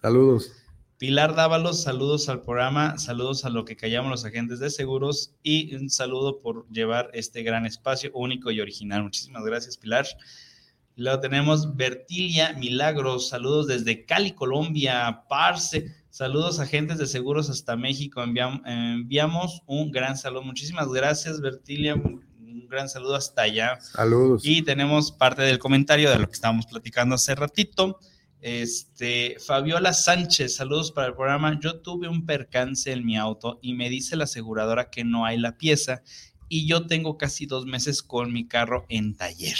Saludos. 0.00 0.50
Pilar 0.96 1.34
Dávalos, 1.34 1.82
saludos 1.82 2.30
al 2.30 2.40
programa, 2.40 2.96
saludos 2.96 3.44
a 3.44 3.50
lo 3.50 3.66
que 3.66 3.76
callamos 3.76 4.10
los 4.10 4.24
agentes 4.24 4.60
de 4.60 4.70
seguros 4.70 5.34
y 5.42 5.74
un 5.74 5.90
saludo 5.90 6.40
por 6.40 6.66
llevar 6.70 7.10
este 7.12 7.42
gran 7.42 7.66
espacio 7.66 8.10
único 8.14 8.50
y 8.50 8.62
original. 8.62 9.02
Muchísimas 9.02 9.44
gracias, 9.44 9.76
Pilar. 9.76 10.06
Luego 10.96 11.20
tenemos 11.20 11.76
Bertilia 11.76 12.54
Milagros, 12.54 13.28
saludos 13.28 13.66
desde 13.66 14.06
Cali, 14.06 14.32
Colombia, 14.32 15.24
Parce. 15.28 16.02
Saludos 16.14 16.60
agentes 16.60 16.98
de 16.98 17.08
seguros 17.08 17.50
hasta 17.50 17.74
México. 17.74 18.22
enviamos 18.22 19.62
un 19.66 19.90
gran 19.90 20.16
saludo. 20.16 20.44
Muchísimas 20.44 20.86
gracias, 20.92 21.40
Bertilia. 21.40 21.96
Un 21.96 22.68
gran 22.68 22.88
saludo 22.88 23.16
hasta 23.16 23.42
allá. 23.42 23.80
Saludos. 23.80 24.42
Y 24.44 24.62
tenemos 24.62 25.10
parte 25.10 25.42
del 25.42 25.58
comentario 25.58 26.08
de 26.10 26.20
lo 26.20 26.28
que 26.28 26.34
estábamos 26.34 26.66
platicando 26.66 27.16
hace 27.16 27.34
ratito. 27.34 27.98
Este, 28.40 29.38
Fabiola 29.44 29.92
Sánchez, 29.92 30.54
saludos 30.54 30.92
para 30.92 31.08
el 31.08 31.14
programa. 31.14 31.58
Yo 31.60 31.80
tuve 31.80 32.06
un 32.06 32.24
percance 32.24 32.92
en 32.92 33.04
mi 33.04 33.16
auto 33.16 33.58
y 33.60 33.74
me 33.74 33.90
dice 33.90 34.14
la 34.14 34.22
aseguradora 34.22 34.90
que 34.90 35.02
no 35.02 35.26
hay 35.26 35.36
la 35.36 35.58
pieza 35.58 36.04
y 36.48 36.68
yo 36.68 36.86
tengo 36.86 37.18
casi 37.18 37.46
dos 37.46 37.66
meses 37.66 38.04
con 38.04 38.32
mi 38.32 38.46
carro 38.46 38.86
en 38.88 39.16
taller. 39.16 39.58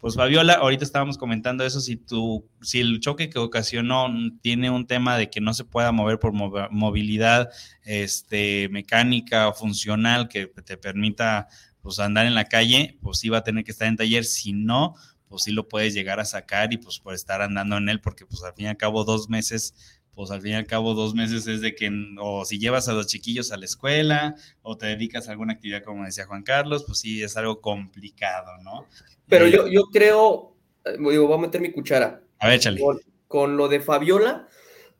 Pues 0.00 0.14
Fabiola, 0.14 0.54
ahorita 0.54 0.82
estábamos 0.82 1.18
comentando 1.18 1.62
eso, 1.62 1.78
si 1.78 1.96
tu, 1.96 2.48
si 2.62 2.80
el 2.80 3.00
choque 3.00 3.28
que 3.28 3.38
ocasionó 3.38 4.08
tiene 4.40 4.70
un 4.70 4.86
tema 4.86 5.18
de 5.18 5.28
que 5.28 5.42
no 5.42 5.52
se 5.52 5.66
pueda 5.66 5.92
mover 5.92 6.18
por 6.18 6.32
movilidad 6.32 7.50
este, 7.84 8.70
mecánica 8.70 9.48
o 9.48 9.52
funcional 9.52 10.28
que 10.28 10.46
te 10.46 10.78
permita 10.78 11.48
pues 11.82 11.98
andar 11.98 12.24
en 12.24 12.34
la 12.34 12.46
calle, 12.46 12.98
pues 13.02 13.18
sí 13.18 13.28
va 13.28 13.38
a 13.38 13.44
tener 13.44 13.62
que 13.62 13.72
estar 13.72 13.88
en 13.88 13.96
taller, 13.96 14.24
si 14.24 14.54
no, 14.54 14.94
pues 15.28 15.42
sí 15.42 15.52
lo 15.52 15.68
puedes 15.68 15.92
llegar 15.92 16.18
a 16.18 16.24
sacar 16.24 16.72
y 16.72 16.78
pues 16.78 16.98
por 16.98 17.12
estar 17.12 17.42
andando 17.42 17.76
en 17.76 17.90
él, 17.90 18.00
porque 18.00 18.24
pues 18.24 18.42
al 18.42 18.54
fin 18.54 18.66
y 18.66 18.68
al 18.68 18.78
cabo 18.78 19.04
dos 19.04 19.28
meses 19.28 19.99
pues 20.14 20.30
al 20.30 20.42
fin 20.42 20.52
y 20.52 20.54
al 20.54 20.66
cabo 20.66 20.94
dos 20.94 21.14
meses 21.14 21.46
es 21.46 21.60
de 21.60 21.74
que 21.74 21.90
o 22.20 22.44
si 22.44 22.58
llevas 22.58 22.88
a 22.88 22.92
los 22.92 23.06
chiquillos 23.06 23.52
a 23.52 23.56
la 23.56 23.64
escuela 23.64 24.34
o 24.62 24.76
te 24.76 24.86
dedicas 24.86 25.28
a 25.28 25.32
alguna 25.32 25.54
actividad 25.54 25.82
como 25.82 26.04
decía 26.04 26.26
Juan 26.26 26.42
Carlos, 26.42 26.84
pues 26.86 26.98
sí 26.98 27.22
es 27.22 27.36
algo 27.36 27.60
complicado, 27.60 28.58
¿no? 28.62 28.86
Pero 29.28 29.46
yo, 29.46 29.68
yo 29.68 29.84
creo, 29.92 30.56
eh, 30.84 30.96
digo, 30.98 31.26
voy 31.26 31.38
a 31.38 31.40
meter 31.40 31.60
mi 31.60 31.70
cuchara. 31.70 32.22
A 32.38 32.48
ver, 32.48 32.56
échale. 32.56 32.80
Con, 33.28 33.56
lo 33.56 33.68
de 33.68 33.80
Fabiola, 33.80 34.48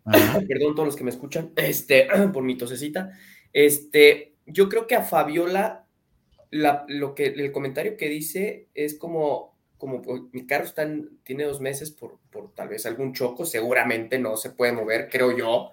perdón 0.49 0.75
todos 0.75 0.87
los 0.87 0.97
que 0.97 1.05
me 1.05 1.11
escuchan, 1.11 1.53
este, 1.57 2.09
por 2.33 2.45
mi 2.45 2.57
tosecita, 2.57 3.11
este, 3.53 4.37
yo 4.47 4.69
creo 4.69 4.87
que 4.87 4.95
a 4.95 5.03
Fabiola, 5.03 5.87
lo 6.51 7.15
que, 7.15 7.27
el 7.27 7.53
comentario 7.53 7.97
que 7.97 8.09
dice 8.09 8.69
es 8.75 8.97
como, 8.99 9.59
como 9.81 10.03
mi 10.31 10.47
carro 10.47 10.65
está 10.65 10.87
tiene 11.25 11.45
dos 11.45 11.61
meses 11.61 11.91
por, 11.91 12.19
por 12.31 12.55
tal 12.55 12.69
vez 12.69 12.87
algún 12.87 13.13
choco, 13.13 13.45
seguramente 13.45 14.21
no 14.21 14.37
se 14.37 14.51
puede 14.51 14.73
mover, 14.73 15.09
creo 15.09 15.37
yo, 15.37 15.73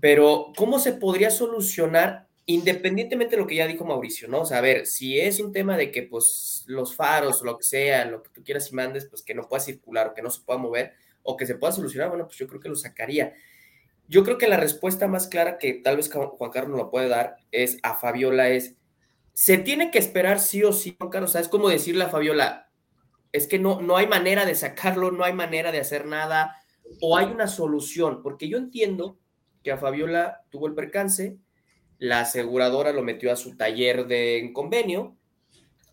pero 0.00 0.52
¿cómo 0.56 0.78
se 0.78 0.92
podría 0.92 1.30
solucionar 1.30 2.28
independientemente 2.46 3.36
de 3.36 3.42
lo 3.42 3.46
que 3.46 3.56
ya 3.56 3.66
dijo 3.66 3.84
Mauricio, 3.84 4.28
¿no? 4.28 4.40
O 4.40 4.44
sea, 4.46 4.58
a 4.58 4.62
ver, 4.62 4.86
si 4.86 5.20
es 5.20 5.38
un 5.40 5.52
tema 5.52 5.76
de 5.76 5.90
que 5.90 6.02
pues 6.02 6.64
los 6.66 6.96
faros 6.96 7.42
lo 7.42 7.56
que 7.56 7.64
sea, 7.64 8.04
lo 8.04 8.22
que 8.22 8.30
tú 8.30 8.42
quieras 8.42 8.70
y 8.70 8.74
mandes, 8.74 9.06
pues 9.06 9.22
que 9.22 9.34
no 9.34 9.48
pueda 9.48 9.60
circular 9.60 10.08
o 10.08 10.14
que 10.14 10.22
no 10.22 10.30
se 10.30 10.42
pueda 10.42 10.58
mover 10.58 10.94
o 11.22 11.36
que 11.36 11.46
se 11.46 11.54
pueda 11.54 11.72
solucionar, 11.72 12.08
bueno, 12.08 12.26
pues 12.26 12.38
yo 12.38 12.48
creo 12.48 12.60
que 12.60 12.68
lo 12.68 12.76
sacaría. 12.76 13.34
Yo 14.08 14.24
creo 14.24 14.38
que 14.38 14.48
la 14.48 14.56
respuesta 14.56 15.06
más 15.06 15.28
clara 15.28 15.56
que 15.56 15.74
tal 15.74 15.96
vez 15.96 16.10
Juan 16.12 16.50
Carlos 16.50 16.76
lo 16.76 16.90
puede 16.90 17.08
dar 17.08 17.36
es 17.52 17.78
a 17.82 17.94
Fabiola 17.94 18.48
es, 18.48 18.76
se 19.32 19.58
tiene 19.58 19.90
que 19.90 19.98
esperar 19.98 20.40
sí 20.40 20.64
o 20.64 20.72
sí, 20.72 20.96
Juan 20.98 21.10
Carlos, 21.10 21.30
o 21.30 21.32
sea, 21.32 21.40
es 21.40 21.48
como 21.48 21.68
decirle 21.68 22.04
a 22.04 22.08
Fabiola, 22.08 22.71
es 23.32 23.46
que 23.46 23.58
no, 23.58 23.80
no 23.80 23.96
hay 23.96 24.06
manera 24.06 24.44
de 24.44 24.54
sacarlo, 24.54 25.10
no 25.10 25.24
hay 25.24 25.32
manera 25.32 25.72
de 25.72 25.80
hacer 25.80 26.06
nada, 26.06 26.56
o 27.00 27.16
hay 27.16 27.26
una 27.26 27.48
solución, 27.48 28.22
porque 28.22 28.48
yo 28.48 28.58
entiendo 28.58 29.18
que 29.62 29.72
a 29.72 29.78
Fabiola 29.78 30.42
tuvo 30.50 30.66
el 30.66 30.74
percance, 30.74 31.38
la 31.98 32.20
aseguradora 32.20 32.92
lo 32.92 33.02
metió 33.02 33.32
a 33.32 33.36
su 33.36 33.56
taller 33.56 34.06
de 34.06 34.38
en 34.38 34.52
convenio, 34.52 35.16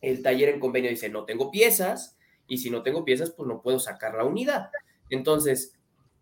el 0.01 0.21
taller 0.21 0.49
en 0.49 0.59
convenio 0.59 0.89
dice, 0.89 1.09
no 1.09 1.25
tengo 1.25 1.51
piezas, 1.51 2.17
y 2.47 2.57
si 2.57 2.69
no 2.69 2.83
tengo 2.83 3.05
piezas, 3.05 3.31
pues 3.31 3.47
no 3.47 3.61
puedo 3.61 3.79
sacar 3.79 4.15
la 4.15 4.25
unidad. 4.25 4.71
Entonces, 5.09 5.73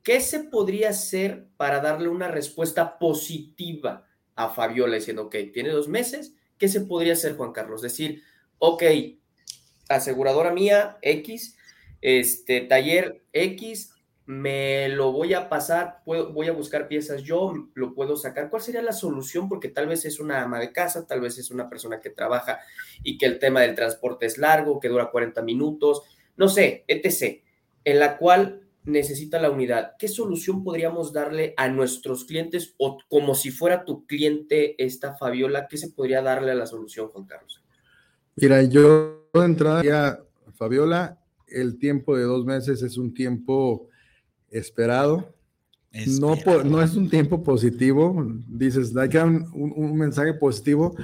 ¿qué 0.03 0.19
se 0.19 0.41
podría 0.41 0.89
hacer 0.89 1.47
para 1.57 1.79
darle 1.79 2.09
una 2.09 2.27
respuesta 2.27 2.99
positiva 2.99 4.05
a 4.35 4.49
Fabiola 4.49 4.95
diciendo, 4.95 5.23
ok, 5.23 5.35
tiene 5.53 5.69
dos 5.69 5.87
meses, 5.87 6.35
¿qué 6.57 6.67
se 6.67 6.81
podría 6.81 7.13
hacer, 7.13 7.35
Juan 7.37 7.53
Carlos? 7.53 7.81
Decir, 7.81 8.21
ok, 8.59 8.83
aseguradora 9.89 10.51
mía, 10.51 10.97
X, 11.01 11.57
este 12.01 12.61
taller 12.61 13.23
X, 13.33 13.93
me 14.27 14.89
lo 14.89 15.13
voy 15.13 15.33
a 15.33 15.47
pasar, 15.47 16.01
voy 16.05 16.47
a 16.47 16.51
buscar 16.51 16.89
piezas 16.89 17.23
yo, 17.23 17.53
lo 17.73 17.95
puedo 17.95 18.17
sacar. 18.17 18.49
¿Cuál 18.49 18.61
sería 18.61 18.81
la 18.81 18.91
solución? 18.91 19.47
Porque 19.47 19.69
tal 19.69 19.87
vez 19.87 20.03
es 20.03 20.19
una 20.19 20.43
ama 20.43 20.59
de 20.59 20.73
casa, 20.73 21.07
tal 21.07 21.21
vez 21.21 21.37
es 21.37 21.49
una 21.49 21.69
persona 21.69 22.01
que 22.01 22.09
trabaja 22.09 22.59
y 23.03 23.17
que 23.17 23.25
el 23.25 23.39
tema 23.39 23.61
del 23.61 23.73
transporte 23.73 24.25
es 24.25 24.37
largo, 24.37 24.81
que 24.81 24.89
dura 24.89 25.11
40 25.11 25.41
minutos, 25.43 26.01
no 26.35 26.49
sé, 26.49 26.83
etc., 26.89 27.41
en 27.85 27.99
la 27.99 28.17
cual 28.17 28.67
necesita 28.83 29.39
la 29.39 29.49
unidad. 29.49 29.93
¿Qué 29.97 30.09
solución 30.09 30.61
podríamos 30.61 31.13
darle 31.13 31.53
a 31.55 31.69
nuestros 31.69 32.25
clientes 32.25 32.75
o 32.77 32.97
como 33.07 33.33
si 33.33 33.51
fuera 33.51 33.85
tu 33.85 34.05
cliente 34.05 34.75
esta 34.83 35.15
Fabiola? 35.15 35.67
¿Qué 35.69 35.77
se 35.77 35.91
podría 35.91 36.21
darle 36.21 36.51
a 36.51 36.55
la 36.55 36.65
solución, 36.65 37.07
Juan 37.07 37.25
Carlos? 37.25 37.63
Mira, 38.35 38.61
yo 38.63 39.26
de 39.41 39.45
entrada 39.45 39.83
ya, 39.83 40.19
Fabiola, 40.53 41.19
el 41.47 41.77
tiempo 41.77 42.15
de 42.15 42.23
dos 42.23 42.45
meses 42.45 42.81
es 42.81 42.97
un 42.97 43.13
tiempo 43.13 43.87
esperado. 44.49 45.33
No, 46.19 46.35
no 46.63 46.81
es 46.81 46.95
un 46.95 47.09
tiempo 47.09 47.43
positivo. 47.43 48.23
Dices, 48.47 48.95
hay 48.95 49.09
que 49.09 49.19
un, 49.19 49.73
un, 49.75 49.97
mensaje 49.97 50.33
positivo. 50.33 50.95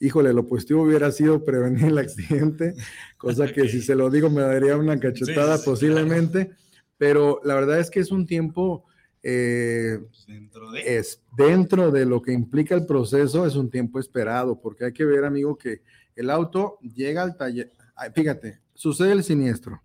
Híjole, 0.00 0.32
lo 0.32 0.46
positivo 0.46 0.82
hubiera 0.82 1.12
sido 1.12 1.44
prevenir 1.44 1.84
el 1.86 1.98
accidente, 1.98 2.74
cosa 3.16 3.46
que 3.52 3.68
si 3.68 3.80
se 3.80 3.94
lo 3.94 4.10
digo 4.10 4.28
me 4.28 4.42
daría 4.42 4.76
una 4.76 4.98
cachetada 4.98 5.58
posiblemente, 5.62 6.50
pero 6.98 7.40
la 7.44 7.54
verdad 7.54 7.78
es 7.78 7.90
que 7.90 8.00
es 8.00 8.10
un 8.10 8.26
tiempo 8.26 8.84
eh, 9.22 10.00
dentro, 10.26 10.72
de... 10.72 10.96
es, 10.98 11.22
dentro 11.36 11.90
de 11.90 12.04
lo 12.04 12.20
que 12.20 12.32
implica 12.32 12.74
el 12.74 12.86
proceso, 12.86 13.46
es 13.46 13.54
un 13.54 13.70
tiempo 13.70 14.00
esperado, 14.00 14.60
porque 14.60 14.86
hay 14.86 14.92
que 14.92 15.04
ver, 15.04 15.24
amigo, 15.24 15.56
que 15.56 15.82
el 16.16 16.30
auto 16.30 16.78
llega 16.80 17.22
al 17.22 17.36
taller, 17.36 17.72
fíjate, 18.14 18.60
sucede 18.74 19.12
el 19.12 19.24
siniestro, 19.24 19.82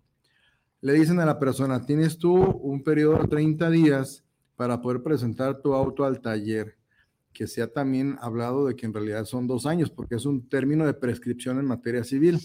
le 0.80 0.94
dicen 0.94 1.20
a 1.20 1.26
la 1.26 1.38
persona, 1.38 1.84
tienes 1.84 2.18
tú 2.18 2.34
un 2.34 2.82
periodo 2.82 3.22
de 3.22 3.28
30 3.28 3.70
días 3.70 4.24
para 4.56 4.80
poder 4.80 5.02
presentar 5.02 5.60
tu 5.60 5.74
auto 5.74 6.04
al 6.04 6.20
taller, 6.20 6.76
que 7.32 7.46
sea 7.46 7.66
también 7.66 8.16
hablado 8.20 8.66
de 8.66 8.76
que 8.76 8.86
en 8.86 8.94
realidad 8.94 9.24
son 9.24 9.46
dos 9.46 9.66
años, 9.66 9.90
porque 9.90 10.16
es 10.16 10.24
un 10.24 10.48
término 10.48 10.86
de 10.86 10.94
prescripción 10.94 11.58
en 11.58 11.66
materia 11.66 12.04
civil. 12.04 12.40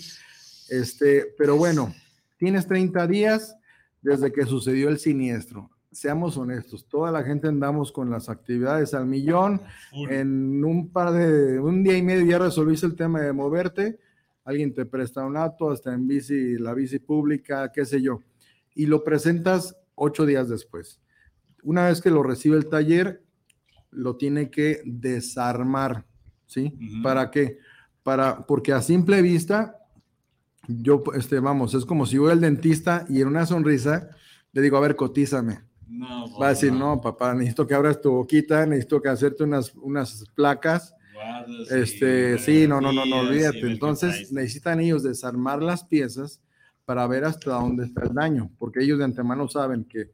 Este, 0.70 1.34
pero 1.38 1.56
bueno, 1.58 1.94
tienes 2.38 2.68
30 2.68 3.08
días 3.08 3.56
desde 4.02 4.32
que 4.32 4.46
sucedió 4.46 4.90
el 4.90 5.00
siniestro. 5.00 5.72
Seamos 5.96 6.38
honestos, 6.38 6.88
toda 6.90 7.12
la 7.12 7.24
gente 7.24 7.48
andamos 7.48 7.92
con 7.92 8.10
las 8.10 8.28
actividades 8.30 8.94
al 8.94 9.06
millón. 9.06 9.62
En 10.10 10.64
un 10.64 10.92
par 10.92 11.14
de, 11.14 11.60
un 11.60 11.84
día 11.84 11.98
y 11.98 12.04
medio 12.04 12.26
ya 12.26 12.38
resolviste 12.38 12.86
el 12.86 12.96
tema 12.96 13.22
de 13.22 13.32
moverte 13.32 14.00
alguien 14.46 14.74
te 14.74 14.86
presta 14.86 15.26
un 15.26 15.36
auto, 15.36 15.72
hasta 15.72 15.94
en 15.94 16.08
bici, 16.08 16.58
la 16.58 16.74
bici 16.74 17.00
pública, 17.00 17.72
qué 17.74 17.84
sé 17.84 18.02
yo, 18.02 18.22
y 18.76 18.86
lo 18.86 19.04
presentas 19.04 19.76
ocho 19.96 20.26
días 20.26 20.48
después. 20.48 21.02
Una 21.64 21.88
vez 21.88 22.00
que 22.00 22.12
lo 22.12 22.22
recibe 22.22 22.56
el 22.56 22.70
taller, 22.70 23.24
lo 23.90 24.18
tiene 24.18 24.52
que 24.52 24.82
desarmar, 24.86 26.06
¿sí? 26.46 26.78
¿Para 27.02 27.32
qué? 27.32 27.58
Para, 28.04 28.46
porque 28.46 28.72
a 28.72 28.82
simple 28.82 29.24
vista, 29.24 29.80
yo, 30.68 31.04
este, 31.16 31.40
vamos, 31.40 31.74
es 31.74 31.86
como 31.86 32.06
si 32.06 32.20
voy 32.20 32.32
al 32.32 32.42
dentista 32.42 33.06
y 33.10 33.22
en 33.22 33.28
una 33.28 33.48
sonrisa 33.48 34.10
le 34.54 34.62
digo, 34.62 34.78
a 34.78 34.82
ver, 34.82 34.96
cotízame. 34.96 35.65
No, 35.88 36.40
Va 36.40 36.48
a 36.48 36.50
decir, 36.50 36.74
no. 36.74 37.00
papá, 37.00 37.34
necesito 37.34 37.66
que 37.68 37.74
abras 37.74 38.02
tu 38.02 38.12
boquita, 38.12 38.66
necesito 38.66 39.02
que 39.02 39.10
hacerte 39.10 39.44
unas, 39.44 39.74
unas 39.76 40.26
placas 40.36 40.96
este, 41.70 42.38
sí, 42.40 42.68
no, 42.68 42.82
no, 42.82 42.92
no, 42.92 43.06
no, 43.06 43.20
olvídate. 43.20 43.62
Entonces 43.62 44.32
necesitan 44.32 44.80
ellos 44.80 45.04
desarmar 45.04 45.62
las 45.62 45.84
piezas 45.84 46.42
para 46.86 47.08
ver 47.08 47.26
hasta 47.26 47.52
dónde 47.52 47.86
está 47.86 48.04
el 48.04 48.14
daño, 48.14 48.52
porque 48.60 48.84
ellos 48.84 49.00
de 49.00 49.06
antemano 49.06 49.48
saben 49.48 49.86
que 49.86 50.12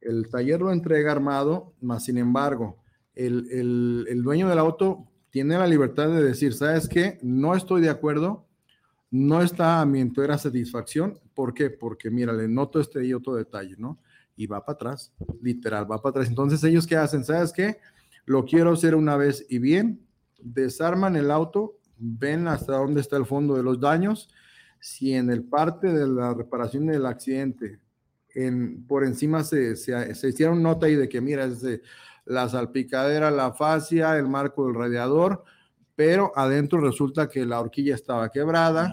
el 0.00 0.28
taller 0.28 0.60
lo 0.60 0.72
entrega 0.72 1.12
armado, 1.12 1.74
más 1.80 2.04
sin 2.04 2.18
embargo, 2.18 2.82
el, 3.14 3.48
el, 3.50 4.06
el 4.08 4.22
dueño 4.22 4.48
del 4.48 4.58
auto 4.58 5.06
tiene 5.30 5.56
la 5.56 5.66
libertad 5.66 6.08
de 6.08 6.22
decir, 6.22 6.52
¿sabes 6.52 6.88
qué? 6.88 7.18
No 7.22 7.54
estoy 7.54 7.80
de 7.80 7.88
acuerdo, 7.88 8.46
no 9.10 9.42
está 9.42 9.80
a 9.80 9.86
mi 9.86 10.00
entera 10.00 10.36
satisfacción. 10.36 11.18
¿Por 11.34 11.54
qué? 11.54 11.70
Porque 11.70 12.10
mira, 12.10 12.32
le 12.32 12.48
noto 12.48 12.80
este 12.80 13.06
y 13.06 13.14
otro 13.14 13.34
detalle, 13.34 13.76
¿no? 13.78 13.98
Y 14.42 14.46
va 14.48 14.64
para 14.64 14.74
atrás, 14.74 15.12
literal, 15.40 15.84
va 15.84 16.02
para 16.02 16.10
atrás. 16.10 16.28
Entonces 16.28 16.64
ellos 16.64 16.84
qué 16.84 16.96
hacen, 16.96 17.24
¿sabes 17.24 17.52
qué? 17.52 17.78
Lo 18.24 18.44
quiero 18.44 18.72
hacer 18.72 18.96
una 18.96 19.16
vez 19.16 19.46
y 19.48 19.60
bien, 19.60 20.04
desarman 20.40 21.14
el 21.14 21.30
auto, 21.30 21.78
ven 21.96 22.48
hasta 22.48 22.72
dónde 22.72 23.00
está 23.00 23.16
el 23.16 23.24
fondo 23.24 23.54
de 23.54 23.62
los 23.62 23.78
daños. 23.78 24.28
Si 24.80 25.14
en 25.14 25.30
el 25.30 25.44
parte 25.44 25.92
de 25.92 26.08
la 26.08 26.34
reparación 26.34 26.86
del 26.86 27.06
accidente, 27.06 27.78
en, 28.34 28.84
por 28.84 29.04
encima 29.04 29.44
se, 29.44 29.76
se, 29.76 30.28
hicieron 30.28 30.60
nota 30.60 30.86
ahí 30.86 30.96
de 30.96 31.08
que, 31.08 31.20
mira, 31.20 31.48
la 32.24 32.48
salpicadera, 32.48 33.30
la 33.30 33.52
fascia, 33.52 34.18
el 34.18 34.26
marco 34.26 34.66
del 34.66 34.74
radiador, 34.74 35.44
pero 36.04 36.32
adentro 36.34 36.80
resulta 36.80 37.28
que 37.28 37.46
la 37.46 37.60
horquilla 37.60 37.94
estaba 37.94 38.28
quebrada, 38.28 38.92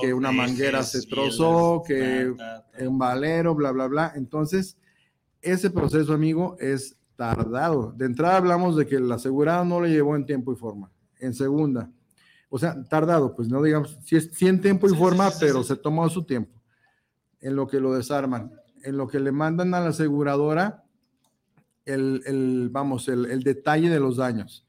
que 0.00 0.14
una 0.14 0.32
manguera 0.32 0.82
se 0.82 1.02
trozó, 1.02 1.82
que 1.86 2.32
un 2.80 2.98
valero, 2.98 3.54
bla, 3.54 3.70
bla, 3.70 3.86
bla. 3.86 4.12
Entonces, 4.16 4.78
ese 5.42 5.68
proceso, 5.68 6.14
amigo, 6.14 6.56
es 6.58 6.96
tardado. 7.16 7.92
De 7.94 8.06
entrada 8.06 8.38
hablamos 8.38 8.76
de 8.76 8.86
que 8.86 8.94
el 8.94 9.12
asegurado 9.12 9.62
no 9.66 9.82
le 9.82 9.90
llevó 9.90 10.16
en 10.16 10.24
tiempo 10.24 10.54
y 10.54 10.56
forma. 10.56 10.90
En 11.20 11.34
segunda, 11.34 11.90
o 12.48 12.58
sea, 12.58 12.82
tardado, 12.84 13.36
pues 13.36 13.48
no 13.50 13.62
digamos, 13.62 13.98
si 14.02 14.16
es 14.16 14.30
en 14.40 14.62
tiempo 14.62 14.88
y 14.88 14.96
forma, 14.96 15.30
pero 15.38 15.62
se 15.62 15.76
tomó 15.76 16.08
su 16.08 16.24
tiempo 16.24 16.58
en 17.42 17.56
lo 17.56 17.68
que 17.68 17.78
lo 17.78 17.92
desarman, 17.92 18.54
en 18.84 18.96
lo 18.96 19.06
que 19.06 19.20
le 19.20 19.32
mandan 19.32 19.74
a 19.74 19.80
la 19.80 19.90
aseguradora 19.90 20.82
el, 21.84 22.22
el 22.24 22.70
vamos, 22.72 23.06
el, 23.08 23.26
el 23.26 23.42
detalle 23.42 23.90
de 23.90 24.00
los 24.00 24.16
daños 24.16 24.64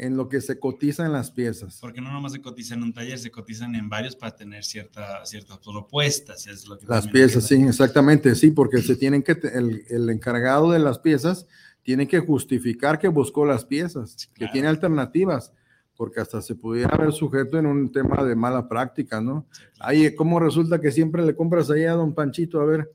en 0.00 0.16
lo 0.16 0.28
que 0.30 0.40
se 0.40 0.58
cotizan 0.58 1.12
las 1.12 1.30
piezas. 1.30 1.78
Porque 1.78 2.00
no 2.00 2.10
nomás 2.10 2.32
se 2.32 2.40
cotizan 2.40 2.78
en 2.78 2.84
un 2.84 2.92
taller, 2.94 3.18
se 3.18 3.30
cotizan 3.30 3.74
en 3.74 3.90
varios 3.90 4.16
para 4.16 4.34
tener 4.34 4.64
cierta, 4.64 5.24
ciertas 5.26 5.58
propuestas. 5.58 6.46
Es 6.46 6.66
lo 6.66 6.78
que 6.78 6.86
las 6.86 7.06
piezas, 7.06 7.46
sí, 7.46 7.56
exactamente, 7.56 8.34
sí, 8.34 8.50
porque 8.50 8.80
se 8.80 8.96
tienen 8.96 9.22
que, 9.22 9.32
el, 9.52 9.84
el, 9.90 10.08
encargado 10.08 10.72
de 10.72 10.78
las 10.78 10.98
piezas 10.98 11.46
tiene 11.82 12.08
que 12.08 12.18
justificar 12.18 12.98
que 12.98 13.08
buscó 13.08 13.44
las 13.44 13.66
piezas, 13.66 14.30
que 14.34 14.48
tiene 14.48 14.68
alternativas, 14.68 15.52
porque 15.96 16.20
hasta 16.20 16.40
se 16.40 16.54
pudiera 16.54 16.94
haber 16.94 17.12
sujeto 17.12 17.58
en 17.58 17.66
un 17.66 17.92
tema 17.92 18.24
de 18.24 18.34
mala 18.34 18.68
práctica, 18.68 19.20
¿no? 19.20 19.46
Ahí, 19.78 20.14
¿cómo 20.14 20.40
resulta 20.40 20.80
que 20.80 20.92
siempre 20.92 21.24
le 21.26 21.36
compras 21.36 21.70
ahí 21.70 21.84
a 21.84 21.92
don 21.92 22.14
Panchito? 22.14 22.58
A 22.62 22.64
ver, 22.64 22.90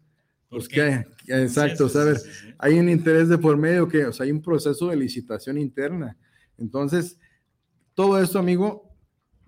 pues 0.50 0.68
qué, 0.68 1.06
exacto, 1.28 1.86
o 1.86 1.90
hay 2.58 2.80
un 2.80 2.90
interés 2.90 3.30
de 3.30 3.38
por 3.38 3.58
medio 3.58 3.88
que, 3.88 4.06
o 4.06 4.14
sea, 4.14 4.24
hay 4.24 4.32
un 4.32 4.42
proceso 4.42 4.88
de 4.88 4.96
licitación 4.96 5.60
interna 5.60 6.18
entonces, 6.58 7.18
todo 7.94 8.22
esto, 8.22 8.40
amigo, 8.40 8.86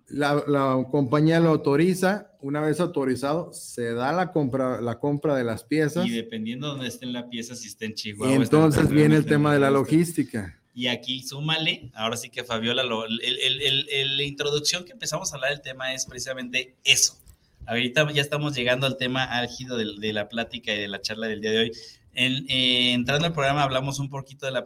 la, 0.07 0.85
compañía 0.89 1.39
lo 1.39 1.49
autoriza. 1.49 2.31
Una 2.39 2.61
vez 2.61 2.79
autorizado, 2.79 3.51
se 3.51 3.93
da 3.93 4.13
la 4.13 4.31
compra, 4.31 4.79
la 4.79 4.99
compra 4.99 5.35
de 5.35 5.43
las 5.43 5.63
piezas. 5.63 6.05
Y 6.05 6.11
dependiendo 6.11 6.67
de 6.67 6.73
dónde 6.73 6.87
esté 6.87 7.05
la 7.07 7.29
pieza, 7.29 7.55
si 7.55 7.67
está 7.67 7.85
en 7.85 7.95
Chihuahua. 7.95 8.33
Y 8.33 8.37
entonces 8.37 8.89
viene 8.89 9.15
el 9.15 9.25
tema 9.25 9.53
de 9.53 9.59
la 9.59 9.71
logística. 9.71 10.57
Y 10.73 10.87
aquí 10.87 11.23
súmale, 11.23 11.91
ahora 11.95 12.17
sí 12.17 12.29
que 12.29 12.43
Fabiola, 12.43 12.83
la 12.83 14.23
introducción 14.23 14.85
que 14.85 14.91
empezamos 14.91 15.31
a 15.31 15.35
hablar 15.35 15.49
del 15.51 15.61
tema 15.61 15.93
es 15.93 16.05
precisamente 16.05 16.75
eso. 16.83 17.17
Ahorita 17.65 18.09
ya 18.11 18.21
estamos 18.21 18.55
llegando 18.55 18.85
al 18.85 18.95
tema 18.95 19.23
álgido 19.23 19.75
de, 19.75 20.13
la 20.13 20.29
plática 20.29 20.73
y 20.73 20.79
de 20.79 20.87
la 20.87 21.01
charla 21.01 21.27
del 21.27 21.41
día 21.41 21.51
de 21.51 21.57
hoy. 21.57 21.71
En, 22.13 22.45
eh, 22.49 22.93
entrando 22.93 23.25
al 23.25 23.33
programa 23.33 23.63
hablamos 23.63 23.99
un 23.99 24.09
poquito 24.09 24.45
de 24.45 24.51
la 24.51 24.65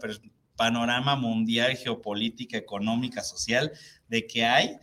panorama 0.56 1.16
mundial, 1.16 1.76
geopolítica, 1.78 2.58
económica, 2.58 3.24
social, 3.24 3.72
de 4.10 4.28
que 4.28 4.46
hay 4.46 4.78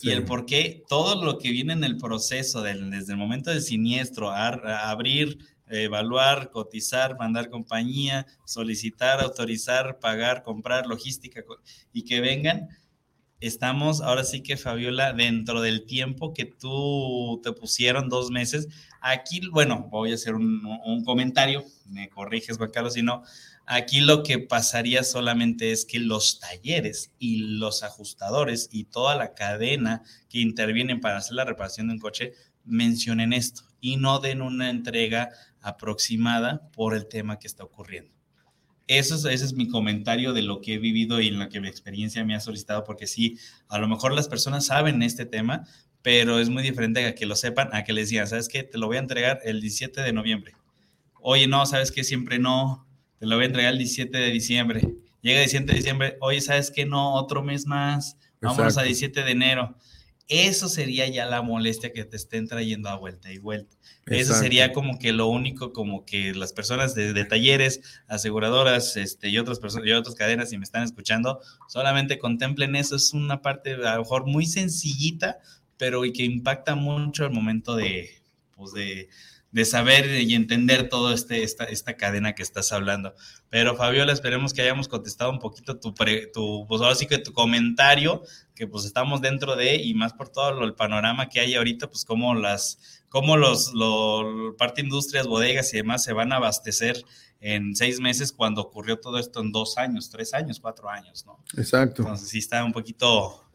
y 0.00 0.10
el 0.10 0.24
por 0.24 0.46
qué 0.46 0.84
todo 0.88 1.24
lo 1.24 1.38
que 1.38 1.50
viene 1.50 1.72
en 1.72 1.82
el 1.82 1.96
proceso, 1.96 2.62
desde 2.62 3.12
el 3.12 3.18
momento 3.18 3.50
del 3.50 3.62
siniestro, 3.62 4.30
abrir, 4.30 5.38
evaluar, 5.68 6.50
cotizar, 6.50 7.18
mandar 7.18 7.50
compañía, 7.50 8.26
solicitar, 8.44 9.20
autorizar, 9.20 9.98
pagar, 9.98 10.42
comprar, 10.42 10.86
logística 10.86 11.42
y 11.92 12.04
que 12.04 12.20
vengan, 12.20 12.68
estamos 13.40 14.00
ahora 14.00 14.24
sí 14.24 14.42
que 14.42 14.56
Fabiola, 14.56 15.12
dentro 15.12 15.60
del 15.60 15.86
tiempo 15.86 16.32
que 16.32 16.44
tú 16.44 17.40
te 17.42 17.52
pusieron 17.52 18.08
dos 18.08 18.30
meses. 18.30 18.68
Aquí, 19.00 19.40
bueno, 19.50 19.88
voy 19.90 20.12
a 20.12 20.14
hacer 20.14 20.34
un, 20.34 21.04
comentario, 21.04 21.64
me 21.86 22.08
corriges, 22.08 22.58
Juan 22.58 22.70
Carlos, 22.70 22.94
si 22.94 23.02
no, 23.02 23.22
Aquí 23.70 24.00
lo 24.00 24.22
que 24.22 24.38
pasaría 24.38 25.04
solamente 25.04 25.72
es 25.72 25.84
que 25.84 25.98
los 25.98 26.40
talleres 26.40 27.12
y 27.18 27.58
los 27.58 27.82
ajustadores 27.82 28.70
y 28.72 28.84
toda 28.84 29.14
la 29.14 29.34
cadena 29.34 30.02
que 30.30 30.40
intervienen 30.40 31.02
para 31.02 31.18
hacer 31.18 31.34
la 31.34 31.44
reparación 31.44 31.88
de 31.88 31.92
un 31.92 32.00
coche 32.00 32.32
mencionen 32.64 33.34
esto 33.34 33.64
y 33.78 33.98
no 33.98 34.20
den 34.20 34.40
una 34.40 34.70
entrega 34.70 35.28
aproximada 35.60 36.70
por 36.70 36.94
el 36.94 37.08
tema 37.08 37.38
que 37.38 37.46
está 37.46 37.62
ocurriendo. 37.62 38.17
Eso 38.88 39.14
es, 39.14 39.24
ese 39.26 39.44
es 39.44 39.52
mi 39.52 39.68
comentario 39.68 40.32
de 40.32 40.42
lo 40.42 40.60
que 40.60 40.74
he 40.74 40.78
vivido 40.78 41.20
y 41.20 41.28
en 41.28 41.38
lo 41.38 41.48
que 41.48 41.60
mi 41.60 41.68
experiencia 41.68 42.24
me 42.24 42.34
ha 42.34 42.40
solicitado, 42.40 42.84
porque 42.84 43.06
sí, 43.06 43.38
a 43.68 43.78
lo 43.78 43.86
mejor 43.86 44.12
las 44.12 44.28
personas 44.28 44.66
saben 44.66 45.02
este 45.02 45.26
tema, 45.26 45.64
pero 46.02 46.40
es 46.40 46.48
muy 46.48 46.62
diferente 46.62 47.04
a 47.04 47.14
que 47.14 47.26
lo 47.26 47.36
sepan, 47.36 47.68
a 47.72 47.84
que 47.84 47.92
les 47.92 48.08
digan, 48.08 48.26
¿sabes 48.26 48.48
qué? 48.48 48.62
Te 48.62 48.78
lo 48.78 48.86
voy 48.86 48.96
a 48.96 49.00
entregar 49.00 49.40
el 49.44 49.60
17 49.60 50.00
de 50.00 50.12
noviembre. 50.12 50.54
Oye, 51.20 51.46
no, 51.46 51.66
¿sabes 51.66 51.92
qué? 51.92 52.02
Siempre 52.02 52.38
no, 52.38 52.86
te 53.18 53.26
lo 53.26 53.36
voy 53.36 53.44
a 53.44 53.48
entregar 53.48 53.72
el 53.72 53.78
17 53.78 54.16
de 54.16 54.30
diciembre. 54.30 54.80
Llega 55.20 55.40
el 55.40 55.44
17 55.44 55.66
de 55.70 55.76
diciembre, 55.76 56.16
oye, 56.20 56.40
¿sabes 56.40 56.70
qué? 56.70 56.86
No, 56.86 57.14
otro 57.14 57.42
mes 57.42 57.66
más, 57.66 58.16
vámonos 58.40 58.78
a 58.78 58.82
17 58.82 59.22
de 59.22 59.30
enero. 59.30 59.76
Eso 60.28 60.68
sería 60.68 61.08
ya 61.08 61.24
la 61.24 61.40
molestia 61.40 61.92
que 61.92 62.04
te 62.04 62.16
estén 62.16 62.46
trayendo 62.46 62.90
a 62.90 62.96
vuelta 62.96 63.32
y 63.32 63.38
vuelta. 63.38 63.76
Eso 64.04 64.34
sería 64.34 64.72
como 64.72 64.98
que 64.98 65.12
lo 65.12 65.26
único, 65.26 65.72
como 65.72 66.04
que 66.04 66.34
las 66.34 66.52
personas 66.52 66.94
de, 66.94 67.24
talleres, 67.24 67.80
aseguradoras 68.08 68.96
este, 68.96 69.30
y 69.30 69.38
otras 69.38 69.58
personas 69.58 69.88
y 69.88 69.92
otras 69.92 70.14
cadenas, 70.14 70.50
si 70.50 70.58
me 70.58 70.64
están 70.64 70.82
escuchando, 70.82 71.40
solamente 71.66 72.18
contemplen 72.18 72.76
eso. 72.76 72.96
Es 72.96 73.14
una 73.14 73.40
parte 73.40 73.74
a 73.74 73.94
lo 73.94 74.02
mejor 74.02 74.26
muy 74.26 74.46
sencillita, 74.46 75.38
pero 75.78 76.04
y 76.04 76.12
que 76.12 76.24
impacta 76.24 76.74
mucho 76.74 77.24
al 77.24 77.32
momento 77.32 77.74
de, 77.74 78.22
pues 78.54 78.72
de, 78.72 79.08
de 79.50 79.64
saber 79.64 80.20
y 80.20 80.34
entender 80.34 80.88
toda 80.88 81.14
este, 81.14 81.42
esta, 81.42 81.64
esta 81.64 81.96
cadena 81.96 82.34
que 82.34 82.42
estás 82.42 82.70
hablando. 82.72 83.14
Pero 83.48 83.76
Fabiola, 83.76 84.12
esperemos 84.12 84.52
que 84.52 84.62
hayamos 84.62 84.88
contestado 84.88 85.30
un 85.30 85.38
poquito 85.38 85.78
tu, 85.78 85.94
tu 86.32 86.66
pues 86.68 86.82
ahora 86.82 86.94
sí 86.94 87.06
que 87.06 87.18
tu 87.18 87.32
comentario, 87.32 88.22
que 88.54 88.66
pues 88.66 88.84
estamos 88.84 89.20
dentro 89.20 89.56
de, 89.56 89.76
y 89.76 89.94
más 89.94 90.12
por 90.12 90.28
todo 90.28 90.64
el 90.64 90.74
panorama 90.74 91.28
que 91.28 91.40
hay 91.40 91.54
ahorita, 91.54 91.88
pues 91.88 92.04
cómo 92.04 92.34
las, 92.34 93.02
cómo 93.08 93.36
los, 93.36 93.72
los 93.72 94.54
parte 94.56 94.82
industrias, 94.82 95.26
bodegas 95.26 95.72
y 95.72 95.78
demás 95.78 96.04
se 96.04 96.12
van 96.12 96.32
a 96.32 96.36
abastecer 96.36 97.02
en 97.40 97.74
seis 97.74 98.00
meses 98.00 98.32
cuando 98.32 98.60
ocurrió 98.60 98.98
todo 98.98 99.18
esto 99.18 99.40
en 99.40 99.52
dos 99.52 99.78
años, 99.78 100.10
tres 100.10 100.34
años, 100.34 100.60
cuatro 100.60 100.90
años, 100.90 101.24
¿no? 101.24 101.38
Exacto. 101.56 102.02
Entonces 102.02 102.28
sí 102.28 102.38
está 102.38 102.64
un 102.64 102.72
poquito 102.72 103.47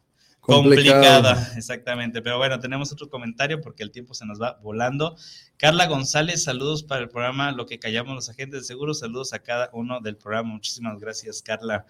complicada, 0.44 1.54
exactamente. 1.56 2.22
Pero 2.22 2.38
bueno, 2.38 2.60
tenemos 2.60 2.92
otro 2.92 3.10
comentario 3.10 3.62
porque 3.62 3.84
el 3.84 3.92
tiempo 3.92 4.14
se 4.14 4.26
nos 4.26 4.42
va 4.42 4.60
volando. 4.62 5.16
Carla 5.58 5.88
González, 5.88 6.44
saludos 6.44 6.84
para 6.84 7.02
el 7.02 7.10
programa 7.10 7.52
Lo 7.52 7.66
que 7.66 7.80
callamos 7.80 8.14
los 8.14 8.30
agentes 8.30 8.62
de 8.62 8.68
seguros, 8.68 9.00
saludos 9.00 9.34
a 9.34 9.40
cada 9.40 9.70
uno 9.74 10.02
del 10.02 10.18
programa. 10.18 10.50
Muchísimas 10.54 11.00
gracias, 11.00 11.42
Carla. 11.42 11.86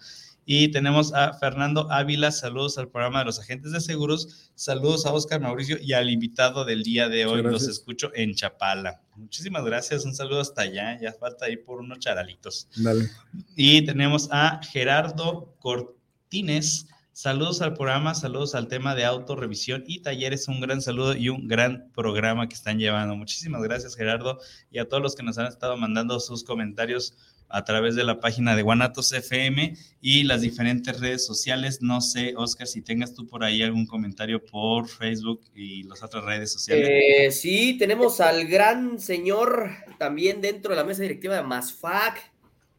Y 0.46 0.68
tenemos 0.68 1.14
a 1.14 1.32
Fernando 1.32 1.90
Ávila, 1.90 2.30
saludos 2.30 2.76
al 2.76 2.88
programa 2.88 3.20
de 3.20 3.24
los 3.24 3.38
agentes 3.38 3.72
de 3.72 3.80
seguros, 3.80 4.50
saludos 4.54 5.06
a 5.06 5.12
Oscar 5.12 5.40
Mauricio 5.40 5.78
y 5.80 5.94
al 5.94 6.10
invitado 6.10 6.66
del 6.66 6.82
día 6.82 7.08
de 7.08 7.24
hoy, 7.24 7.42
los 7.42 7.66
escucho 7.66 8.10
en 8.14 8.34
Chapala. 8.34 9.00
Muchísimas 9.16 9.64
gracias, 9.64 10.04
un 10.04 10.14
saludo 10.14 10.40
hasta 10.40 10.62
allá, 10.62 11.00
ya 11.00 11.14
falta 11.14 11.46
ahí 11.46 11.56
por 11.56 11.80
unos 11.80 11.98
charalitos. 11.98 12.68
Dale. 12.76 13.08
Y 13.56 13.86
tenemos 13.86 14.28
a 14.30 14.60
Gerardo 14.70 15.54
Cortines, 15.60 16.88
Saludos 17.14 17.62
al 17.62 17.74
programa, 17.74 18.12
saludos 18.12 18.56
al 18.56 18.66
tema 18.66 18.96
de 18.96 19.04
autorrevisión 19.04 19.84
y 19.86 20.02
talleres. 20.02 20.48
Un 20.48 20.60
gran 20.60 20.82
saludo 20.82 21.14
y 21.14 21.28
un 21.28 21.46
gran 21.46 21.92
programa 21.94 22.48
que 22.48 22.56
están 22.56 22.80
llevando. 22.80 23.14
Muchísimas 23.14 23.62
gracias, 23.62 23.94
Gerardo, 23.94 24.40
y 24.72 24.80
a 24.80 24.88
todos 24.88 25.00
los 25.00 25.14
que 25.14 25.22
nos 25.22 25.38
han 25.38 25.46
estado 25.46 25.76
mandando 25.76 26.18
sus 26.18 26.42
comentarios 26.42 27.16
a 27.48 27.62
través 27.62 27.94
de 27.94 28.02
la 28.02 28.18
página 28.18 28.56
de 28.56 28.62
Guanatos 28.62 29.12
FM 29.12 29.76
y 30.00 30.24
las 30.24 30.40
diferentes 30.40 30.98
redes 30.98 31.24
sociales. 31.24 31.82
No 31.82 32.00
sé, 32.00 32.34
Oscar, 32.36 32.66
si 32.66 32.82
tengas 32.82 33.14
tú 33.14 33.28
por 33.28 33.44
ahí 33.44 33.62
algún 33.62 33.86
comentario 33.86 34.44
por 34.44 34.88
Facebook 34.88 35.40
y 35.54 35.84
las 35.84 36.02
otras 36.02 36.24
redes 36.24 36.50
sociales. 36.52 36.88
Eh, 36.90 37.30
sí, 37.30 37.76
tenemos 37.78 38.20
al 38.20 38.48
gran 38.48 38.98
señor 38.98 39.70
también 40.00 40.40
dentro 40.40 40.72
de 40.72 40.78
la 40.78 40.84
mesa 40.84 41.02
directiva 41.02 41.36
de 41.36 41.44
Masfac, 41.44 42.33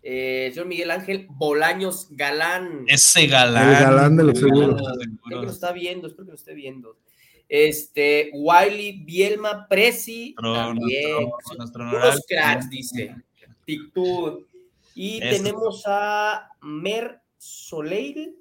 eh, 0.08 0.52
señor 0.54 0.68
Miguel 0.68 0.92
Ángel 0.92 1.26
Bolaños 1.32 2.10
Galán. 2.12 2.86
Ese 2.88 3.26
galán. 3.26 3.70
El 3.70 3.84
galán 3.84 4.16
de 4.16 4.24
los 4.24 4.38
seguros. 4.40 4.80
Espero 4.80 5.40
que 5.42 5.46
lo 5.48 5.52
está 5.52 5.72
viendo, 5.72 6.08
espero 6.08 6.26
que 6.26 6.32
lo 6.32 6.38
esté 6.38 6.54
viendo. 6.54 7.00
Este, 7.50 8.30
Wiley 8.34 9.04
Bielma 9.04 9.68
Presi, 9.68 10.36
también. 10.36 11.28
Nuestro, 11.58 11.90
cracks, 12.28 12.70
dice. 12.70 13.16
Y 14.94 15.20
tenemos 15.22 15.84
a 15.88 16.50
Mer 16.62 17.22
Soleil. 17.40 18.36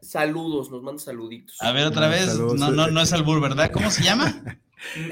Saludos, 0.00 0.70
nos 0.70 0.80
manda 0.82 1.02
saluditos. 1.02 1.60
A 1.60 1.72
ver, 1.72 1.86
otra 1.88 2.06
vez. 2.06 2.38
No, 2.38 2.70
no, 2.70 2.86
no 2.88 3.00
es 3.00 3.12
Albur, 3.12 3.40
¿verdad? 3.40 3.72
¿Cómo 3.72 3.90
se 3.90 4.04
llama? 4.04 4.42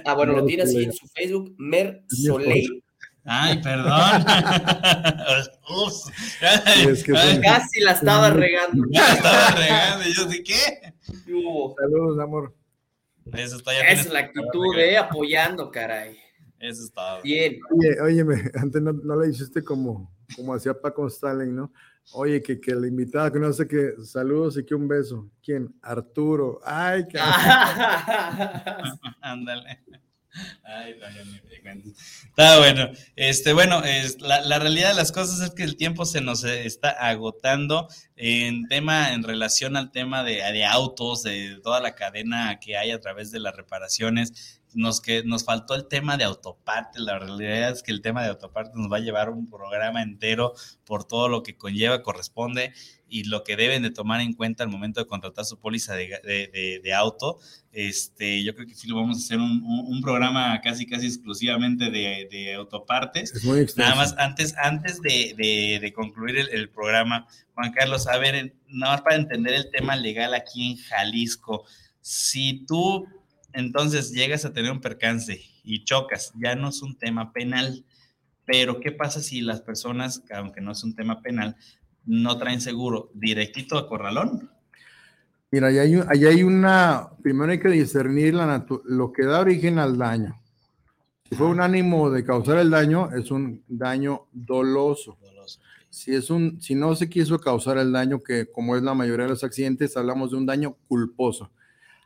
Ah, 0.06 0.14
bueno, 0.14 0.32
lo 0.32 0.46
tiene 0.46 0.62
así 0.62 0.82
en 0.82 0.94
su 0.94 1.06
Facebook, 1.08 1.54
Mer 1.58 2.02
Soleil. 2.08 2.82
Ay, 3.24 3.60
perdón. 3.62 4.24
Casi 7.42 7.80
la 7.80 7.92
estaba 7.92 8.30
regando. 8.30 8.86
Ya 8.90 9.12
estaba 9.12 9.50
regando. 9.50 10.08
¿Y 10.08 10.14
yo 10.14 10.24
de 10.26 10.42
qué? 10.42 10.94
Saludos, 11.04 12.18
amor. 12.20 12.54
Eso 13.34 13.56
está, 13.56 13.74
ya 13.74 13.80
Esa 13.80 14.02
es 14.02 14.12
la 14.12 14.20
actitud, 14.20 14.78
eh, 14.78 14.96
apoyando, 14.96 15.70
caray. 15.70 16.16
Eso 16.58 16.84
está. 16.84 17.20
Bien. 17.20 17.60
Oye, 17.70 18.00
óyeme, 18.00 18.50
antes 18.54 18.80
no, 18.80 18.92
no 18.92 19.20
le 19.20 19.28
dijiste 19.28 19.62
como, 19.62 20.10
como 20.34 20.54
hacía 20.54 20.74
Paco 20.74 21.06
Stalin, 21.06 21.54
¿no? 21.54 21.72
Oye, 22.12 22.42
que, 22.42 22.58
que 22.58 22.74
la 22.74 22.86
invitada 22.86 23.30
que 23.30 23.38
no 23.38 23.52
sé 23.52 23.68
qué, 23.68 23.92
saludos 24.02 24.56
y 24.56 24.64
que 24.64 24.74
un 24.74 24.88
beso. 24.88 25.30
¿Quién? 25.42 25.74
Arturo. 25.82 26.60
Ay, 26.64 27.04
Ándale. 29.20 29.84
Ay, 30.64 30.94
Está 32.28 32.58
bueno. 32.58 32.90
Este, 33.16 33.52
bueno, 33.52 33.82
la, 34.20 34.40
la, 34.42 34.58
realidad 34.58 34.90
de 34.90 34.94
las 34.94 35.12
cosas 35.12 35.40
es 35.40 35.50
que 35.50 35.64
el 35.64 35.76
tiempo 35.76 36.04
se 36.04 36.20
nos 36.20 36.44
está 36.44 36.90
agotando 36.90 37.88
en 38.16 38.66
tema, 38.68 39.12
en 39.12 39.22
relación 39.22 39.76
al 39.76 39.90
tema 39.90 40.24
de, 40.24 40.36
de 40.36 40.64
autos, 40.64 41.22
de 41.22 41.58
toda 41.62 41.80
la 41.80 41.94
cadena 41.94 42.58
que 42.60 42.76
hay 42.76 42.90
a 42.90 43.00
través 43.00 43.30
de 43.30 43.40
las 43.40 43.54
reparaciones 43.56 44.57
nos, 44.78 45.00
que, 45.00 45.24
nos 45.24 45.44
faltó 45.44 45.74
el 45.74 45.88
tema 45.88 46.16
de 46.16 46.24
autopartes. 46.24 47.02
La 47.02 47.18
realidad 47.18 47.72
es 47.72 47.82
que 47.82 47.90
el 47.90 48.00
tema 48.00 48.22
de 48.22 48.28
autopartes 48.28 48.74
nos 48.76 48.90
va 48.90 48.98
a 48.98 49.00
llevar 49.00 49.28
un 49.28 49.50
programa 49.50 50.02
entero 50.02 50.54
por 50.84 51.04
todo 51.04 51.28
lo 51.28 51.42
que 51.42 51.56
conlleva, 51.56 52.02
corresponde 52.02 52.72
y 53.08 53.24
lo 53.24 53.42
que 53.42 53.56
deben 53.56 53.82
de 53.82 53.90
tomar 53.90 54.20
en 54.20 54.34
cuenta 54.34 54.62
al 54.62 54.68
momento 54.68 55.00
de 55.00 55.06
contratar 55.06 55.44
su 55.44 55.58
póliza 55.58 55.94
de, 55.94 56.80
de, 56.82 56.94
auto. 56.94 57.38
Este, 57.72 58.44
yo 58.44 58.54
creo 58.54 58.68
que 58.68 58.74
sí 58.74 58.86
lo 58.86 58.96
vamos 58.96 59.16
a 59.16 59.20
hacer 59.20 59.38
un, 59.38 59.62
un, 59.64 60.00
programa 60.00 60.60
casi 60.62 60.86
casi 60.86 61.06
exclusivamente 61.06 61.90
de, 61.90 62.54
autopartes. 62.54 63.34
Es 63.34 63.44
muy 63.44 63.66
Nada 63.76 63.96
más 63.96 64.14
antes, 64.18 64.54
antes 64.58 65.00
de, 65.00 65.92
concluir 65.94 66.38
el, 66.38 66.48
el, 66.50 66.70
programa, 66.70 67.26
Juan 67.54 67.72
Carlos, 67.72 68.06
a 68.06 68.16
ver, 68.18 68.54
nada 68.68 68.92
más 68.92 69.02
para 69.02 69.16
entender 69.16 69.54
el 69.54 69.70
tema 69.70 69.96
legal 69.96 70.34
aquí 70.34 70.70
en 70.70 70.76
Jalisco. 70.76 71.64
Si 72.00 72.64
tú 72.66 73.06
entonces 73.52 74.10
llegas 74.12 74.44
a 74.44 74.52
tener 74.52 74.70
un 74.70 74.80
percance 74.80 75.40
y 75.64 75.84
chocas, 75.84 76.32
ya 76.40 76.54
no 76.54 76.68
es 76.68 76.82
un 76.82 76.96
tema 76.96 77.32
penal, 77.32 77.84
pero 78.44 78.80
¿qué 78.80 78.92
pasa 78.92 79.20
si 79.20 79.40
las 79.40 79.60
personas, 79.60 80.22
aunque 80.34 80.60
no 80.60 80.72
es 80.72 80.82
un 80.84 80.94
tema 80.94 81.22
penal, 81.22 81.56
no 82.04 82.38
traen 82.38 82.60
seguro 82.60 83.10
directito 83.14 83.76
a 83.76 83.88
corralón? 83.88 84.50
Mira, 85.50 85.68
ahí 85.68 85.78
hay, 85.78 86.24
hay 86.26 86.42
una, 86.42 87.10
primero 87.22 87.52
hay 87.52 87.58
que 87.58 87.68
discernir 87.68 88.34
la 88.34 88.66
lo 88.84 89.12
que 89.12 89.24
da 89.24 89.40
origen 89.40 89.78
al 89.78 89.96
daño. 89.96 90.38
Si 91.28 91.36
fue 91.36 91.46
un 91.46 91.60
ánimo 91.60 92.10
de 92.10 92.24
causar 92.24 92.58
el 92.58 92.70
daño, 92.70 93.10
es 93.14 93.30
un 93.30 93.62
daño 93.68 94.26
doloso. 94.32 95.18
Si, 95.90 96.14
es 96.14 96.28
un, 96.30 96.60
si 96.60 96.74
no 96.74 96.94
se 96.94 97.08
quiso 97.08 97.38
causar 97.38 97.78
el 97.78 97.92
daño, 97.92 98.22
que 98.22 98.46
como 98.50 98.76
es 98.76 98.82
la 98.82 98.94
mayoría 98.94 99.24
de 99.24 99.30
los 99.30 99.44
accidentes, 99.44 99.96
hablamos 99.96 100.30
de 100.30 100.36
un 100.36 100.46
daño 100.46 100.76
culposo. 100.86 101.50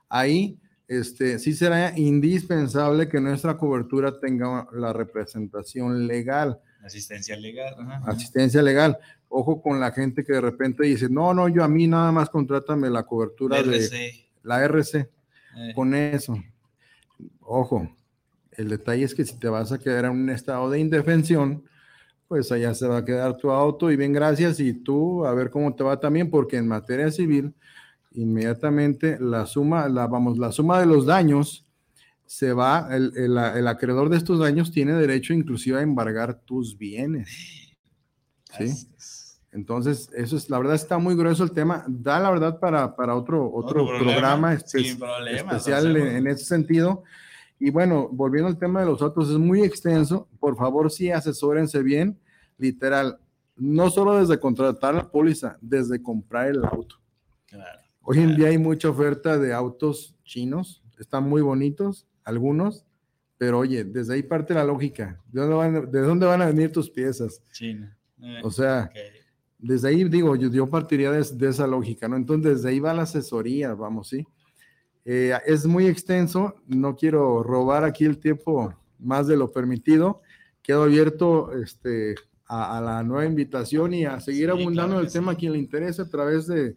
Ahí 0.09 0.57
este, 0.99 1.39
sí 1.39 1.55
será 1.55 1.99
indispensable 1.99 3.09
que 3.09 3.21
nuestra 3.21 3.57
cobertura 3.57 4.19
tenga 4.21 4.69
la 4.73 4.93
representación 4.93 6.07
legal. 6.07 6.61
Asistencia 6.83 7.37
legal. 7.37 7.75
Asistencia 8.05 8.63
legal. 8.63 8.99
Ojo 9.29 9.63
con 9.63 9.81
la 9.81 9.93
gente 9.93 10.25
que 10.25 10.35
de 10.35 10.41
repente 10.41 10.85
dice, 10.85 11.09
no, 11.09 11.33
no, 11.33 11.49
yo 11.49 11.65
a 11.65 11.69
mí 11.69 11.87
nada 11.87 12.13
más 12.13 12.29
contrátame 12.29 12.91
la 12.91 13.05
cobertura 13.05 13.63
de 13.63 14.13
la 14.43 14.65
RC. 14.65 14.99
Eh. 14.99 15.73
Con 15.75 15.95
eso. 15.95 16.37
Ojo, 17.41 17.89
el 18.53 18.69
detalle 18.69 19.05
es 19.05 19.15
que 19.15 19.25
si 19.25 19.39
te 19.39 19.49
vas 19.49 19.73
a 19.73 19.79
quedar 19.79 20.05
en 20.07 20.13
un 20.13 20.31
estado 20.31 20.71
de 20.71 20.79
indefensión, 20.79 21.65
pues 22.29 22.51
allá 22.53 22.75
se 22.75 22.87
va 22.87 22.99
a 22.99 23.05
quedar 23.05 23.37
tu 23.37 23.51
auto 23.51 23.91
y 23.91 23.97
bien 23.97 24.13
gracias 24.13 24.61
y 24.61 24.73
tú 24.73 25.25
a 25.25 25.35
ver 25.35 25.51
cómo 25.51 25.75
te 25.75 25.85
va 25.85 26.01
también, 26.01 26.31
porque 26.31 26.57
en 26.57 26.69
materia 26.69 27.11
civil 27.11 27.55
inmediatamente 28.15 29.19
la 29.21 29.47
suma, 29.47 29.89
la, 29.89 30.07
vamos, 30.07 30.39
la 30.39 30.53
suma 30.53 30.81
de 30.81 30.87
los 30.87 31.07
daños 31.07 31.67
se 32.27 32.53
va, 32.53 32.89
el, 32.91 33.13
el, 33.17 33.69
acreedor 33.69 34.09
de 34.09 34.17
estos 34.17 34.39
daños 34.39 34.73
tiene 34.73 34.95
derecho 34.95 35.35
inclusive 35.35 35.79
a 35.79 35.83
embargar 35.83 36.41
tus 36.41 36.79
bienes. 36.79 37.77
¿Sí? 38.57 38.89
Entonces, 39.53 40.09
eso 40.15 40.39
es, 40.39 40.49
la 40.49 40.59
verdad 40.59 40.75
está 40.75 40.97
muy 40.97 41.15
grueso 41.15 41.45
el 41.45 41.53
tema. 41.53 41.85
Da 41.87 42.19
la 42.21 42.31
verdad 42.31 42.59
para, 42.59 42.97
para 42.97 43.15
otro, 43.15 43.53
otro, 43.53 43.87
programa 43.87 44.55
especial 44.55 45.95
en, 45.95 46.27
ese 46.27 46.47
sentido. 46.47 47.03
Y 47.59 47.71
bueno, 47.71 48.09
volviendo 48.11 48.49
al 48.49 48.59
tema 48.59 48.81
de 48.81 48.87
los 48.87 49.03
autos, 49.03 49.29
es 49.29 49.37
muy 49.37 49.63
extenso. 49.63 50.27
Por 50.41 50.57
favor, 50.57 50.91
sí, 50.91 51.11
asesórense 51.11 51.83
bien. 51.83 52.19
Literal, 52.57 53.19
no 53.57 53.91
solo 53.91 54.19
desde 54.19 54.41
contratar 54.41 54.95
la 54.95 55.11
póliza, 55.11 55.59
desde 55.61 56.03
comprar 56.03 56.49
el 56.49 56.65
auto. 56.65 56.97
Hoy 58.05 58.19
en 58.19 58.35
día 58.35 58.49
hay 58.49 58.59
mucha 58.59 58.91
oferta 58.91 59.39
de 59.39 59.53
autos 59.53 60.17
chinos, 60.25 60.83
están 60.99 61.29
muy 61.29 61.41
bonitos, 61.41 62.09
algunos, 62.25 62.85
pero 63.39 63.61
oye, 63.61 63.85
desde 63.85 64.15
ahí 64.15 64.25
parte 64.25 64.55
la 64.55 64.65
lógica. 64.65 65.21
¿De 65.31 65.41
dónde 65.41 65.55
van, 65.55 65.91
de 65.91 66.01
dónde 66.01 66.27
van 66.27 66.43
a 66.43 66.47
venir 66.47 66.73
tus 66.73 66.91
piezas? 66.91 67.41
China. 67.53 67.97
o 68.43 68.51
sea, 68.51 68.91
desde 69.57 69.89
ahí 69.89 70.03
digo, 70.05 70.35
yo, 70.35 70.51
yo 70.51 70.69
partiría 70.69 71.13
de, 71.13 71.49
esa 71.49 71.67
lógica, 71.69 72.09
¿no? 72.09 72.17
Entonces, 72.17 72.57
desde 72.57 72.71
ahí 72.71 72.81
va 72.81 72.93
la 72.93 73.03
asesoría, 73.03 73.73
vamos, 73.75 74.09
¿sí? 74.09 74.27
Eh, 75.05 75.33
es 75.47 75.65
muy 75.65 75.87
extenso, 75.87 76.57
no 76.67 76.97
quiero 76.97 77.45
robar 77.45 77.85
aquí 77.85 78.05
el 78.05 78.19
tiempo 78.19 78.75
más 78.99 79.29
de 79.29 79.37
lo 79.37 79.53
permitido. 79.53 80.23
Quedo 80.61 80.85
abierto 80.85 81.53
este, 81.53 82.17
a, 82.47 82.81
la 82.81 83.05
nueva 83.05 83.27
invitación 83.27 83.95
y 83.95 84.07
a 84.07 84.19
seguir 84.19 84.51
abundando 84.51 84.97
en 84.97 85.07
el 85.07 85.13
tema 85.13 85.33
a 85.33 85.35
quien 85.37 85.53
le 85.53 85.59
interese 85.59 86.03
a 86.03 86.09
través 86.09 86.49
de, 86.49 86.77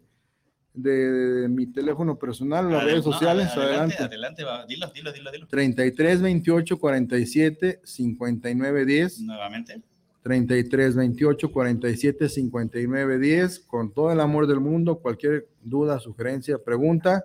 de 0.76 1.48
mi 1.48 1.66
teléfono 1.66 2.18
personal, 2.18 2.70
las 2.70 2.84
redes 2.84 3.02
sociales. 3.02 3.48
adelante, 3.56 4.02
adelante, 4.02 4.44
dilo, 4.68 4.90
dilo, 4.92 5.12
dilo, 5.12 5.32
dilo. 5.32 5.46
33 5.48 6.22
28 6.22 6.78
47 6.78 7.80
59 7.82 8.84
10. 8.84 9.20
Nuevamente. 9.22 9.82
33 10.22 10.96
28 10.96 11.50
47 11.50 12.28
59 12.28 13.18
10. 13.18 13.58
Con 13.60 13.92
todo 13.92 14.12
el 14.12 14.20
amor 14.20 14.46
del 14.46 14.60
mundo, 14.60 14.98
cualquier 15.00 15.48
duda, 15.62 15.98
sugerencia, 15.98 16.58
pregunta, 16.58 17.24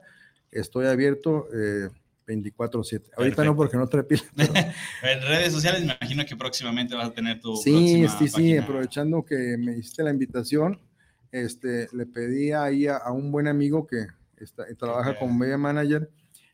estoy 0.52 0.88
abierto. 0.88 1.48
Eh, 1.54 1.90
24/7. 2.26 3.10
Ahorita 3.18 3.44
no 3.44 3.56
porque 3.56 3.78
no 3.78 3.88
trae 3.88 4.04
pila. 4.04 4.24
en 4.38 5.22
redes 5.22 5.52
sociales 5.52 5.82
me 5.82 5.94
imagino 5.94 6.26
que 6.26 6.36
próximamente 6.36 6.96
vas 6.96 7.10
a 7.10 7.14
tener 7.14 7.40
tu 7.42 7.56
Sí, 7.58 8.06
sí, 8.18 8.28
sí, 8.28 8.58
aprovechando 8.58 9.24
que 9.24 9.58
me 9.58 9.78
hiciste 9.78 10.04
la 10.04 10.12
invitación, 10.12 10.80
este, 11.32 11.88
le 11.94 12.06
pedí 12.06 12.52
ahí 12.52 12.88
a, 12.88 13.12
un 13.12 13.32
buen 13.32 13.48
amigo 13.48 13.88
que 13.88 14.08
está, 14.38 14.66
trabaja 14.78 15.18
como 15.18 15.34
media 15.34 15.58
manager 15.58 16.10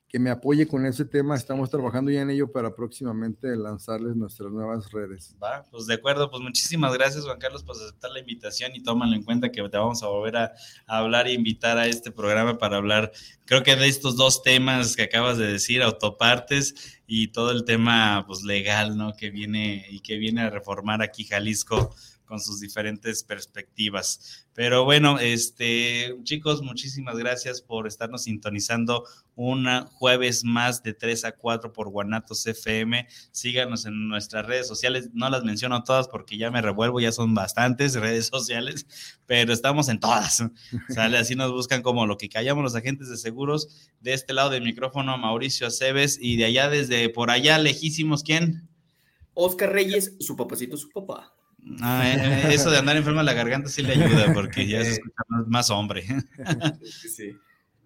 que 0.08 0.20
me 0.20 0.30
apoye 0.30 0.68
con 0.68 0.86
ese 0.86 1.04
tema. 1.04 1.36
Estamos 1.36 1.70
trabajando 1.70 2.10
ya 2.12 2.22
en 2.22 2.30
ello 2.30 2.52
para 2.52 2.74
próximamente 2.74 3.54
lanzarles 3.56 4.16
nuestras 4.16 4.52
nuevas 4.52 4.90
redes. 4.92 5.36
Va, 5.44 5.66
pues 5.70 5.86
de 5.86 5.96
acuerdo, 5.96 6.30
pues 6.30 6.42
muchísimas 6.42 6.94
gracias 6.94 7.26
Juan 7.26 7.40
Carlos 7.40 7.64
por 7.64 7.76
aceptar 7.76 8.12
la 8.12 8.20
invitación 8.20 8.72
y 8.74 8.82
tómalo 8.82 9.16
en 9.16 9.24
cuenta 9.24 9.52
que 9.52 9.62
te 9.68 9.78
vamos 9.78 10.02
a 10.04 10.08
volver 10.08 10.38
a, 10.38 10.54
hablar 10.88 11.28
e 11.28 11.34
invitar 11.34 11.78
a 11.78 11.88
este 11.88 12.12
programa 12.12 12.58
para 12.58 12.78
hablar, 12.78 13.12
creo 13.46 13.64
que 13.64 13.76
de 13.76 13.88
estos 13.88 14.16
dos 14.16 14.42
temas 14.42 14.96
que 14.96 15.04
acabas 15.04 15.38
de 15.38 15.48
decir, 15.48 15.84
autopartes 15.84 17.02
y 17.06 17.30
todo 17.30 17.52
el 17.52 17.66
tema 17.66 18.24
pues 18.26 18.44
legal, 18.44 18.98
¿no? 18.98 19.14
Que 19.14 19.30
viene 19.30 19.86
y 19.90 20.00
que 20.00 20.18
viene 20.18 20.42
a 20.42 20.50
reformar 20.50 21.02
aquí 21.02 21.26
Jalisco 21.26 21.94
con 22.28 22.40
sus 22.40 22.60
diferentes 22.60 23.24
perspectivas. 23.24 24.46
Pero 24.54 24.86
bueno, 24.86 25.18
este, 25.20 26.16
chicos, 26.24 26.62
muchísimas 26.62 27.18
gracias 27.18 27.62
por 27.62 27.88
estarnos 27.88 28.24
sintonizando 28.24 29.06
un 29.36 29.68
jueves 29.86 30.44
más 30.44 30.82
de 30.84 30.94
3 30.94 31.26
a 31.26 31.32
4 31.32 31.72
por 31.72 31.90
Guanatos 31.90 32.46
FM. 32.46 33.08
Síganos 33.32 33.86
en 33.86 34.10
nuestras 34.10 34.46
redes 34.46 34.68
sociales. 34.68 35.10
No 35.14 35.30
las 35.30 35.44
menciono 35.44 35.84
todas 35.84 36.08
porque 36.08 36.38
ya 36.38 36.52
me 36.52 36.62
revuelvo, 36.62 37.00
ya 37.00 37.12
son 37.12 37.34
bastantes 37.34 37.94
redes 38.00 38.28
sociales, 38.28 38.88
pero 39.26 39.54
estamos 39.54 39.90
en 39.90 40.00
todas. 40.00 40.44
Sale, 40.90 41.18
así 41.18 41.36
nos 41.36 41.52
buscan 41.52 41.82
como 41.82 42.06
lo 42.06 42.18
que 42.18 42.30
callamos 42.30 42.64
los 42.64 42.76
agentes 42.76 43.10
de 43.10 43.18
seguros. 43.18 43.92
De 44.02 44.14
este 44.14 44.34
lado 44.34 44.50
del 44.50 44.64
micrófono, 44.64 45.18
Mauricio 45.18 45.68
Aceves, 45.68 46.18
y 46.20 46.36
de 46.38 46.46
allá, 46.46 46.70
desde 46.70 47.10
por 47.10 47.32
allá, 47.32 47.58
lejísimos, 47.60 48.24
¿quién? 48.24 48.68
Oscar 49.34 49.72
Reyes, 49.72 50.16
su 50.20 50.36
papacito, 50.36 50.78
su 50.78 50.90
papá. 50.90 51.37
Ah, 51.82 52.08
eh, 52.08 52.18
eh, 52.50 52.54
eso 52.54 52.70
de 52.70 52.78
andar 52.78 52.98
enfermo 52.98 53.20
en 53.20 53.26
la 53.26 53.34
garganta 53.34 53.70
sí 53.70 53.82
le 53.82 53.94
ayuda 53.94 54.34
porque 54.34 54.68
ya 54.68 54.84
se 54.84 54.92
escucha 54.92 55.24
más, 55.48 55.70
hombre. 55.70 56.06
Sí, 56.84 57.36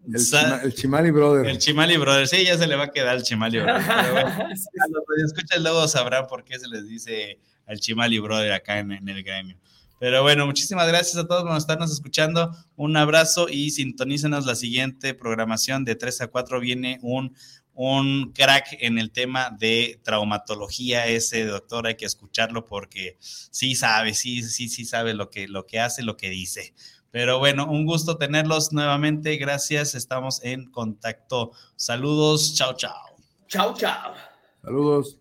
El, 0.07 0.73
Chimali 0.73 1.11
Brother. 1.11 1.47
El 1.47 1.57
Chimali 1.57 1.97
Brother, 1.97 2.27
sí, 2.27 2.43
ya 2.43 2.57
se 2.57 2.67
le 2.67 2.75
va 2.75 2.85
a 2.85 2.91
quedar 2.91 3.15
el 3.15 3.23
Chimali 3.23 3.59
Brother. 3.59 3.83
Pero 3.85 5.25
escuchas 5.25 5.61
luego 5.61 5.87
sabrán 5.87 6.27
por 6.27 6.43
qué 6.43 6.59
se 6.59 6.67
les 6.67 6.87
dice 6.87 7.39
al 7.65 7.79
Chimali 7.79 8.19
Brother 8.19 8.53
acá 8.53 8.79
en, 8.79 8.91
en, 8.91 9.07
el 9.07 9.23
gremio. 9.23 9.57
Pero 9.99 10.23
bueno, 10.23 10.47
muchísimas 10.47 10.87
gracias 10.87 11.17
a 11.17 11.27
todos 11.27 11.43
por 11.43 11.55
estarnos 11.55 11.91
escuchando. 11.91 12.55
Un 12.75 12.97
abrazo 12.97 13.47
y 13.49 13.69
sintonícenos 13.69 14.47
la 14.47 14.55
siguiente 14.55 15.13
programación 15.13 15.85
de 15.85 15.95
3 15.95 16.21
a 16.21 16.27
4. 16.27 16.59
Viene 16.59 16.97
un 17.03 17.35
un 17.83 18.31
crack 18.31 18.77
en 18.79 18.99
el 18.99 19.11
tema 19.11 19.49
de 19.49 19.99
traumatología, 20.03 21.07
ese 21.07 21.45
doctor, 21.45 21.87
hay 21.87 21.95
que 21.95 22.05
escucharlo 22.05 22.67
porque 22.67 23.17
sí 23.19 23.73
sabe, 23.73 24.13
sí, 24.13 24.43
sí, 24.43 24.69
sí 24.69 24.85
sabe 24.85 25.15
lo 25.15 25.31
que, 25.31 25.47
lo 25.47 25.65
que 25.65 25.79
hace, 25.79 26.03
lo 26.03 26.15
que 26.15 26.29
dice. 26.29 26.75
Pero 27.09 27.39
bueno, 27.39 27.65
un 27.65 27.87
gusto 27.87 28.17
tenerlos 28.17 28.71
nuevamente. 28.71 29.35
Gracias, 29.37 29.95
estamos 29.95 30.43
en 30.43 30.69
contacto. 30.69 31.53
Saludos, 31.75 32.53
chao, 32.53 32.73
chao. 32.73 33.15
Chao, 33.47 33.73
chao. 33.75 34.13
Saludos. 34.61 35.20